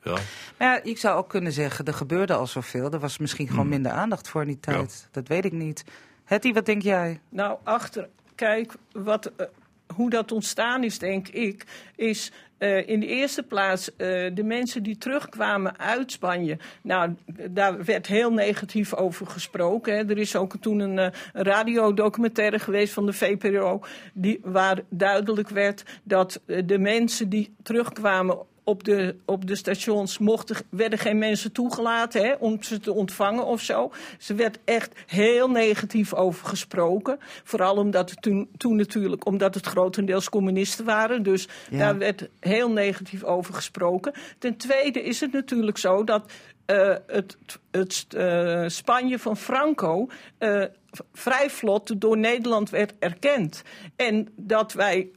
Ja. 0.03 0.13
Maar 0.59 0.69
ja, 0.69 0.83
ik 0.83 0.99
zou 0.99 1.17
ook 1.17 1.29
kunnen 1.29 1.53
zeggen, 1.53 1.85
er 1.85 1.95
gebeurde 1.95 2.35
al 2.35 2.47
zoveel. 2.47 2.91
Er 2.91 2.99
was 2.99 3.19
misschien 3.19 3.47
gewoon 3.47 3.61
Hmm. 3.61 3.71
minder 3.71 3.93
aandacht 3.93 4.29
voor 4.29 4.41
in 4.41 4.47
die 4.47 4.61
tijd. 4.61 5.09
Dat 5.11 5.29
weet 5.29 5.45
ik 5.45 5.53
niet. 5.53 5.85
Hetty, 6.25 6.53
wat 6.53 6.67
denk 6.67 6.83
jij? 6.83 7.21
Nou, 7.29 7.59
achter, 7.65 8.09
kijk, 8.39 8.73
wat, 8.93 9.33
eh, 9.37 9.47
hoe 9.95 10.11
dat 10.11 10.33
ontstaan 10.33 10.85
is, 10.85 10.99
denk 10.99 11.29
ik, 11.29 11.65
is 11.97 12.33
Uh, 12.59 12.89
in 12.89 13.01
de 13.01 13.07
eerste 13.07 13.43
plaats 13.43 13.91
uh, 13.91 13.97
de 14.35 14.43
mensen 14.45 14.83
die 14.83 14.99
terugkwamen 14.99 15.79
uit 15.79 16.13
Spanje. 16.13 16.59
Nou, 16.83 17.15
daar 17.51 17.85
werd 17.85 18.07
heel 18.07 18.33
negatief 18.33 18.95
over 18.95 19.27
gesproken. 19.27 19.97
Hè. 19.97 20.09
Er 20.09 20.19
is 20.19 20.37
ook 20.37 20.57
toen 20.61 20.79
een, 20.79 21.13
radiodocumentaire 21.33 22.59
geweest 22.59 22.93
van 22.93 23.07
de 23.07 23.13
VPRO... 23.13 23.81
Die, 24.13 24.41
waar 24.43 24.81
duidelijk 24.89 25.49
werd 25.49 25.85
dat 26.03 26.41
de 26.47 26.79
mensen 26.79 27.29
die 27.29 27.55
terugkwamen 27.63 28.39
op 28.69 28.85
de, 28.85 29.17
op 29.25 29.47
de 29.47 29.57
stations 29.57 30.19
mochten, 30.19 30.57
werden 30.71 30.99
geen 30.99 31.19
mensen 31.19 31.53
toegelaten 31.53 32.23
hè, 32.23 32.33
om 32.33 32.63
ze 32.63 32.81
te 32.81 32.93
ontvangen 32.93 33.47
of 33.47 33.63
zo. 33.63 33.93
Ze 34.19 34.35
werd 34.35 34.59
echt 34.65 34.93
heel 35.07 35.51
negatief 35.51 36.15
over 36.15 36.49
gesproken. 36.49 37.19
Vooral 37.45 37.77
omdat 37.77 38.11
het 38.11 38.23
toen, 38.23 38.49
toen 38.57 38.77
natuurlijk, 38.77 39.27
omdat 39.27 39.55
het 39.55 39.67
grotendeels 39.67 40.29
communisten 40.29 40.85
waren. 40.85 41.23
Dus 41.23 41.49
ja. 41.71 41.79
daar 41.79 41.99
werd 41.99 42.29
heel 42.41 42.71
negatief 42.71 43.25
over 43.25 43.55
gesproken. 43.55 44.13
Ten 44.39 44.57
tweede 44.57 45.03
is 45.03 45.21
het 45.21 45.33
natuurlijk 45.33 45.79
zo 45.79 46.05
dat 46.05 46.33
uh, 46.67 46.95
het, 47.07 47.37
het 47.71 48.07
uh, 48.17 48.65
Spanje 48.67 49.19
van 49.19 49.37
Franco 49.37 50.09
uh, 50.39 50.65
vrij 51.13 51.51
vlot 51.51 52.01
door 52.01 52.19
Nederland 52.19 52.71
werd 52.71 52.95
erkend. 52.99 53.63
En 53.97 54.29
dat 54.37 54.73
wij 54.73 55.09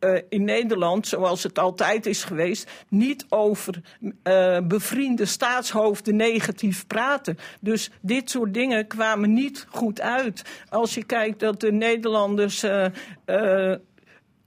uh, 0.00 0.20
in 0.28 0.44
Nederland, 0.44 1.06
zoals 1.06 1.42
het 1.42 1.58
altijd 1.58 2.06
is 2.06 2.24
geweest, 2.24 2.70
niet 2.88 3.26
over 3.28 3.80
uh, 4.00 4.58
bevriende 4.60 5.24
staatshoofden 5.24 6.16
negatief 6.16 6.86
praten. 6.86 7.38
Dus 7.60 7.90
dit 8.00 8.30
soort 8.30 8.54
dingen 8.54 8.86
kwamen 8.86 9.32
niet 9.32 9.66
goed 9.70 10.00
uit. 10.00 10.42
Als 10.68 10.94
je 10.94 11.04
kijkt 11.04 11.40
dat 11.40 11.60
de 11.60 11.72
Nederlanders 11.72 12.64
uh, 12.64 12.86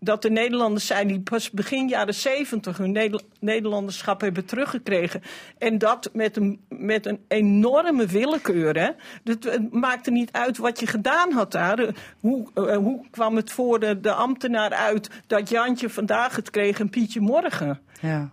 dat 0.03 0.21
de 0.21 0.29
Nederlanders 0.29 0.85
zijn 0.85 1.07
die 1.07 1.19
pas 1.19 1.51
begin 1.51 1.87
jaren 1.87 2.13
zeventig 2.13 2.77
hun 2.77 3.19
Nederlanderschap 3.39 4.21
hebben 4.21 4.45
teruggekregen. 4.45 5.21
En 5.57 5.77
dat 5.77 6.09
met 6.13 6.37
een, 6.37 6.59
met 6.69 7.05
een 7.05 7.19
enorme 7.27 8.05
willekeur. 8.05 8.79
Hè. 8.79 8.89
Het, 9.23 9.43
het 9.43 9.73
maakte 9.73 10.11
niet 10.11 10.31
uit 10.31 10.57
wat 10.57 10.79
je 10.79 10.87
gedaan 10.87 11.31
had 11.31 11.51
daar. 11.51 11.95
Hoe, 12.19 12.47
uh, 12.55 12.75
hoe 12.75 13.05
kwam 13.11 13.35
het 13.35 13.51
voor 13.51 13.79
de, 13.79 13.99
de 13.99 14.11
ambtenaar 14.11 14.73
uit 14.73 15.09
dat 15.27 15.49
Jantje 15.49 15.89
vandaag 15.89 16.35
het 16.35 16.49
kreeg 16.49 16.79
en 16.79 16.89
Pietje 16.89 17.21
morgen? 17.21 17.81
Ja. 17.99 18.29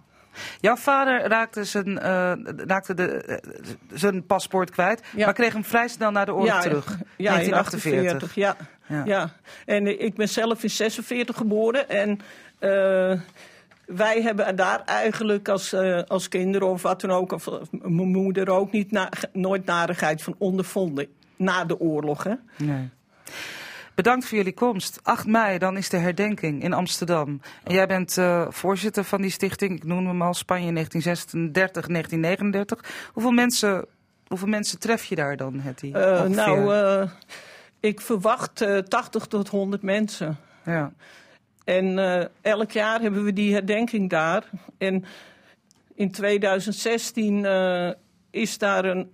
Jouw 0.60 0.76
vader 0.76 1.28
raakte 1.28 1.64
zijn, 1.64 1.88
uh, 1.88 2.32
raakte 2.66 2.94
de, 2.94 3.24
uh, 3.28 3.36
zijn 3.92 4.26
paspoort 4.26 4.70
kwijt, 4.70 5.02
ja. 5.16 5.24
maar 5.24 5.34
kreeg 5.34 5.52
hem 5.52 5.64
vrij 5.64 5.88
snel 5.88 6.10
naar 6.10 6.26
de 6.26 6.34
oorlog 6.34 6.48
ja, 6.48 6.60
terug. 6.60 6.86
Ja, 7.16 7.32
1948. 7.32 8.34
ja. 8.34 8.56
Ja. 8.86 9.02
ja. 9.04 9.30
en 9.64 10.00
ik 10.00 10.14
ben 10.14 10.28
zelf 10.28 10.62
in 10.62 10.70
46 10.70 11.36
geboren 11.36 11.88
en 11.88 12.10
uh, 12.60 13.20
wij 13.86 14.22
hebben 14.22 14.56
daar 14.56 14.82
eigenlijk 14.84 15.48
als, 15.48 15.74
als 16.06 16.28
kinderen 16.28 16.68
of 16.68 16.82
wat 16.82 17.00
dan 17.00 17.10
ook, 17.10 17.32
of 17.32 17.48
mijn 17.70 18.10
moeder 18.10 18.50
ook, 18.50 18.72
niet 18.72 18.90
na, 18.90 19.10
nooit 19.32 19.64
narigheid 19.64 20.22
van 20.22 20.34
ondervonden 20.38 21.06
na 21.36 21.64
de 21.64 21.80
oorlog. 21.80 22.24
Hè? 22.24 22.34
Nee. 22.56 22.88
Bedankt 23.98 24.26
voor 24.26 24.36
jullie 24.36 24.54
komst. 24.54 25.00
8 25.02 25.26
mei, 25.26 25.58
dan 25.58 25.76
is 25.76 25.88
de 25.88 25.96
herdenking 25.96 26.62
in 26.62 26.72
Amsterdam. 26.72 27.40
En 27.64 27.74
jij 27.74 27.86
bent 27.86 28.16
uh, 28.16 28.46
voorzitter 28.48 29.04
van 29.04 29.20
die 29.20 29.30
stichting. 29.30 29.76
Ik 29.76 29.84
noem 29.84 30.06
hem 30.06 30.22
al 30.22 30.34
Spanje 30.34 30.72
1936, 30.72 31.86
1939. 31.86 33.10
Hoeveel 33.12 33.32
mensen, 33.32 33.86
hoeveel 34.26 34.48
mensen 34.48 34.78
tref 34.78 35.04
je 35.04 35.14
daar 35.14 35.36
dan, 35.36 35.60
Hetty? 35.60 35.86
Uh, 35.86 36.24
nou, 36.24 36.74
uh, 36.74 37.10
ik 37.80 38.00
verwacht 38.00 38.66
80 38.88 39.26
tot 39.26 39.48
100 39.48 39.82
mensen. 39.82 40.36
Ja. 40.64 40.92
En 41.64 41.98
elk 42.40 42.70
jaar 42.70 43.00
hebben 43.00 43.24
we 43.24 43.32
die 43.32 43.52
herdenking 43.52 44.10
daar. 44.10 44.50
En 44.76 45.04
in 45.94 46.10
2016 46.10 47.46
is 48.30 48.58
daar 48.58 48.84
een 48.84 49.10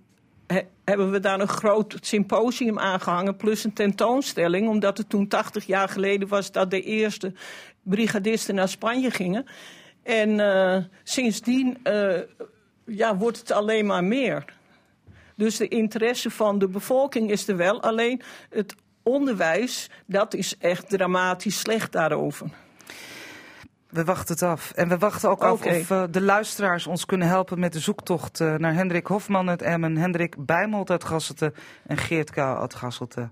He, 0.47 0.61
hebben 0.83 1.11
we 1.11 1.19
daar 1.19 1.39
een 1.39 1.47
groot 1.47 1.97
symposium 2.01 2.79
aangehangen, 2.79 3.35
plus 3.35 3.63
een 3.63 3.73
tentoonstelling, 3.73 4.67
omdat 4.67 4.97
het 4.97 5.09
toen 5.09 5.27
80 5.27 5.65
jaar 5.65 5.89
geleden 5.89 6.27
was 6.27 6.51
dat 6.51 6.71
de 6.71 6.81
eerste 6.81 7.33
brigadisten 7.83 8.55
naar 8.55 8.69
Spanje 8.69 9.11
gingen. 9.11 9.45
En 10.03 10.29
uh, 10.29 10.77
sindsdien 11.03 11.77
uh, 11.83 12.19
ja, 12.85 13.17
wordt 13.17 13.39
het 13.39 13.51
alleen 13.51 13.85
maar 13.85 14.03
meer. 14.03 14.45
Dus 15.35 15.57
de 15.57 15.67
interesse 15.67 16.29
van 16.29 16.59
de 16.59 16.67
bevolking 16.67 17.31
is 17.31 17.47
er 17.47 17.57
wel, 17.57 17.81
alleen 17.81 18.21
het 18.49 18.75
onderwijs, 19.03 19.89
dat 20.05 20.33
is 20.33 20.57
echt 20.57 20.89
dramatisch 20.89 21.59
slecht 21.59 21.91
daarover. 21.91 22.49
We 23.89 24.03
wachten 24.03 24.33
het 24.33 24.43
af. 24.43 24.71
En 24.71 24.87
we 24.89 24.97
wachten 24.97 25.29
ook 25.29 25.43
okay. 25.43 25.53
af 25.53 25.81
of 25.81 25.89
uh, 25.89 26.03
de 26.09 26.21
luisteraars 26.21 26.87
ons 26.87 27.05
kunnen 27.05 27.27
helpen 27.27 27.59
met 27.59 27.73
de 27.73 27.79
zoektocht 27.79 28.39
uh, 28.39 28.55
naar 28.55 28.73
Hendrik 28.73 29.07
Hofman 29.07 29.49
uit 29.49 29.61
Emmen, 29.61 29.97
Hendrik 29.97 30.45
Bijmold 30.45 30.89
uit 30.89 31.03
Gasselte 31.03 31.53
en 31.87 31.97
Geert 31.97 32.31
K. 32.31 32.37
uit 32.37 32.75
Gasselte. 32.75 33.29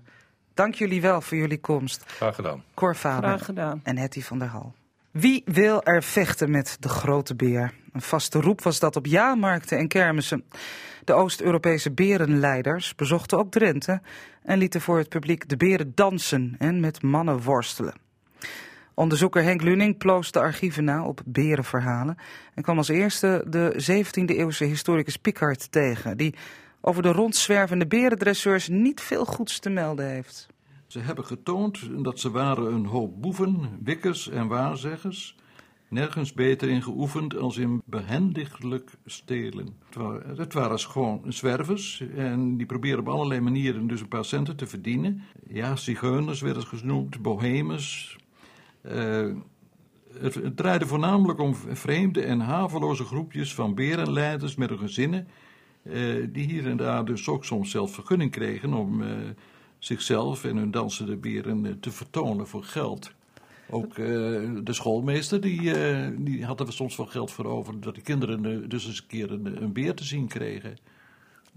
Dank 0.54 0.74
jullie 0.74 1.00
wel 1.00 1.20
voor 1.20 1.36
jullie 1.36 1.60
komst. 1.60 2.02
Graag 2.06 2.34
gedaan. 2.34 2.62
Cor 2.74 2.94
Faber 2.94 3.28
Graag 3.28 3.44
gedaan. 3.44 3.80
en 3.82 3.96
Hetty 3.96 4.22
van 4.22 4.38
der 4.38 4.48
Hal. 4.48 4.74
Wie 5.10 5.42
wil 5.44 5.82
er 5.82 6.02
vechten 6.02 6.50
met 6.50 6.76
de 6.80 6.88
grote 6.88 7.34
beer? 7.34 7.72
Een 7.92 8.00
vaste 8.02 8.40
roep 8.40 8.62
was 8.62 8.78
dat 8.78 8.96
op 8.96 9.06
jaarmarkten 9.06 9.78
en 9.78 9.88
kermissen. 9.88 10.44
De 11.04 11.12
Oost-Europese 11.12 11.92
berenleiders 11.92 12.94
bezochten 12.94 13.38
ook 13.38 13.50
Drenthe 13.50 14.00
en 14.42 14.58
lieten 14.58 14.80
voor 14.80 14.98
het 14.98 15.08
publiek 15.08 15.48
de 15.48 15.56
beren 15.56 15.92
dansen 15.94 16.54
en 16.58 16.80
met 16.80 17.02
mannen 17.02 17.42
worstelen. 17.42 17.94
Onderzoeker 18.94 19.42
Henk 19.42 19.62
Luning 19.62 19.98
ploost 19.98 20.32
de 20.32 20.40
archieven 20.40 20.84
na 20.84 21.04
op 21.04 21.20
berenverhalen 21.24 22.16
en 22.54 22.62
kwam 22.62 22.76
als 22.76 22.88
eerste 22.88 23.44
de 23.48 23.72
17e-eeuwse 23.72 24.64
historicus 24.64 25.16
Picard 25.16 25.72
tegen, 25.72 26.16
die 26.16 26.34
over 26.80 27.02
de 27.02 27.12
rondzwervende 27.12 27.86
berendresseurs 27.86 28.68
niet 28.68 29.00
veel 29.00 29.24
goeds 29.24 29.58
te 29.58 29.70
melden 29.70 30.06
heeft. 30.08 30.46
Ze 30.86 30.98
hebben 30.98 31.24
getoond 31.24 32.04
dat 32.04 32.20
ze 32.20 32.30
waren 32.30 32.74
een 32.74 32.86
hoop 32.86 33.22
boeven, 33.22 33.78
wikkers 33.82 34.28
en 34.28 34.46
waarzeggers, 34.46 35.36
nergens 35.88 36.32
beter 36.32 36.68
in 36.68 36.82
geoefend 36.82 37.36
als 37.36 37.56
in 37.56 37.82
behendiglijk 37.84 38.90
stelen. 39.06 39.76
Het 40.36 40.52
waren, 40.52 40.80
gewoon 40.80 41.22
zwervers 41.28 42.02
en 42.16 42.56
die 42.56 42.66
probeerden 42.66 43.00
op 43.00 43.08
allerlei 43.08 43.40
manieren 43.40 43.86
dus 43.86 44.00
een 44.00 44.08
paar 44.08 44.24
centen 44.24 44.56
te 44.56 44.66
verdienen. 44.66 45.22
Ja, 45.48 45.76
zigeuners 45.76 46.40
werden 46.40 46.66
genoemd, 46.66 47.22
bohemes, 47.22 48.16
uh, 48.92 49.36
het, 50.18 50.56
draaide 50.56 50.86
voornamelijk 50.86 51.40
om 51.40 51.54
vreemde 51.54 52.22
en 52.22 52.40
haveloze 52.40 53.04
groepjes 53.04 53.54
van 53.54 53.74
berenleiders 53.74 54.54
met 54.54 54.68
hun 54.68 54.78
gezinnen, 54.78 55.28
uh, 55.82 56.26
die 56.32 56.46
hier 56.46 56.66
en 56.66 56.76
daar 56.76 57.04
dus 57.04 57.28
ook 57.28 57.44
soms 57.44 57.70
zelf 57.70 57.94
vergunning 57.94 58.30
kregen 58.30 58.72
om 58.72 59.02
uh, 59.02 59.08
zichzelf 59.78 60.44
en 60.44 60.56
hun 60.56 60.70
dansende 60.70 61.16
beren 61.16 61.80
te 61.80 61.90
vertonen 61.90 62.46
voor 62.46 62.64
geld. 62.64 63.12
Ook 63.70 63.94
de 63.94 64.62
schoolmeester 64.72 65.40
die, 65.40 65.72
die 66.16 66.44
had 66.44 66.60
er 66.60 66.72
soms 66.72 66.96
wel 66.96 67.06
geld 67.06 67.30
voor 67.30 67.44
over, 67.44 67.80
dat 67.80 67.94
de 67.94 68.00
kinderen 68.00 68.68
dus 68.68 68.86
eens 68.86 68.98
een 68.98 69.06
keer 69.06 69.30
een 69.32 69.72
beer 69.72 69.94
te 69.94 70.04
zien 70.04 70.28
kregen. 70.28 70.76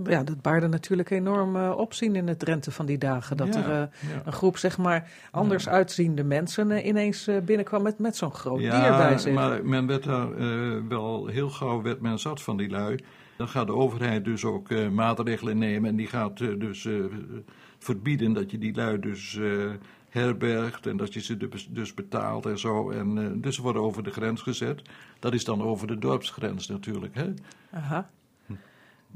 Ja, 0.03 0.23
dat 0.23 0.41
baarde 0.41 0.67
natuurlijk 0.67 1.09
enorm 1.09 1.55
uh, 1.55 1.73
opzien 1.77 2.15
in 2.15 2.27
het 2.27 2.39
Drenthe 2.39 2.71
van 2.71 2.85
die 2.85 2.97
dagen. 2.97 3.37
Dat 3.37 3.53
Ja, 3.53 3.63
er 3.63 3.69
uh, 3.69 3.75
ja. 4.13 4.21
een 4.25 4.33
groep, 4.33 4.57
zeg 4.57 4.77
maar, 4.77 5.09
anders 5.31 5.69
uitziende 5.69 6.23
mensen 6.23 6.69
uh, 6.69 6.85
ineens 6.85 7.29
binnenkwam 7.45 7.81
met, 7.83 7.99
met 7.99 8.15
zo'n 8.15 8.31
groot 8.33 8.59
dier 8.59 8.69
bij 8.71 9.17
zich. 9.17 9.33
maar 9.33 9.65
men 9.65 9.87
werd 9.87 10.03
daar 10.03 10.31
eh, 10.37 10.77
wel 10.89 11.27
heel 11.27 11.49
gauw 11.49 11.81
werd 11.81 12.01
men 12.01 12.19
zat 12.19 12.41
van 12.41 12.57
die 12.57 12.69
lui. 12.69 12.99
Dan 13.37 13.47
gaat 13.47 13.67
de 13.67 13.73
overheid 13.73 14.25
dus 14.25 14.45
ook 14.45 14.69
eh, 14.71 14.89
maatregelen 14.89 15.57
nemen 15.57 15.89
en 15.89 15.95
die 15.95 16.07
gaat 16.07 16.41
eh, 16.41 16.59
dus 16.59 16.85
eh, 16.85 16.93
verbieden 17.79 18.33
dat 18.33 18.51
je 18.51 18.57
die 18.57 18.75
lui 18.75 18.99
dus 18.99 19.37
eh, 19.37 19.69
herbergt 20.09 20.87
en 20.87 20.97
dat 20.97 21.13
je 21.13 21.21
ze 21.21 21.37
dus- 21.37 21.67
dus 21.71 21.93
betaalt 21.93 22.45
en 22.45 22.59
zo. 22.59 22.89
En 22.91 23.17
eh, 23.17 23.25
dus 23.41 23.55
ze 23.55 23.61
worden 23.61 23.81
over 23.81 24.03
de 24.03 24.11
grens 24.11 24.41
gezet. 24.41 24.81
Dat 25.19 25.33
is 25.33 25.43
dan 25.45 25.61
over 25.63 25.87
de 25.87 25.97
dorpsgrens 25.99 26.67
natuurlijk, 26.67 27.15
hè? 27.15 27.33
Aha. 27.71 28.09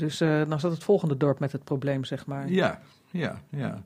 Dus 0.01 0.21
uh, 0.21 0.41
dan 0.47 0.59
zat 0.59 0.71
het 0.71 0.83
volgende 0.83 1.17
dorp 1.17 1.39
met 1.39 1.51
het 1.51 1.63
probleem, 1.63 2.03
zeg 2.03 2.25
maar. 2.25 2.49
Ja, 2.51 2.81
ja, 3.11 3.41
ja. 3.49 3.83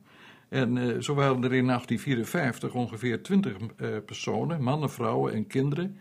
En 0.49 0.75
uh, 0.75 1.01
zo 1.01 1.13
waren 1.13 1.43
er 1.43 1.53
in 1.53 1.65
1854 1.65 2.73
ongeveer 2.73 3.23
20 3.23 3.55
uh, 3.57 3.87
personen, 4.05 4.61
mannen, 4.61 4.89
vrouwen 4.89 5.33
en 5.33 5.47
kinderen, 5.47 5.99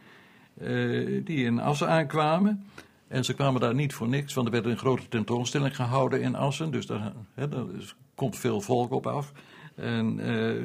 die 1.25 1.45
in 1.45 1.61
Assen 1.61 1.89
aankwamen. 1.89 2.65
En 3.09 3.25
ze 3.25 3.35
kwamen 3.35 3.61
daar 3.61 3.75
niet 3.75 3.95
voor 3.95 4.09
niks, 4.09 4.35
want 4.35 4.47
er 4.47 4.53
werd 4.53 4.65
een 4.65 4.79
grote 4.79 5.09
tentoonstelling 5.09 5.77
gehouden 5.77 6.21
in 6.21 6.35
Assen. 6.35 6.71
Dus 6.71 6.87
daar, 6.87 7.13
komt 8.15 8.37
veel 8.37 8.61
volk 8.61 8.93
op 8.93 9.07
af. 9.07 9.33
En 9.75 10.21
eh, 10.21 10.63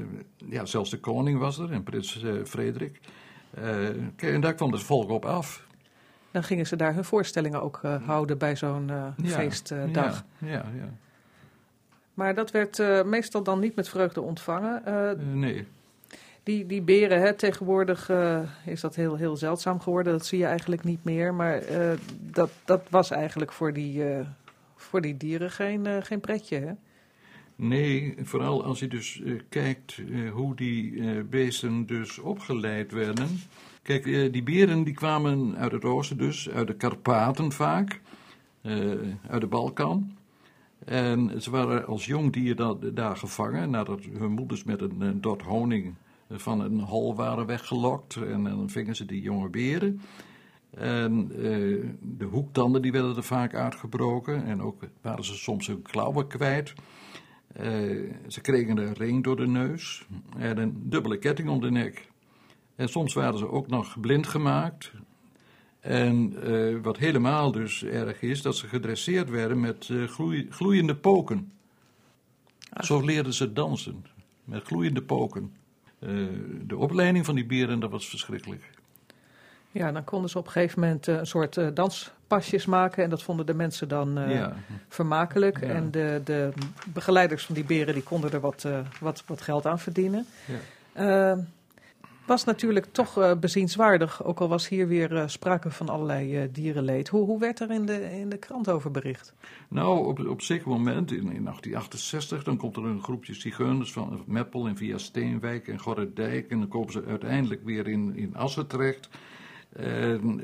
ja, 0.50 0.66
zelfs 0.66 0.90
de 0.90 1.00
koning 1.00 1.40
was 1.40 1.58
er 1.58 1.72
en 1.72 1.84
prins 1.84 2.24
eh, 2.24 2.32
Frederik. 2.46 3.00
Eh, 3.54 4.34
en 4.34 4.42
daar 4.42 4.54
kwam 4.54 4.72
het 4.72 4.84
volk 4.84 5.10
op 5.10 5.26
af. 5.26 5.68
Dan 6.32 6.44
gingen 6.44 6.68
ze 6.68 6.76
daar 6.76 6.94
hun 6.94 7.04
voorstellingen 7.04 7.62
ook 7.62 7.80
uh, 7.86 8.06
houden 8.06 8.38
bij 8.38 8.56
zo'n 8.56 8.88
Ja, 8.88 9.14
feestdag. 9.26 10.26
Ja, 10.38 10.48
ja, 10.48 10.66
ja. 10.76 10.90
Maar 12.14 12.36
dat 12.36 12.52
werd 12.52 12.80
uh, 12.80 13.04
meestal 13.04 13.44
dan 13.44 13.60
niet 13.60 13.76
met 13.76 13.90
vreugde 13.90 14.22
ontvangen. 14.22 14.84
Nee. 15.40 15.68
Die, 16.44 16.66
die 16.66 16.82
beren, 16.82 17.22
hè, 17.22 17.34
tegenwoordig 17.34 18.12
is 18.66 18.82
dat 18.82 18.96
heel, 18.96 19.16
heel 19.16 19.38
zeldzaam 19.38 19.80
geworden. 19.80 20.14
Dat 20.14 20.26
zie 20.26 20.40
je 20.40 20.46
eigenlijk 20.46 20.84
niet 20.84 21.04
meer. 21.04 21.34
Maar 21.34 21.62
dat, 22.20 22.50
dat 22.66 22.82
was 22.90 23.12
eigenlijk 23.12 23.52
voor 23.52 23.74
die, 23.74 24.04
voor 24.76 25.02
die 25.02 25.18
dieren 25.18 25.52
geen, 25.52 26.04
geen 26.04 26.20
pretje, 26.20 26.60
hè? 26.60 26.72
Nee, 27.56 28.16
vooral 28.24 28.64
als 28.64 28.80
je 28.80 28.88
dus 28.88 29.22
kijkt 29.50 30.02
hoe 30.32 30.56
die 30.56 31.04
beesten 31.24 31.86
dus 31.86 32.20
opgeleid 32.20 32.92
werden. 32.92 33.28
Kijk, 33.90 34.34
die 34.34 34.44
beren 34.44 34.84
die 34.84 34.94
kwamen 34.94 35.58
uit 35.58 35.72
het 35.72 35.84
oosten 35.84 36.18
dus, 36.18 36.50
uit 36.50 36.68
de 36.68 36.76
Karpaten 36.76 37.52
vaak, 37.52 38.02
uit 39.28 39.42
de 39.42 39.48
Balkan. 39.48 40.12
En 40.86 41.42
ze 41.42 41.52
waren 41.52 41.88
als 41.88 42.06
jong 42.06 42.34
dier 42.34 42.56
daar 42.94 43.18
gevangen, 43.18 43.70
nadat 43.70 44.00
hun 44.18 44.32
moeders 44.32 44.64
met 44.64 44.82
een, 44.82 45.22
dot 45.22 45.42
honing 45.42 45.96
van 46.30 46.62
een 46.62 46.80
hol 46.80 47.16
waren 47.16 47.46
weggelokt. 47.46 48.16
En, 48.16 48.44
dan 48.44 48.70
vingen 48.70 48.96
ze 48.96 49.06
die 49.06 49.22
jonge 49.22 49.50
beren. 49.50 50.02
En 50.70 51.32
uh, 51.32 51.86
de 52.02 52.26
hoektanden 52.26 52.82
die 52.82 52.92
werden 52.92 53.16
er 53.16 53.24
vaak 53.24 53.56
uitgebroken. 53.56 54.46
En 54.46 54.62
ook 54.62 54.84
waren 55.02 55.26
ze 55.26 55.36
soms 55.36 55.68
hun 55.68 55.82
klauwen 55.82 56.28
kwijt. 56.28 56.74
Ze 58.28 58.42
kregen 58.42 58.78
een 58.78 58.94
ring 58.94 59.24
door 59.24 59.36
de 59.36 59.48
neus 59.48 60.08
en 60.38 60.58
een 60.58 60.90
dubbele 60.90 61.18
ketting 61.18 61.50
om 61.50 61.62
de 61.62 61.72
nek. 61.72 62.09
En 62.80 62.90
soms 62.90 63.14
waren 63.14 63.38
ze 63.38 63.50
ook 63.50 63.68
nog 63.68 64.00
blind 64.00 64.28
gemaakt. 64.28 64.92
En 65.80 66.36
uh, 66.44 66.82
wat 66.82 66.98
helemaal 66.98 67.52
dus 67.52 67.84
erg 67.84 68.22
is, 68.22 68.42
dat 68.42 68.56
ze 68.56 68.68
gedresseerd 68.68 69.30
werden 69.30 69.60
met 69.60 69.90
gloei, 70.08 70.48
gloeiende 70.50 70.96
poken. 70.96 71.52
Zo 72.80 73.02
leerden 73.02 73.34
ze 73.34 73.54
dansen, 73.54 74.06
met 74.44 74.64
gloeiende 74.64 75.02
poken. 75.02 75.54
Uh, 76.00 76.28
de 76.62 76.78
opleiding 76.78 77.26
van 77.26 77.36
die 77.36 77.46
beren, 77.46 77.80
dat 77.80 77.92
was 77.92 78.10
verschrikkelijk. 78.10 78.70
Ja, 79.72 79.92
dan 79.92 80.04
konden 80.04 80.30
ze 80.30 80.38
op 80.38 80.46
een 80.46 80.52
gegeven 80.52 80.80
moment 80.80 81.08
een 81.08 81.28
soort 81.28 81.76
danspasjes 81.76 82.66
maken. 82.66 83.04
En 83.04 83.10
dat 83.10 83.24
vonden 83.24 83.46
de 83.46 83.54
mensen 83.54 83.88
dan 83.88 84.14
ja. 84.30 84.56
vermakelijk. 84.88 85.60
Ja. 85.60 85.68
En 85.68 85.92
de, 85.92 86.22
de 86.24 86.52
begeleiders 86.94 87.46
van 87.46 87.56
die 87.56 87.64
beren 87.64 87.94
die 87.94 88.04
konden 88.04 88.32
er 88.32 88.40
wat, 88.40 88.68
wat, 89.00 89.24
wat 89.26 89.42
geld 89.42 89.66
aan 89.66 89.80
verdienen. 89.80 90.26
Ja 90.94 91.38
was 92.30 92.44
natuurlijk 92.44 92.86
toch 92.92 93.18
uh, 93.18 93.32
bezienswaardig, 93.40 94.24
ook 94.24 94.40
al 94.40 94.48
was 94.48 94.68
hier 94.68 94.88
weer 94.88 95.12
uh, 95.12 95.24
sprake 95.26 95.72
van 95.72 95.90
allerlei 95.90 96.44
uh, 96.44 96.50
dierenleed. 96.52 97.08
Hoe, 97.08 97.26
hoe 97.26 97.40
werd 97.40 97.60
er 97.60 97.72
in 97.72 97.86
de, 97.86 98.20
in 98.20 98.30
de 98.30 98.38
krant 98.38 98.70
over 98.70 98.92
bericht? 98.92 99.34
Nou, 99.70 100.08
op, 100.08 100.28
op 100.28 100.42
zeker 100.42 100.68
moment, 100.68 101.12
in, 101.12 101.18
in 101.18 101.44
1868, 101.44 102.44
dan 102.44 102.58
komt 102.58 102.76
er 102.76 102.86
een 102.86 103.04
groepje 103.04 103.34
zigeuners 103.34 103.92
van 103.92 104.24
Meppel 104.26 104.68
en 104.68 104.78
via 104.78 104.98
Steenwijk 104.98 105.68
en 105.68 105.80
Gorredijk. 105.80 106.50
En 106.50 106.60
dan 106.60 106.68
komen 106.68 106.92
ze 106.92 107.04
uiteindelijk 107.08 107.64
weer 107.64 107.88
in, 107.88 108.16
in 108.16 108.36
Assen 108.36 108.68
terecht. 108.68 109.10
En 109.76 110.42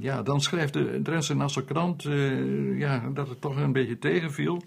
ja, 0.00 0.22
dan 0.22 0.40
schrijft 0.40 0.72
de 0.72 1.00
Drentse 1.02 1.36
Nassau 1.36 1.66
krant 1.66 2.02
ja, 2.76 3.08
dat 3.14 3.28
het 3.28 3.40
toch 3.40 3.56
een 3.56 3.72
beetje 3.72 3.98
tegenviel. 3.98 4.62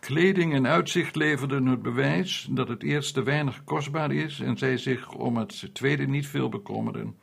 Kleding 0.00 0.54
en 0.54 0.66
uitzicht 0.66 1.16
leverden 1.16 1.66
het 1.66 1.82
bewijs 1.82 2.48
dat 2.50 2.68
het 2.68 2.82
eerste 2.82 3.22
weinig 3.22 3.64
kostbaar 3.64 4.12
is 4.12 4.40
en 4.40 4.56
zij 4.56 4.76
zich 4.76 5.12
om 5.12 5.36
het 5.36 5.70
tweede 5.72 6.06
niet 6.06 6.26
veel 6.26 6.48
bekommerden. 6.48 7.16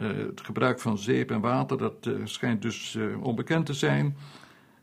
Uh, 0.00 0.06
het 0.16 0.40
gebruik 0.40 0.80
van 0.80 0.98
zeep 0.98 1.30
en 1.30 1.40
water, 1.40 1.78
dat 1.78 2.06
uh, 2.06 2.14
schijnt 2.24 2.62
dus 2.62 2.94
uh, 2.94 3.22
onbekend 3.22 3.66
te 3.66 3.72
zijn. 3.74 4.16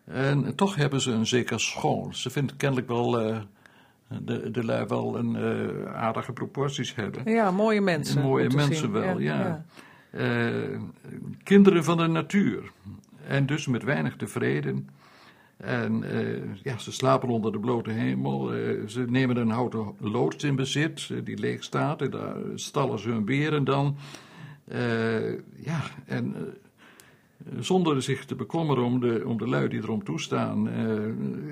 En 0.06 0.56
toch 0.56 0.76
hebben 0.76 1.02
ze 1.02 1.12
een 1.12 1.26
zeker 1.26 1.60
schoon. 1.60 2.16
Ze 2.16 2.30
vinden 2.30 2.56
kennelijk 2.56 2.88
wel 2.88 3.12
de, 4.08 4.52
de 4.52 4.66
lui 4.66 4.86
wel 4.86 5.18
een 5.18 5.38
aardige 5.88 6.34
proporties 6.34 6.96
hebben. 6.96 7.32
Ja, 7.32 7.52
mooie 7.52 7.82
mensen. 7.82 8.22
Mooie 8.22 8.50
mensen 8.56 8.92
wel, 8.92 9.20
ja. 9.20 9.64
ja. 10.12 10.30
kinderen 11.44 11.84
van 11.84 11.98
de 11.98 12.08
natuur. 12.08 12.72
En 13.28 13.46
dus 13.46 13.68
met 13.68 13.84
weinig 13.84 14.16
tevreden. 14.16 14.90
En 15.64 16.04
uh, 16.04 16.56
ja, 16.64 16.78
ze 16.78 16.92
slapen 16.92 17.30
onder 17.30 17.52
de 17.52 17.60
blote 17.60 17.92
hemel. 17.92 18.56
Uh, 18.56 18.88
ze 18.88 19.06
nemen 19.08 19.38
een 19.38 19.50
houten 19.50 19.96
loods 20.00 20.44
in 20.44 20.56
bezit, 20.56 21.10
uh, 21.12 21.20
die 21.24 21.38
leeg 21.38 21.64
staat. 21.64 22.02
En 22.02 22.10
daar 22.10 22.36
stallen 22.56 23.00
ze 23.00 23.10
hun 23.10 23.26
beren 23.26 23.64
dan. 23.64 23.98
ja, 25.56 25.82
en 26.06 26.36
zonder 27.60 28.02
zich 28.02 28.26
te 28.26 28.36
bekommeren 28.36 28.84
om 28.84 29.00
de, 29.00 29.24
om 29.26 29.38
de 29.38 29.48
lui 29.48 29.68
die 29.68 29.82
erom 29.82 30.04
toestaan, 30.04 30.70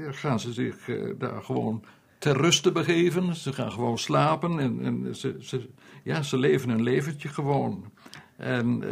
gaan 0.09 0.39
ze 0.39 0.53
zich 0.53 0.89
daar 1.18 1.43
gewoon 1.43 1.84
ter 2.18 2.38
ruste 2.38 2.72
begeven. 2.72 3.36
Ze 3.36 3.53
gaan 3.53 3.72
gewoon 3.72 3.97
slapen 3.97 4.59
en, 4.59 4.80
en 4.84 5.16
ze, 5.16 5.36
ze, 5.39 5.70
ja, 6.03 6.22
ze 6.22 6.38
leven 6.38 6.70
een 6.70 6.84
leventje 6.84 7.28
gewoon. 7.28 7.91
En 8.38 8.84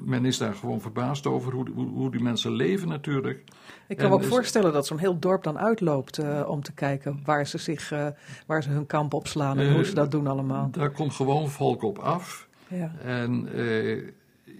men 0.00 0.24
is 0.24 0.38
daar 0.38 0.54
gewoon 0.54 0.80
verbaasd 0.80 1.26
over 1.26 1.52
hoe, 1.52 1.70
hoe, 1.74 1.88
hoe 1.88 2.10
die 2.10 2.22
mensen 2.22 2.52
leven 2.52 2.88
natuurlijk. 2.88 3.44
Ik 3.88 3.96
kan 3.96 4.08
me 4.08 4.14
ook 4.14 4.24
voorstellen 4.24 4.72
dat 4.72 4.86
zo'n 4.86 4.98
heel 4.98 5.18
dorp 5.18 5.42
dan 5.42 5.58
uitloopt 5.58 6.18
uh, 6.18 6.48
om 6.48 6.62
te 6.62 6.72
kijken 6.72 7.20
waar 7.24 7.46
ze, 7.46 7.58
zich, 7.58 7.92
uh, 7.92 8.06
waar 8.46 8.62
ze 8.62 8.68
hun 8.68 8.86
kamp 8.86 9.14
opslaan 9.14 9.58
en 9.58 9.66
uh, 9.66 9.74
hoe 9.74 9.84
ze 9.84 9.94
dat 9.94 10.10
doen 10.10 10.26
allemaal. 10.26 10.68
Daar 10.70 10.90
komt 10.90 11.14
gewoon 11.14 11.48
volk 11.48 11.82
op 11.82 11.98
af. 11.98 12.48
Ja. 12.68 12.92
En 13.04 13.48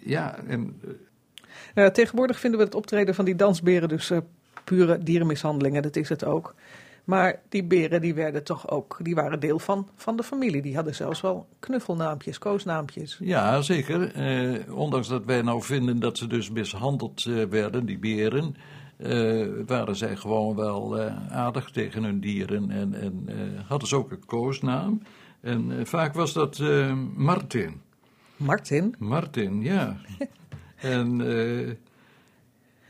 ja, 0.05 0.39
en... 0.39 0.81
tegenwoordig 1.93 2.41
vinden 2.41 2.59
we 2.59 2.65
het 2.65 2.75
optreden 2.75 3.15
van 3.15 3.25
die 3.25 3.37
dansberen 3.37 3.89
dus 3.89 4.13
pure 4.65 4.99
dierenmishandelingen, 4.99 5.83
dat 5.83 5.97
is 5.97 6.09
het 6.09 6.25
ook. 6.25 6.55
Maar 7.05 7.41
die 7.49 7.65
beren 7.65 8.01
die 8.01 8.15
werden 8.15 8.45
toch 8.45 8.71
ook, 8.71 8.99
die 9.03 9.15
waren 9.15 9.41
deel 9.41 9.59
van, 9.59 9.89
van 9.97 10.17
de 10.17 10.23
familie. 10.23 10.63
Die 10.63 10.75
hadden 10.75 10.95
zelfs 10.95 11.21
wel 11.21 11.47
knuffelnaampjes, 11.59 12.39
koosnaampjes. 12.39 13.19
Ja, 13.21 13.63
zeker. 13.63 14.15
Eh, 14.15 14.77
ondanks 14.77 15.09
dat 15.09 15.25
wij 15.25 15.43
nou 15.43 15.63
vinden 15.63 16.01
dat 16.01 16.19
ze 16.19 16.27
dus 16.27 16.51
mishandeld 16.51 17.25
eh, 17.25 17.45
werden, 17.45 17.87
die 17.87 17.99
beren, 17.99 18.57
eh, 18.97 19.47
waren 19.67 19.97
zij 19.97 20.17
gewoon 20.17 20.57
wel 20.57 21.01
aardig 21.31 21.71
tegen 21.71 22.05
hun 22.05 22.21
dieren 22.21 22.71
en, 22.71 22.95
en 22.95 23.29
hadden 23.67 23.89
ze 23.89 23.97
ook 23.97 24.11
een 24.11 24.27
koosnaam. 24.27 25.03
En 25.41 25.87
vaak 25.87 26.15
was 26.15 26.33
dat 26.33 26.63
Martin. 27.15 27.81
Martin? 28.37 28.95
Martin, 28.99 29.63
ja. 29.63 29.97
en 30.77 31.21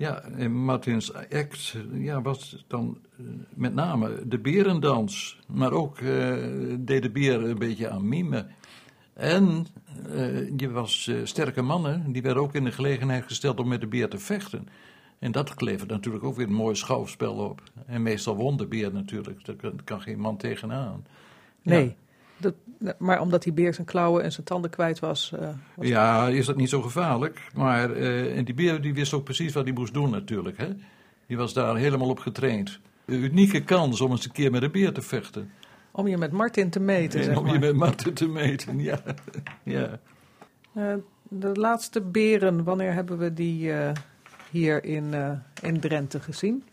ja, 0.01 0.23
en 0.23 0.53
Martins 0.53 1.15
act 1.15 1.77
ja, 1.93 2.23
was 2.23 2.65
dan 2.67 2.99
uh, 3.17 3.27
met 3.55 3.75
name 3.75 4.23
de 4.27 4.39
berendans. 4.39 5.39
Maar 5.47 5.73
ook 5.73 6.01
uh, 6.01 6.35
deed 6.79 7.03
de 7.03 7.11
beer 7.11 7.45
een 7.45 7.59
beetje 7.59 7.89
aan 7.89 8.09
mime. 8.09 8.47
En 9.15 9.67
uh, 10.09 10.51
je 10.57 10.71
was 10.71 11.11
sterke 11.25 11.63
mannen, 11.63 12.13
die 12.13 12.23
werden 12.23 12.43
ook 12.43 12.55
in 12.55 12.65
de 12.65 12.73
gelegenheid 12.73 13.25
gesteld 13.25 13.61
om 13.61 13.69
met 13.69 13.81
de 13.81 13.87
beer 13.87 14.09
te 14.09 14.19
vechten. 14.19 14.69
En 15.19 15.33
dat 15.33 15.61
levert 15.61 15.91
natuurlijk 15.91 16.25
ook 16.25 16.37
weer 16.37 16.47
een 16.47 16.53
mooi 16.53 16.75
schouwspel 16.75 17.35
op. 17.35 17.63
En 17.87 18.03
meestal 18.03 18.37
won 18.37 18.57
de 18.57 18.67
beer 18.67 18.93
natuurlijk, 18.93 19.45
daar 19.45 19.73
kan, 19.85 20.01
geen 20.01 20.21
man 20.21 20.37
tegenaan. 20.37 21.07
Nee. 21.63 21.97
Dat, 22.41 22.55
maar 22.99 23.21
omdat 23.21 23.43
die 23.43 23.53
beer 23.53 23.75
zijn 23.75 23.87
klauwen 23.87 24.23
en 24.23 24.33
zijn 24.33 24.47
tanden 24.47 24.71
kwijt 24.71 24.99
was. 24.99 25.33
Uh, 25.35 25.49
was 25.75 25.87
ja, 25.87 26.29
is 26.29 26.47
dat 26.47 26.57
niet 26.57 26.69
zo 26.69 26.83
gevaarlijk. 26.83 27.51
Maar 27.55 27.91
uh, 27.97 28.37
en 28.37 28.45
die 28.45 28.55
beer 28.55 28.81
die 28.81 28.95
wist 28.95 29.13
ook 29.13 29.25
precies 29.25 29.53
wat 29.53 29.65
hij 29.65 29.73
moest 29.73 29.95
doen 29.95 30.11
natuurlijk. 30.11 30.59
Hè? 30.59 30.69
Die 31.27 31.37
was 31.37 31.53
daar 31.53 31.77
helemaal 31.77 32.09
op 32.09 32.19
getraind. 32.19 32.81
Een 33.05 33.23
unieke 33.23 33.65
kans 33.65 34.01
om 34.01 34.11
eens 34.11 34.25
een 34.25 34.33
keer 34.33 34.51
met 34.51 34.63
een 34.63 34.71
beer 34.71 34.93
te 34.93 35.03
vechten. 35.03 35.51
Om 35.91 36.07
je 36.09 36.19
met 36.19 36.33
Martin 36.33 36.71
te 36.71 36.81
meten, 36.81 37.25
zeg 37.25 37.37
om 37.37 37.45
maar. 37.45 37.53
je 37.53 37.59
met 37.59 37.77
Martin 37.77 38.15
te 38.15 38.29
meten, 38.29 38.79
ja. 38.79 39.01
ja. 39.65 40.01
Uh, 40.77 40.95
de 41.29 41.55
laatste 41.55 42.01
beren, 42.01 42.65
wanneer 42.65 42.93
hebben 42.93 43.19
we 43.19 43.35
die 43.35 43.73
hier 44.51 44.85
in, 44.85 45.15
in 45.63 45.81
Drenthe 45.81 46.21
gezien? 46.21 46.65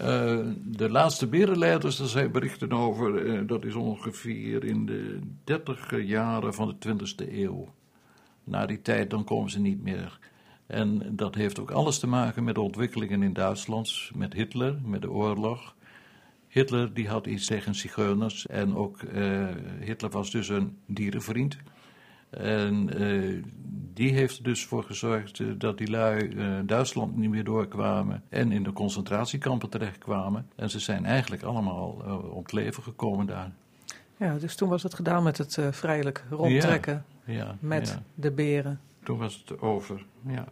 Uh, 0.00 0.38
de 0.64 0.90
laatste 0.90 1.26
berenleiders, 1.26 1.96
daar 1.96 2.06
zijn 2.06 2.30
berichten 2.30 2.72
over, 2.72 3.26
uh, 3.26 3.40
dat 3.46 3.64
is 3.64 3.74
ongeveer 3.74 4.64
in 4.64 4.86
de 4.86 5.18
dertig 5.44 6.04
jaren 6.04 6.54
van 6.54 6.76
de 6.78 6.88
20e 6.88 7.32
eeuw. 7.32 7.68
Na 8.44 8.66
die 8.66 8.82
tijd 8.82 9.10
dan 9.10 9.24
komen 9.24 9.50
ze 9.50 9.60
niet 9.60 9.82
meer. 9.82 10.18
En 10.66 11.16
dat 11.16 11.34
heeft 11.34 11.60
ook 11.60 11.70
alles 11.70 11.98
te 11.98 12.06
maken 12.06 12.44
met 12.44 12.54
de 12.54 12.60
ontwikkelingen 12.60 13.22
in 13.22 13.32
Duitsland, 13.32 14.10
met 14.14 14.32
Hitler, 14.32 14.78
met 14.84 15.02
de 15.02 15.10
oorlog. 15.10 15.74
Hitler 16.48 16.94
die 16.94 17.08
had 17.08 17.26
iets 17.26 17.46
tegen 17.46 17.74
zigeuners 17.74 18.46
en 18.46 18.76
ook 18.76 19.02
uh, 19.02 19.48
Hitler 19.80 20.10
was 20.10 20.30
dus 20.30 20.48
een 20.48 20.78
dierenvriend. 20.86 21.56
En 22.40 23.02
uh, 23.02 23.42
die 23.94 24.12
heeft 24.12 24.38
er 24.38 24.44
dus 24.44 24.64
voor 24.64 24.82
gezorgd 24.82 25.38
uh, 25.38 25.52
dat 25.58 25.78
die 25.78 25.90
lui 25.90 26.28
uh, 26.28 26.58
Duitsland 26.64 27.16
niet 27.16 27.30
meer 27.30 27.44
doorkwamen 27.44 28.22
en 28.28 28.52
in 28.52 28.62
de 28.62 28.72
concentratiekampen 28.72 29.68
terechtkwamen. 29.68 30.50
En 30.56 30.70
ze 30.70 30.80
zijn 30.80 31.04
eigenlijk 31.04 31.42
allemaal 31.42 31.90
om 32.30 32.42
het 32.42 32.52
leven 32.52 32.82
gekomen 32.82 33.26
daar. 33.26 33.50
Ja, 34.16 34.38
dus 34.38 34.54
toen 34.54 34.68
was 34.68 34.82
het 34.82 34.94
gedaan 34.94 35.22
met 35.22 35.38
het 35.38 35.58
vrijelijk 35.70 36.24
rondtrekken 36.30 37.04
ja, 37.24 37.34
ja, 37.34 37.56
met 37.60 37.88
ja. 37.88 38.02
de 38.14 38.30
beren. 38.30 38.80
Toen 39.02 39.18
was 39.18 39.44
het 39.46 39.60
over, 39.60 40.04
ja. 40.26 40.44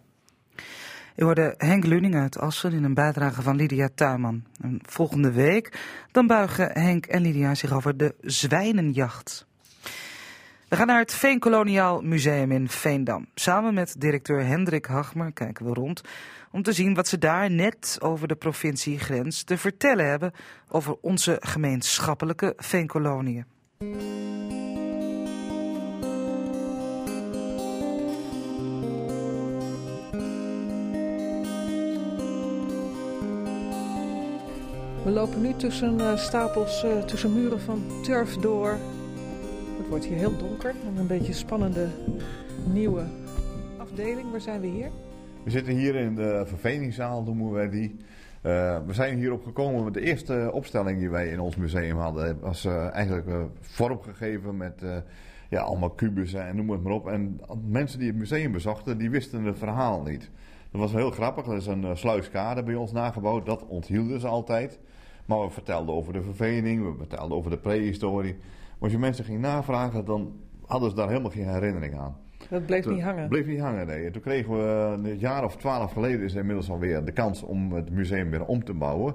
U 1.16 1.24
hoorde 1.24 1.54
Henk 1.58 1.84
Luning 1.84 2.14
uit 2.14 2.38
Assen 2.38 2.72
in 2.72 2.84
een 2.84 2.94
bijdrage 2.94 3.42
van 3.42 3.56
Lydia 3.56 3.88
Tuinman. 3.94 4.44
En 4.60 4.78
volgende 4.82 5.32
week 5.32 5.78
dan 6.12 6.26
buigen 6.26 6.70
Henk 6.72 7.06
en 7.06 7.22
Lydia 7.22 7.54
zich 7.54 7.72
over 7.72 7.96
de 7.96 8.14
zwijnenjacht. 8.20 9.46
We 10.74 10.80
gaan 10.80 10.88
naar 10.88 10.98
het 10.98 11.14
Veenkoloniaal 11.14 12.00
Museum 12.00 12.52
in 12.52 12.68
Veendam. 12.68 13.26
Samen 13.34 13.74
met 13.74 13.94
directeur 13.98 14.46
Hendrik 14.46 14.86
Hagmer 14.86 15.32
kijken 15.32 15.66
we 15.66 15.72
rond 15.72 16.00
om 16.50 16.62
te 16.62 16.72
zien 16.72 16.94
wat 16.94 17.08
ze 17.08 17.18
daar 17.18 17.50
net 17.50 17.98
over 18.00 18.28
de 18.28 18.34
provinciegrens 18.34 19.42
te 19.42 19.58
vertellen 19.58 20.08
hebben 20.08 20.32
over 20.68 20.96
onze 21.00 21.36
gemeenschappelijke 21.40 22.52
veenkoloniën. 22.56 23.44
We 35.04 35.10
lopen 35.10 35.40
nu 35.40 35.54
tussen 35.56 36.00
uh, 36.00 36.16
stapels, 36.16 36.84
uh, 36.84 36.98
tussen 36.98 37.32
muren 37.32 37.60
van 37.60 38.02
turf 38.02 38.36
door. 38.36 38.78
Het 39.84 39.92
wordt 39.92 40.08
hier 40.08 40.18
heel 40.18 40.36
donker 40.36 40.70
en 40.70 40.96
een 40.96 41.06
beetje 41.06 41.32
spannende 41.32 41.88
nieuwe 42.72 43.04
afdeling. 43.78 44.30
Waar 44.30 44.40
zijn 44.40 44.60
we 44.60 44.66
hier? 44.66 44.90
We 45.42 45.50
zitten 45.50 45.74
hier 45.74 45.94
in 45.94 46.14
de 46.14 46.42
verveningszaal, 46.46 47.22
noemen 47.22 47.50
wij 47.50 47.70
die. 47.70 47.96
Uh, 48.42 48.78
we 48.86 48.92
zijn 48.92 49.18
hierop 49.18 49.44
gekomen 49.44 49.84
met 49.84 49.94
de 49.94 50.00
eerste 50.00 50.50
opstelling 50.52 50.98
die 50.98 51.10
wij 51.10 51.28
in 51.28 51.40
ons 51.40 51.56
museum 51.56 51.96
hadden. 51.96 52.40
was 52.40 52.64
eigenlijk 52.64 53.26
vormgegeven 53.60 54.56
met 54.56 54.82
ja, 55.48 55.60
allemaal 55.60 55.90
kubussen 55.90 56.46
en 56.46 56.56
noem 56.56 56.70
het 56.70 56.82
maar 56.82 56.92
op. 56.92 57.08
En 57.08 57.40
mensen 57.68 57.98
die 57.98 58.08
het 58.08 58.16
museum 58.16 58.52
bezochten, 58.52 58.98
die 58.98 59.10
wisten 59.10 59.44
het 59.44 59.58
verhaal 59.58 60.02
niet. 60.02 60.30
Dat 60.70 60.80
was 60.80 60.92
heel 60.92 61.10
grappig. 61.10 61.46
Er 61.46 61.56
is 61.56 61.66
een 61.66 61.96
sluiskade 61.96 62.62
bij 62.62 62.74
ons 62.74 62.92
nagebouwd. 62.92 63.46
Dat 63.46 63.66
onthielden 63.66 64.20
ze 64.20 64.26
altijd. 64.26 64.78
Maar 65.24 65.40
we 65.40 65.50
vertelden 65.50 65.94
over 65.94 66.12
de 66.12 66.22
vervening, 66.22 66.84
we 66.84 66.94
vertelden 66.98 67.36
over 67.36 67.50
de 67.50 67.58
prehistorie. 67.58 68.36
Als 68.84 68.92
je 68.92 68.98
mensen 68.98 69.24
ging 69.24 69.40
navragen, 69.40 70.04
dan 70.04 70.32
hadden 70.66 70.90
ze 70.90 70.96
daar 70.96 71.08
helemaal 71.08 71.30
geen 71.30 71.48
herinnering 71.48 71.98
aan. 71.98 72.16
Dat 72.50 72.66
bleef 72.66 72.82
Toen 72.82 72.94
niet 72.94 73.02
hangen? 73.02 73.28
bleef 73.28 73.46
niet 73.46 73.60
hangen, 73.60 73.86
nee. 73.86 74.06
En 74.06 74.12
toen 74.12 74.22
kregen 74.22 74.52
we 74.52 74.62
een 75.08 75.18
jaar 75.18 75.44
of 75.44 75.56
twaalf 75.56 75.92
geleden 75.92 76.24
is 76.24 76.34
inmiddels 76.34 76.70
alweer 76.70 77.04
de 77.04 77.12
kans 77.12 77.42
om 77.42 77.72
het 77.72 77.90
museum 77.90 78.30
weer 78.30 78.44
om 78.44 78.64
te 78.64 78.74
bouwen. 78.74 79.14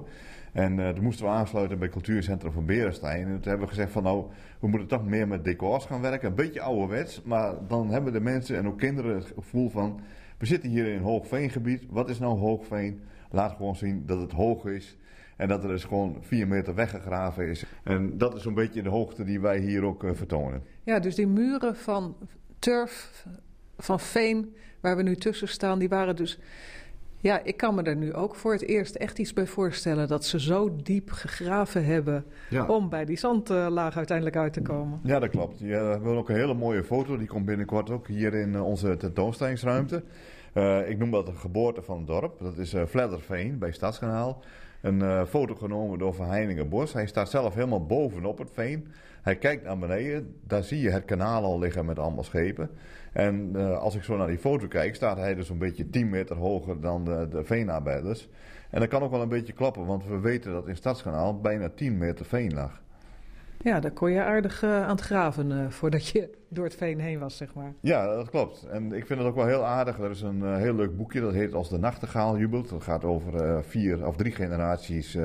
En 0.53 0.77
uh, 0.77 0.89
toen 0.89 1.03
moesten 1.03 1.25
we 1.25 1.31
aansluiten 1.31 1.79
bij 1.79 1.89
Cultuurcentrum 1.89 2.51
van 2.51 2.65
Berenstein. 2.65 3.25
En 3.25 3.33
toen 3.33 3.49
hebben 3.49 3.67
we 3.67 3.73
gezegd 3.73 3.91
van 3.91 4.03
nou, 4.03 4.25
we 4.59 4.67
moeten 4.67 4.87
toch 4.87 5.05
meer 5.05 5.27
met 5.27 5.43
decors 5.43 5.85
gaan 5.85 6.01
werken. 6.01 6.29
Een 6.29 6.35
beetje 6.35 6.61
ouderwets, 6.61 7.21
maar 7.23 7.53
dan 7.67 7.89
hebben 7.89 8.13
de 8.13 8.21
mensen 8.21 8.57
en 8.57 8.67
ook 8.67 8.77
kinderen 8.77 9.15
het 9.15 9.31
gevoel 9.35 9.69
van... 9.69 9.99
We 10.37 10.45
zitten 10.45 10.69
hier 10.69 10.87
in 10.87 10.95
een 10.95 11.03
hoogveengebied. 11.03 11.83
Wat 11.89 12.09
is 12.09 12.19
nou 12.19 12.39
hoogveen? 12.39 13.01
Laat 13.31 13.55
gewoon 13.55 13.75
zien 13.75 14.03
dat 14.05 14.19
het 14.21 14.31
hoog 14.31 14.65
is. 14.65 14.97
En 15.39 15.47
dat 15.47 15.63
er 15.63 15.69
dus 15.69 15.83
gewoon 15.83 16.17
vier 16.21 16.47
meter 16.47 16.75
weggegraven 16.75 17.47
is. 17.47 17.65
En 17.83 18.17
dat 18.17 18.35
is 18.35 18.41
zo'n 18.41 18.53
beetje 18.53 18.81
de 18.81 18.89
hoogte 18.89 19.23
die 19.23 19.39
wij 19.39 19.59
hier 19.59 19.83
ook 19.83 20.03
uh, 20.03 20.11
vertonen. 20.13 20.63
Ja, 20.83 20.99
dus 20.99 21.15
die 21.15 21.27
muren 21.27 21.75
van 21.75 22.15
turf, 22.59 23.25
van 23.77 23.99
veen, 23.99 24.55
waar 24.79 24.95
we 24.97 25.03
nu 25.03 25.15
tussen 25.15 25.47
staan, 25.47 25.79
die 25.79 25.89
waren 25.89 26.15
dus... 26.15 26.39
Ja, 27.21 27.43
ik 27.43 27.57
kan 27.57 27.75
me 27.75 27.83
er 27.83 27.95
nu 27.95 28.13
ook 28.13 28.35
voor 28.35 28.51
het 28.51 28.61
eerst 28.61 28.95
echt 28.95 29.19
iets 29.19 29.33
bij 29.33 29.45
voorstellen 29.47 30.07
dat 30.07 30.25
ze 30.25 30.39
zo 30.39 30.75
diep 30.83 31.11
gegraven 31.11 31.85
hebben 31.85 32.25
Ja. 32.49 32.65
om 32.65 32.89
bij 32.89 33.05
die 33.05 33.17
zandlaag 33.17 33.97
uiteindelijk 33.97 34.37
uit 34.37 34.53
te 34.53 34.61
komen. 34.61 34.99
Ja, 35.03 35.19
dat 35.19 35.29
klopt. 35.29 35.59
Ja, 35.59 35.83
we 35.83 35.89
hebben 35.89 36.17
ook 36.17 36.29
een 36.29 36.35
hele 36.35 36.53
mooie 36.53 36.83
foto. 36.83 37.17
Die 37.17 37.27
komt 37.27 37.45
binnenkort 37.45 37.89
ook 37.89 38.07
hier 38.07 38.33
in 38.33 38.55
eh, 38.55 38.65
onze 38.65 38.97
tentoonstellingsruimte. 38.97 40.03
Eh, 40.53 40.89
ik 40.89 40.97
noem 40.97 41.11
dat 41.11 41.25
de 41.25 41.35
geboorte 41.35 41.81
van 41.81 41.97
het 41.97 42.07
dorp. 42.07 42.39
Dat 42.39 42.57
is 42.57 42.73
uh, 42.73 42.81
Vledderveen 42.85 43.57
bij 43.57 43.71
Stadskanaal. 43.71 44.41
Een 44.81 44.99
uh, 44.99 45.25
foto 45.25 45.55
genomen 45.55 45.99
door 45.99 46.13
Van 46.13 46.27
Heiningen 46.27 46.69
Bos. 46.69 46.93
Hij 46.93 47.07
staat 47.07 47.29
zelf 47.29 47.53
helemaal 47.53 47.85
bovenop 47.85 48.37
het 48.37 48.51
veen. 48.53 48.87
Hij 49.21 49.35
kijkt 49.35 49.63
naar 49.63 49.79
beneden. 49.79 50.35
Daar 50.43 50.63
zie 50.63 50.81
je 50.81 50.89
het 50.89 51.05
kanaal 51.05 51.43
al 51.43 51.59
liggen 51.59 51.85
met 51.85 51.99
allemaal 51.99 52.23
schepen. 52.23 52.69
En 53.13 53.51
uh, 53.55 53.77
als 53.77 53.95
ik 53.95 54.03
zo 54.03 54.17
naar 54.17 54.27
die 54.27 54.37
foto 54.37 54.67
kijk, 54.67 54.95
staat 54.95 55.17
hij 55.17 55.35
dus 55.35 55.49
een 55.49 55.57
beetje 55.57 55.89
10 55.89 56.09
meter 56.09 56.35
hoger 56.35 56.81
dan 56.81 57.05
de, 57.05 57.27
de 57.29 57.43
veenarbeiders. 57.43 58.29
En 58.69 58.79
dat 58.79 58.89
kan 58.89 59.01
ook 59.01 59.11
wel 59.11 59.21
een 59.21 59.29
beetje 59.29 59.53
klappen, 59.53 59.85
want 59.85 60.05
we 60.05 60.19
weten 60.19 60.51
dat 60.51 60.67
in 60.67 60.75
Stadskanaal 60.75 61.39
bijna 61.39 61.69
10 61.69 61.97
meter 61.97 62.25
veen 62.25 62.53
lag. 62.53 62.81
Ja, 63.63 63.79
daar 63.79 63.91
kon 63.91 64.11
je 64.11 64.23
aardig 64.23 64.63
uh, 64.63 64.83
aan 64.83 64.89
het 64.89 65.01
graven 65.01 65.51
uh, 65.51 65.69
voordat 65.69 66.07
je 66.07 66.29
door 66.49 66.63
het 66.63 66.75
veen 66.75 66.99
heen 66.99 67.19
was, 67.19 67.37
zeg 67.37 67.53
maar. 67.53 67.73
Ja, 67.81 68.15
dat 68.15 68.29
klopt. 68.29 68.63
En 68.63 68.93
ik 68.93 69.05
vind 69.05 69.19
het 69.19 69.27
ook 69.27 69.35
wel 69.35 69.45
heel 69.45 69.65
aardig. 69.65 69.99
Er 69.99 70.09
is 70.09 70.21
een 70.21 70.39
uh, 70.39 70.55
heel 70.55 70.73
leuk 70.73 70.97
boekje, 70.97 71.21
dat 71.21 71.33
heet 71.33 71.53
Als 71.53 71.69
de 71.69 71.77
Nachtegaal 71.77 72.37
jubelt. 72.37 72.69
Dat 72.69 72.83
gaat 72.83 73.03
over 73.03 73.63
vier 73.63 74.07
of 74.07 74.15
drie 74.15 74.31
generaties 74.31 75.17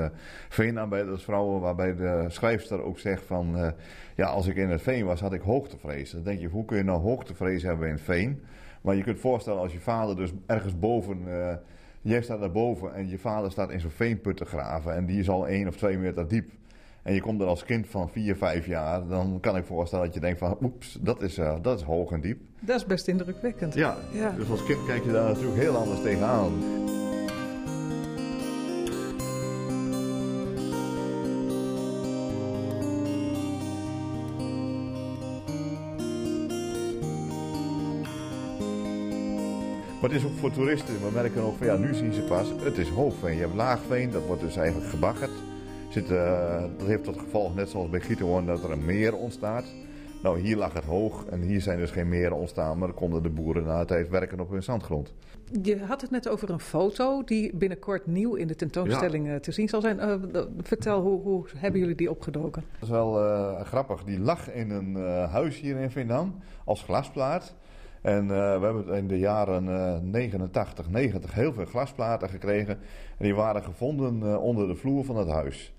veenarbeidersvrouwen, 0.49 1.61
waarbij 1.61 1.95
de 1.95 2.25
schrijfster 2.29 2.83
ook 2.83 2.99
zegt 2.99 3.23
van... 3.23 3.75
ja, 4.15 4.27
als 4.27 4.47
ik 4.47 4.57
in 4.57 4.69
het 4.69 4.83
veen 4.83 5.05
was, 5.05 5.21
had 5.21 5.33
ik 5.33 5.41
hoogtevrees. 5.41 6.11
Dan 6.11 6.23
denk 6.23 6.41
je, 6.41 6.49
hoe 6.49 6.65
kun 6.65 6.77
je 6.77 6.85
nou 6.85 7.01
hoogtevrees 7.01 7.63
hebben 7.63 7.87
in 7.89 7.95
het 7.95 8.03
veen? 8.03 8.43
Maar 8.81 8.95
je 8.95 9.03
kunt 9.03 9.19
voorstellen 9.19 9.61
als 9.61 9.73
je 9.73 9.81
vader 9.81 10.17
dus 10.17 10.33
ergens 10.47 10.79
boven... 10.79 11.19
jij 12.01 12.23
staat 12.23 12.41
daar 12.41 12.53
boven 12.53 12.95
en 12.95 13.09
je 13.09 13.19
vader 13.19 13.51
staat 13.51 13.71
in 13.71 13.81
zo'n 13.81 13.91
veenput 13.91 14.37
te 14.37 14.45
graven... 14.45 14.95
en 14.95 15.07
die 15.07 15.19
is 15.19 15.29
al 15.29 15.49
één 15.49 15.69
of 15.69 15.77
twee 15.77 15.99
meter 15.99 16.29
diep 16.29 16.51
en 17.05 17.15
je 17.15 17.21
komt 17.21 17.41
er 17.41 17.47
als 17.47 17.65
kind 17.65 17.87
van 17.87 18.09
4, 18.11 18.37
5 18.37 18.67
jaar, 18.67 19.07
dan 19.07 19.39
kan 19.41 19.57
ik 19.57 19.65
voorstellen 19.65 20.05
dat 20.05 20.15
je 20.15 20.21
denkt 20.21 20.39
van, 20.39 20.59
oeps, 20.63 20.99
dat 21.01 21.23
is, 21.23 21.39
uh, 21.39 21.55
dat 21.63 21.79
is 21.79 21.85
hoog 21.85 22.11
en 22.11 22.21
diep. 22.21 22.41
Dat 22.61 22.77
is 22.77 22.87
best 22.87 23.09
indrukwekkend. 23.09 23.75
Ja, 23.75 23.97
ja, 24.13 24.31
dus 24.31 24.51
als 24.51 24.65
kind 24.65 24.85
kijk 24.87 25.05
je 25.05 25.13
daar 25.13 25.29
natuurlijk 25.29 25.61
heel 25.61 25.77
anders 25.77 26.03
tegenaan. 26.03 26.53
Maar 40.01 40.13
het 40.13 40.23
is 40.23 40.27
ook 40.27 40.39
voor 40.39 40.53
toeristen, 40.53 40.95
we 40.95 41.11
merken 41.13 41.43
ook 41.43 41.57
van 41.57 41.67
ja, 41.67 41.77
nu 41.77 41.95
zien 41.95 42.13
ze 42.13 42.23
pas, 42.23 42.49
het 42.63 42.79
is 42.79 42.89
hoogveen. 42.89 43.35
Je 43.35 43.41
hebt 43.41 43.55
laagveen, 43.55 44.11
dat 44.11 44.27
wordt 44.27 44.43
dus 44.43 44.57
eigenlijk 44.57 44.91
gebaggerd. 44.91 45.54
Zit, 45.89 46.11
uh, 46.11 46.63
dat 46.79 46.87
heeft 46.87 47.05
tot 47.05 47.19
gevolg, 47.19 47.55
net 47.55 47.69
zoals 47.69 47.91
bij 47.91 48.01
Giethoorn, 48.01 48.47
dat 48.47 48.65
er 48.65 48.71
een 48.71 48.85
meer 48.85 49.17
ontstaat. 49.17 49.65
Nou, 50.25 50.41
hier 50.41 50.57
lag 50.57 50.73
het 50.73 50.85
hoog 50.85 51.25
en 51.27 51.41
hier 51.41 51.61
zijn 51.61 51.79
dus 51.79 51.91
geen 51.91 52.09
meren 52.09 52.37
ontstaan, 52.37 52.79
maar 52.79 52.93
konden 52.93 53.23
de 53.23 53.29
boeren 53.29 53.65
na 53.65 53.81
de 53.81 53.87
tijd 53.87 54.09
werken 54.09 54.41
op 54.41 54.51
hun 54.51 54.63
zandgrond. 54.63 55.15
Je 55.63 55.79
had 55.79 56.01
het 56.01 56.11
net 56.11 56.29
over 56.29 56.51
een 56.51 56.61
foto 56.61 57.25
die 57.25 57.57
binnenkort 57.57 58.07
nieuw 58.07 58.35
in 58.35 58.47
de 58.47 58.55
tentoonstelling 58.55 59.27
ja. 59.27 59.41
te 59.41 59.53
zien 59.53 59.69
zal 59.69 59.81
zijn. 59.81 59.99
Uh, 59.99 60.43
vertel, 60.63 61.01
hoe, 61.01 61.21
hoe, 61.21 61.47
hebben 61.57 61.81
jullie 61.81 61.95
die 61.95 62.11
opgedoken? 62.11 62.65
Dat 62.73 62.83
is 62.83 62.89
wel 62.89 63.25
uh, 63.25 63.61
grappig. 63.61 64.05
Die 64.05 64.21
lag 64.21 64.53
in 64.53 64.71
een 64.71 64.97
uh, 64.97 65.33
huis 65.33 65.61
hier 65.61 65.77
in 65.77 65.91
Vindam 65.91 66.35
als 66.65 66.83
glasplaat. 66.83 67.55
En 68.01 68.29
we 68.29 68.35
hebben 68.35 68.89
in 68.89 69.09
de 69.09 69.19
jaren 69.19 70.11
89, 70.11 70.91
90 70.91 71.35
heel 71.35 71.53
veel 71.53 71.65
glasplaten 71.65 72.29
gekregen. 72.29 72.79
En 73.19 73.25
die 73.25 73.35
waren 73.35 73.63
gevonden 73.63 74.41
onder 74.41 74.67
de 74.67 74.75
vloer 74.75 75.05
van 75.05 75.17
het 75.17 75.29
huis. 75.29 75.74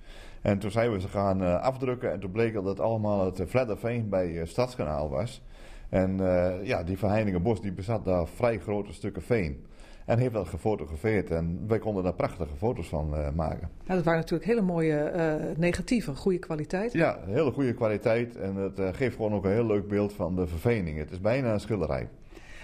En 0.45 0.59
toen 0.59 0.71
zijn 0.71 0.91
we 0.91 0.99
ze 0.99 1.07
gaan 1.07 1.41
uh, 1.41 1.61
afdrukken 1.61 2.11
en 2.11 2.19
toen 2.19 2.31
bleek 2.31 2.53
dat 2.53 2.65
het 2.65 2.79
allemaal 2.79 3.25
het 3.25 3.41
Vledderveen 3.45 4.09
bij 4.09 4.31
uh, 4.31 4.45
Stadskanaal 4.45 5.09
was. 5.09 5.41
En 5.89 6.17
uh, 6.21 6.53
ja, 6.63 6.83
die 6.83 6.97
Verheiningenbos 6.97 7.61
die 7.61 7.71
bezat 7.71 8.05
daar 8.05 8.27
vrij 8.27 8.59
grote 8.59 8.93
stukken 8.93 9.21
veen. 9.21 9.65
En 10.05 10.17
heeft 10.17 10.33
dat 10.33 10.47
gefotografeerd 10.47 11.29
en 11.29 11.63
wij 11.67 11.79
konden 11.79 12.03
daar 12.03 12.13
prachtige 12.13 12.55
foto's 12.57 12.87
van 12.87 13.09
maken. 13.35 13.69
Ja, 13.83 13.95
dat 13.95 14.03
waren 14.03 14.19
natuurlijk 14.19 14.49
hele 14.49 14.61
mooie 14.61 15.11
negatieve, 15.57 16.15
goede 16.15 16.39
kwaliteit. 16.39 16.93
Ja, 16.93 17.19
hele 17.25 17.51
goede 17.51 17.73
kwaliteit 17.73 18.35
en 18.35 18.55
het 18.55 18.95
geeft 18.95 19.15
gewoon 19.15 19.33
ook 19.33 19.45
een 19.45 19.51
heel 19.51 19.65
leuk 19.65 19.87
beeld 19.87 20.13
van 20.13 20.35
de 20.35 20.47
vervening. 20.47 20.97
Het 20.97 21.11
is 21.11 21.21
bijna 21.21 21.53
een 21.53 21.59
schilderij. 21.59 22.09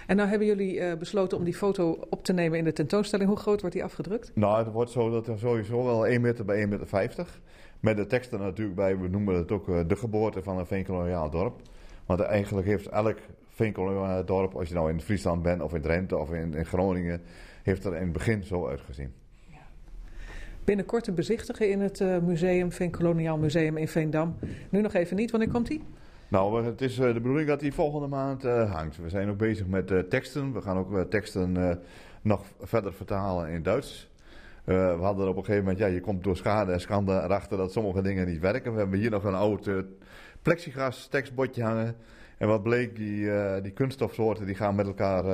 En 0.06 0.16
nou 0.16 0.28
hebben 0.28 0.46
jullie 0.46 0.74
uh, 0.74 0.94
besloten 0.94 1.38
om 1.38 1.44
die 1.44 1.54
foto 1.54 1.98
op 2.10 2.24
te 2.24 2.32
nemen 2.32 2.58
in 2.58 2.64
de 2.64 2.72
tentoonstelling. 2.72 3.28
Hoe 3.28 3.38
groot 3.38 3.60
wordt 3.60 3.76
die 3.76 3.84
afgedrukt? 3.84 4.30
Nou, 4.34 4.64
het 4.64 4.72
wordt 4.72 4.90
zo 4.90 5.10
dat 5.10 5.26
er 5.26 5.38
sowieso 5.38 5.84
wel 5.84 6.06
1 6.06 6.20
meter 6.20 6.44
bij 6.44 6.64
1,50 6.64 6.68
meter. 6.68 6.86
50. 6.86 7.40
Met 7.82 7.96
de 7.96 8.06
teksten 8.06 8.40
natuurlijk 8.40 8.76
bij, 8.76 8.98
we 8.98 9.08
noemen 9.08 9.34
het 9.34 9.52
ook 9.52 9.68
uh, 9.68 9.80
de 9.86 9.96
geboorte 9.96 10.42
van 10.42 10.58
een 10.58 10.66
veenkoloniaal 10.66 11.30
dorp. 11.30 11.60
Want 12.06 12.20
eigenlijk 12.20 12.66
heeft 12.66 12.86
elk 12.86 13.18
veenkoloniaal 13.48 14.24
dorp, 14.24 14.54
als 14.54 14.68
je 14.68 14.74
nou 14.74 14.90
in 14.90 15.00
Friesland 15.00 15.42
bent 15.42 15.62
of 15.62 15.74
in 15.74 15.80
Drenthe 15.80 16.16
of 16.16 16.32
in, 16.32 16.54
in 16.54 16.66
Groningen, 16.66 17.20
heeft 17.62 17.84
er 17.84 17.94
in 17.94 18.02
het 18.02 18.12
begin 18.12 18.44
zo 18.44 18.66
uitgezien. 18.66 19.12
Binnenkort 20.64 21.04
te 21.04 21.12
bezichtigen 21.12 21.70
in 21.70 21.80
het 21.80 22.00
uh, 22.00 22.18
museum, 22.18 22.72
Veenkoloniaal 22.72 23.38
Museum 23.38 23.76
in 23.76 23.88
Veendam. 23.88 24.36
Nu 24.70 24.80
nog 24.80 24.94
even 24.94 25.16
niet, 25.16 25.30
wanneer 25.30 25.50
komt 25.50 25.66
die? 25.66 25.82
Nou, 26.28 26.64
het 26.64 26.80
is 26.80 26.94
de 26.94 27.12
bedoeling 27.12 27.48
dat 27.48 27.60
die 27.60 27.72
volgende 27.72 28.06
maand 28.06 28.44
uh, 28.44 28.72
hangt. 28.72 28.96
We 28.96 29.08
zijn 29.08 29.28
ook 29.28 29.38
bezig 29.38 29.66
met 29.66 29.90
uh, 29.90 29.98
teksten. 29.98 30.52
We 30.52 30.62
gaan 30.62 30.76
ook 30.76 31.10
teksten 31.10 31.78
nog 32.22 32.44
verder 32.60 32.92
vertalen 32.92 33.48
in 33.48 33.62
Duits. 33.62 34.11
We 34.64 34.98
hadden 35.00 35.28
op 35.28 35.36
een 35.36 35.44
gegeven 35.44 35.64
moment, 35.64 35.78
ja, 35.78 35.86
je 35.86 36.00
komt 36.00 36.24
door 36.24 36.36
schade 36.36 36.72
en 36.72 36.80
schande 36.80 37.12
erachter 37.12 37.56
dat 37.56 37.72
sommige 37.72 38.02
dingen 38.02 38.26
niet 38.26 38.40
werken. 38.40 38.72
We 38.72 38.78
hebben 38.78 38.98
hier 38.98 39.10
nog 39.10 39.24
een 39.24 39.34
oud 39.34 39.70
plexiglas 40.42 41.06
tekstbordje 41.06 41.62
hangen. 41.62 41.96
En 42.38 42.48
wat 42.48 42.62
bleek, 42.62 42.96
die, 42.96 43.30
die 43.62 43.72
kunststofsoorten 43.72 44.46
die 44.46 44.54
gaan 44.54 44.74
met 44.74 44.86
elkaar 44.86 45.24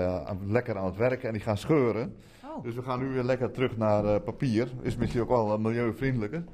lekker 0.46 0.76
aan 0.76 0.84
het 0.84 0.96
werken 0.96 1.26
en 1.26 1.32
die 1.32 1.42
gaan 1.42 1.56
scheuren. 1.56 2.14
Oh. 2.58 2.64
Dus 2.64 2.74
we 2.74 2.82
gaan 2.82 2.98
nu 2.98 3.08
weer 3.08 3.22
lekker 3.22 3.50
terug 3.50 3.76
naar 3.76 4.04
uh, 4.04 4.16
papier. 4.24 4.68
Is 4.82 4.96
misschien 4.96 5.20
ook 5.20 5.28
wel 5.28 5.58
milieuvriendelijker. 5.58 6.44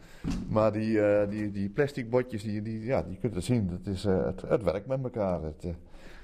Maar 0.49 0.73
die, 0.73 0.91
uh, 0.91 1.29
die, 1.29 1.51
die 1.51 1.69
plastic 1.69 2.11
botjes, 2.11 2.43
die, 2.43 2.63
die, 2.63 2.85
ja, 2.85 3.03
die 3.03 3.19
kunt 3.21 3.35
het 3.35 3.45
zien. 3.45 3.69
Het, 3.69 3.87
is, 3.87 4.05
het, 4.05 4.43
het 4.49 4.63
werkt 4.63 4.87
met 4.87 5.03
elkaar. 5.03 5.43
Het, 5.43 5.67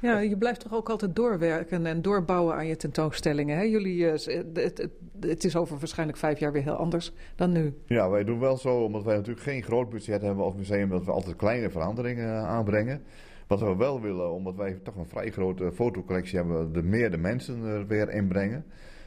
ja, 0.01 0.19
je 0.19 0.37
blijft 0.37 0.61
toch 0.61 0.75
ook 0.75 0.89
altijd 0.89 1.17
doorwerken 1.17 1.87
en 1.87 2.03
doorbouwen 2.03 2.55
aan 2.55 2.67
je 2.67 2.77
tentoonstellingen. 2.77 3.57
Hè? 3.57 3.63
Jullie, 3.63 4.05
het, 4.05 4.25
het, 4.53 4.89
het, 5.21 5.45
is 5.45 5.57
over 5.57 5.79
waarschijnlijk 5.79 6.19
vijf 6.19 6.39
jaar 6.39 6.53
weer 6.53 6.63
heel 6.63 6.73
anders 6.73 7.13
dan 7.37 7.53
nu. 7.53 7.75
Ja, 7.87 8.11
wij 8.11 8.25
doen 8.25 8.39
wel 8.39 8.57
zo, 8.57 8.77
omdat 8.77 9.05
wij 9.05 9.17
natuurlijk 9.17 9.47
geen 9.47 9.63
groot 9.63 9.91
budget 9.91 10.23
hebben 10.23 10.45
als 10.45 10.55
museum, 10.55 10.89
dat 10.89 11.05
we 11.05 11.11
altijd 11.11 11.37
kleine 11.37 11.71
veranderingen 11.71 12.43
aanbrengen. 12.47 13.03
Wat 13.47 13.61
we 13.61 13.77
wel 13.77 14.01
willen, 14.01 14.33
omdat 14.33 14.55
wij 14.55 14.79
toch 14.83 14.97
een 14.97 15.09
vrij 15.09 15.31
grote 15.31 15.73
fotocollectie 15.73 16.39
hebben, 16.39 16.73
de 16.73 16.83
meer 16.83 17.11
de 17.11 17.17
mensen 17.17 17.65
er 17.65 17.87
weer 17.87 18.11
inbrengen. 18.11 18.65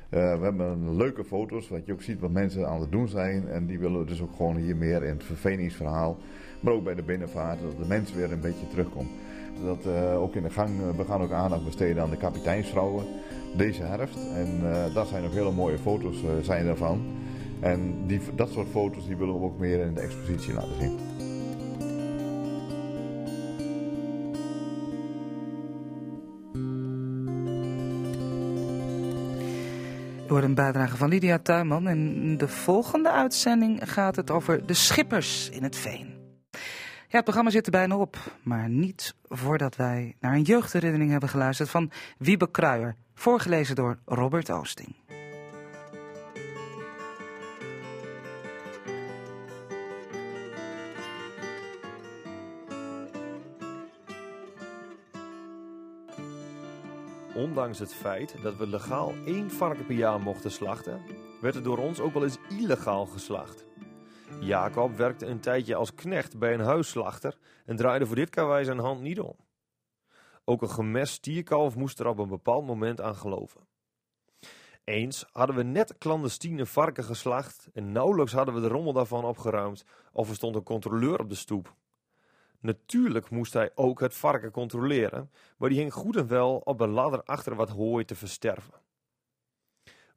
We 0.10 0.39
hebben 0.41 0.96
leuke 0.96 1.24
foto's, 1.24 1.70
wat 1.70 1.86
je 1.86 1.94
ook 1.94 2.02
ziet 2.02 2.20
wat 2.20 2.32
mensen 2.32 2.68
aan 2.68 2.80
het 2.80 2.91
doen 2.91 3.08
zijn. 3.08 3.48
En 3.48 3.66
die 3.66 3.80
willen 3.80 4.00
we 4.00 4.06
dus 4.06 4.22
ook 4.22 4.36
gewoon 4.36 4.56
hier 4.56 4.76
meer 4.76 5.04
in 5.04 5.14
het 5.14 5.24
verveningsverhaal. 5.24 6.18
Maar 6.60 6.74
ook 6.74 6.84
bij 6.84 6.96
de 6.96 7.04
binnenvaart, 7.04 7.62
dat 7.62 7.78
de 7.78 7.88
mensen 7.88 8.18
weer 8.18 8.32
een 8.32 8.41
beetje 8.41 8.68
terugkomt. 8.68 9.10
Dat 9.62 9.86
uh, 9.86 10.22
ook 10.22 10.36
in 10.36 10.43
de 10.43 10.49
gang, 10.49 10.80
uh, 10.80 10.97
we 10.97 11.06
gaan 11.06 11.22
ook 11.22 11.32
aandacht 11.32 11.66
besteden 11.66 12.04
aan 12.04 12.10
de 12.10 12.18
kapiteinsvrouwen 12.18 13.06
deze 13.58 13.84
herfst. 13.84 14.18
En 14.36 14.60
uh, 14.64 14.93
daar 14.93 15.06
zijn 15.06 15.26
ook 15.26 15.34
hele 15.34 15.51
mooie 15.51 15.78
foto's 15.78 16.24
zijn 16.41 16.66
daarvan. 16.66 17.01
En 17.60 18.08
die, 18.08 18.22
dat 18.36 18.49
soort 18.49 18.68
foto's 18.68 19.08
die 19.08 19.18
willen 19.18 19.39
we 19.39 19.45
ook 19.45 19.60
meer 19.60 19.80
in 19.80 19.93
de 19.93 20.01
expositie 20.01 20.54
laten 20.54 20.80
zien. 20.80 20.99
Door 30.28 30.43
een 30.43 30.56
bijdrage 30.56 30.97
van 30.97 31.10
Lydia 31.10 31.39
Tuinman. 31.39 31.89
In 31.89 32.38
de 32.38 32.47
volgende 32.47 33.12
uitzending 33.12 33.91
gaat 33.91 34.16
het 34.16 34.32
over 34.32 34.66
de 34.66 34.74
schippers 34.74 35.49
in 35.49 35.64
het 35.64 35.76
veen. 35.76 36.12
Ja, 37.14 37.20
het 37.20 37.28
programma 37.28 37.51
zit 37.51 37.66
er 37.66 37.72
bijna 37.72 37.97
op, 37.97 38.18
maar 38.43 38.70
niet 38.70 39.16
voordat 39.28 39.76
wij 39.76 40.16
naar 40.20 40.34
een 40.34 40.41
jeugdherinnering 40.41 41.11
hebben 41.11 41.30
geluisterd 41.30 41.70
van 41.70 41.91
Wiebe 42.18 42.51
Kruijer, 42.51 42.95
voorgelezen 43.14 43.76
door 43.76 43.97
Robert 44.05 44.49
Oosting. 44.51 44.95
Ondanks 57.34 57.80
het 57.80 57.93
feit 57.93 58.36
dat 58.41 58.57
we 58.57 58.68
legaal 58.68 59.14
één 59.26 59.51
varken 59.51 59.86
per 59.86 59.95
jaar 59.95 60.20
mochten 60.22 60.51
slachten, 60.51 61.01
werd 61.41 61.55
er 61.55 61.64
door 61.64 61.78
ons 61.78 61.99
ook 61.99 62.14
wel 62.14 62.24
eens 62.24 62.38
illegaal 62.49 63.05
geslacht. 63.05 63.66
Jacob 64.40 64.98
werkte 64.98 65.26
een 65.26 65.40
tijdje 65.40 65.76
als 65.76 65.94
knecht 65.94 66.40
bij 66.40 66.54
een 66.54 66.60
huisslachter 66.60 67.38
en 67.66 67.76
draaide 67.76 68.06
voor 68.06 68.16
dit 68.16 68.30
karwei 68.30 68.66
zijn 68.66 68.80
hand 68.80 69.02
niet 69.02 69.20
om. 69.20 69.36
Ook 70.46 70.62
een 70.62 70.70
gemest 70.70 71.14
stierkalf 71.14 71.76
moest 71.76 72.00
er 72.00 72.08
op 72.08 72.18
een 72.18 72.28
bepaald 72.28 72.66
moment 72.66 73.02
aan 73.02 73.16
geloven. 73.16 73.62
Eens 74.84 75.26
hadden 75.32 75.56
we 75.56 75.64
net 75.64 75.98
clandestine 75.98 76.66
varken 76.66 77.04
geslacht 77.04 77.70
en 77.74 77.92
nauwelijks 77.92 78.34
hadden 78.34 78.54
we 78.54 78.62
de 78.62 78.68
rommel 78.68 78.94
daarvan 78.94 79.26
opgeruimd 79.26 79.86
of 80.12 80.30
er 80.30 80.36
stond 80.36 80.56
een 80.56 80.64
controleur 80.64 81.20
op 81.20 81.30
de 81.30 81.36
stoep. 81.36 81.76
Natuurlijk 82.60 83.30
moest 83.30 83.54
hij 83.54 83.72
ook 83.76 84.00
het 84.00 84.14
varken 84.14 84.52
controleren, 84.52 85.32
maar 85.58 85.70
die 85.70 85.80
hing 85.80 85.94
goed 85.94 86.16
en 86.16 86.28
wel 86.28 86.58
op 86.58 86.78
de 86.78 86.88
ladder 86.88 87.24
achter 87.24 87.56
wat 87.56 87.70
hooi 87.70 88.06
te 88.06 88.16
versterven. 88.16 88.74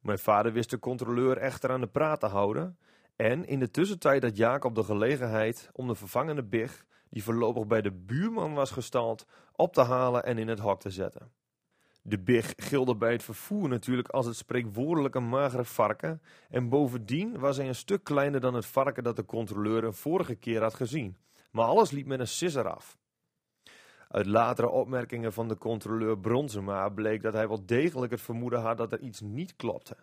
Mijn 0.01 0.19
vader 0.19 0.53
wist 0.53 0.69
de 0.69 0.79
controleur 0.79 1.37
echter 1.37 1.69
aan 1.69 1.81
de 1.81 1.87
praat 1.87 2.19
te 2.19 2.25
houden 2.25 2.77
en 3.17 3.45
in 3.45 3.59
de 3.59 3.71
tussentijd 3.71 4.23
had 4.23 4.37
Jacob 4.37 4.75
de 4.75 4.83
gelegenheid 4.83 5.69
om 5.73 5.87
de 5.87 5.95
vervangende 5.95 6.43
big, 6.43 6.85
die 7.09 7.23
voorlopig 7.23 7.67
bij 7.67 7.81
de 7.81 7.91
buurman 7.91 8.53
was 8.53 8.71
gestald, 8.71 9.25
op 9.55 9.73
te 9.73 9.81
halen 9.81 10.23
en 10.23 10.37
in 10.37 10.47
het 10.47 10.59
hok 10.59 10.79
te 10.79 10.89
zetten. 10.89 11.31
De 12.01 12.19
big 12.19 12.53
gilde 12.57 12.95
bij 12.95 13.11
het 13.11 13.23
vervoer 13.23 13.69
natuurlijk 13.69 14.07
als 14.07 14.25
het 14.25 14.35
spreekwoordelijke 14.35 15.19
magere 15.19 15.65
varken 15.65 16.21
en 16.49 16.69
bovendien 16.69 17.39
was 17.39 17.57
hij 17.57 17.67
een 17.67 17.75
stuk 17.75 18.03
kleiner 18.03 18.39
dan 18.39 18.53
het 18.53 18.65
varken 18.65 19.03
dat 19.03 19.15
de 19.15 19.25
controleur 19.25 19.83
een 19.83 19.93
vorige 19.93 20.35
keer 20.35 20.61
had 20.61 20.73
gezien. 20.73 21.17
Maar 21.51 21.65
alles 21.65 21.91
liep 21.91 22.05
met 22.05 22.19
een 22.19 22.27
sisser 22.27 22.69
af. 22.69 22.97
Uit 24.07 24.25
latere 24.25 24.69
opmerkingen 24.69 25.33
van 25.33 25.47
de 25.47 25.57
controleur 25.57 26.19
Bronsema 26.19 26.89
bleek 26.89 27.21
dat 27.21 27.33
hij 27.33 27.47
wel 27.47 27.65
degelijk 27.65 28.11
het 28.11 28.21
vermoeden 28.21 28.61
had 28.61 28.77
dat 28.77 28.91
er 28.91 28.99
iets 28.99 29.21
niet 29.21 29.55
klopte. 29.55 29.97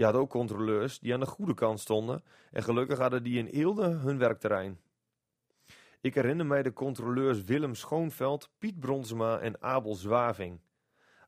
Je 0.00 0.06
had 0.06 0.14
ook 0.14 0.30
controleurs 0.30 0.98
die 0.98 1.14
aan 1.14 1.20
de 1.20 1.26
goede 1.26 1.54
kant 1.54 1.80
stonden 1.80 2.24
en 2.50 2.62
gelukkig 2.62 2.98
hadden 2.98 3.22
die 3.22 3.38
in 3.38 3.46
Eelde 3.46 3.86
hun 3.86 4.18
werkterrein. 4.18 4.80
Ik 6.00 6.14
herinner 6.14 6.46
mij 6.46 6.62
de 6.62 6.72
controleurs 6.72 7.44
Willem 7.44 7.74
Schoonveld, 7.74 8.50
Piet 8.58 8.80
Bronsema 8.80 9.38
en 9.38 9.62
Abel 9.62 9.94
Zwaving. 9.94 10.60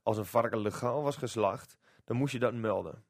Als 0.02 0.16
een 0.16 0.24
varken 0.24 0.58
legaal 0.58 1.02
was 1.02 1.16
geslacht, 1.16 1.76
dan 2.04 2.16
moest 2.16 2.32
je 2.32 2.38
dat 2.38 2.54
melden. 2.54 3.04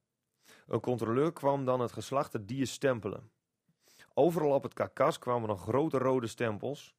Een 0.66 0.80
controleur 0.80 1.32
kwam 1.32 1.64
dan 1.64 1.80
het 1.80 1.92
geslachte 1.92 2.44
dier 2.44 2.66
stempelen. 2.66 3.30
Overal 4.14 4.54
op 4.54 4.62
het 4.62 4.74
karkas 4.74 5.18
kwamen 5.18 5.48
nog 5.48 5.62
grote 5.62 5.98
rode 5.98 6.26
stempels. 6.26 6.94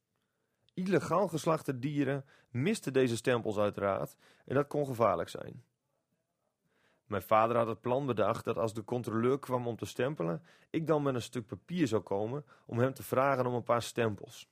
Illegaal 0.74 1.28
geslachte 1.28 1.78
dieren 1.78 2.24
misten 2.50 2.92
deze 2.92 3.16
stempels 3.16 3.58
uiteraard 3.58 4.16
en 4.44 4.54
dat 4.54 4.66
kon 4.66 4.86
gevaarlijk 4.86 5.28
zijn. 5.28 5.64
Mijn 7.06 7.22
vader 7.22 7.56
had 7.56 7.66
het 7.66 7.80
plan 7.80 8.06
bedacht 8.06 8.44
dat 8.44 8.58
als 8.58 8.74
de 8.74 8.84
controleur 8.84 9.38
kwam 9.38 9.66
om 9.66 9.76
te 9.76 9.86
stempelen, 9.86 10.42
ik 10.70 10.86
dan 10.86 11.02
met 11.02 11.14
een 11.14 11.22
stuk 11.22 11.46
papier 11.46 11.86
zou 11.86 12.02
komen 12.02 12.44
om 12.66 12.78
hem 12.78 12.94
te 12.94 13.02
vragen 13.02 13.46
om 13.46 13.54
een 13.54 13.62
paar 13.62 13.82
stempels. 13.82 14.48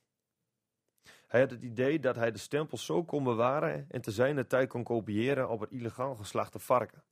Hij 1.27 1.41
had 1.41 1.51
het 1.51 1.63
idee 1.63 1.99
dat 1.99 2.15
hij 2.15 2.31
de 2.31 2.37
stempels 2.37 2.85
zo 2.85 3.03
kon 3.03 3.23
bewaren 3.23 3.85
en 3.89 4.01
te 4.01 4.11
zijner 4.11 4.47
tijd 4.47 4.69
kon 4.69 4.83
kopiëren 4.83 5.49
op 5.49 5.59
het 5.59 5.71
illegaal 5.71 6.15
geslachte 6.15 6.59
varken. 6.59 7.03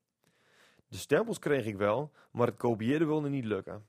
De 0.87 0.97
stempels 0.97 1.39
kreeg 1.39 1.65
ik 1.65 1.77
wel, 1.77 2.11
maar 2.31 2.47
het 2.47 2.57
kopiëren 2.57 3.07
wilde 3.07 3.29
niet 3.29 3.45
lukken. 3.45 3.85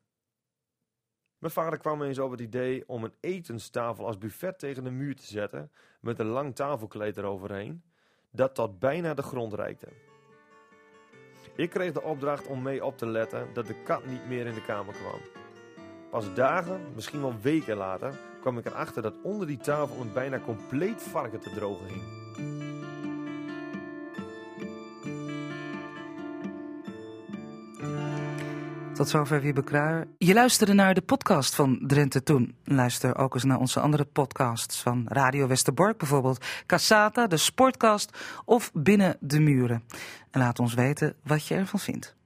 Mijn 1.38 1.52
vader 1.52 1.78
kwam 1.78 2.02
eens 2.02 2.18
op 2.18 2.30
het 2.30 2.40
idee 2.40 2.88
om 2.88 3.04
een 3.04 3.14
etenstafel 3.20 4.06
als 4.06 4.18
buffet 4.18 4.58
tegen 4.58 4.84
de 4.84 4.90
muur 4.90 5.16
te 5.16 5.26
zetten, 5.26 5.72
met 6.00 6.18
een 6.18 6.26
lang 6.26 6.54
tafelkleed 6.54 7.16
eroverheen, 7.16 7.82
dat 8.30 8.54
tot 8.54 8.78
bijna 8.78 9.14
de 9.14 9.22
grond 9.22 9.52
reikte. 9.52 9.88
Ik 11.56 11.70
kreeg 11.70 11.92
de 11.92 12.02
opdracht 12.02 12.46
om 12.46 12.62
mee 12.62 12.84
op 12.84 12.98
te 12.98 13.06
letten 13.06 13.48
dat 13.52 13.66
de 13.66 13.74
kat 13.84 14.06
niet 14.06 14.28
meer 14.28 14.46
in 14.46 14.54
de 14.54 14.64
kamer 14.64 14.94
kwam. 14.94 15.20
Pas 16.10 16.34
dagen, 16.34 16.80
misschien 16.94 17.20
wel 17.20 17.34
weken 17.40 17.76
later, 17.76 18.14
kwam 18.40 18.58
ik 18.58 18.66
erachter 18.66 19.02
dat 19.02 19.14
onder 19.22 19.46
die 19.46 19.58
tafel 19.58 20.00
een 20.00 20.12
bijna 20.12 20.38
compleet 20.38 21.02
varken 21.02 21.40
te 21.40 21.50
drogen 21.54 21.86
hing. 21.86 22.71
Tot 29.02 29.10
zover 29.10 29.40
Wiebe 29.40 29.64
Kruijer. 29.64 30.06
Je 30.18 30.34
luisterde 30.34 30.72
naar 30.72 30.94
de 30.94 31.00
podcast 31.00 31.54
van 31.54 31.78
Drenthe 31.86 32.22
Toen. 32.22 32.54
Luister 32.64 33.16
ook 33.16 33.34
eens 33.34 33.44
naar 33.44 33.58
onze 33.58 33.80
andere 33.80 34.04
podcasts 34.04 34.82
van 34.82 35.04
Radio 35.08 35.46
Westerbork 35.46 35.98
bijvoorbeeld. 35.98 36.44
Cassata, 36.66 37.26
de 37.26 37.36
Sportcast 37.36 38.18
of 38.44 38.70
Binnen 38.74 39.16
de 39.20 39.40
Muren. 39.40 39.82
En 40.30 40.40
laat 40.40 40.58
ons 40.58 40.74
weten 40.74 41.14
wat 41.22 41.46
je 41.46 41.54
ervan 41.54 41.80
vindt. 41.80 42.16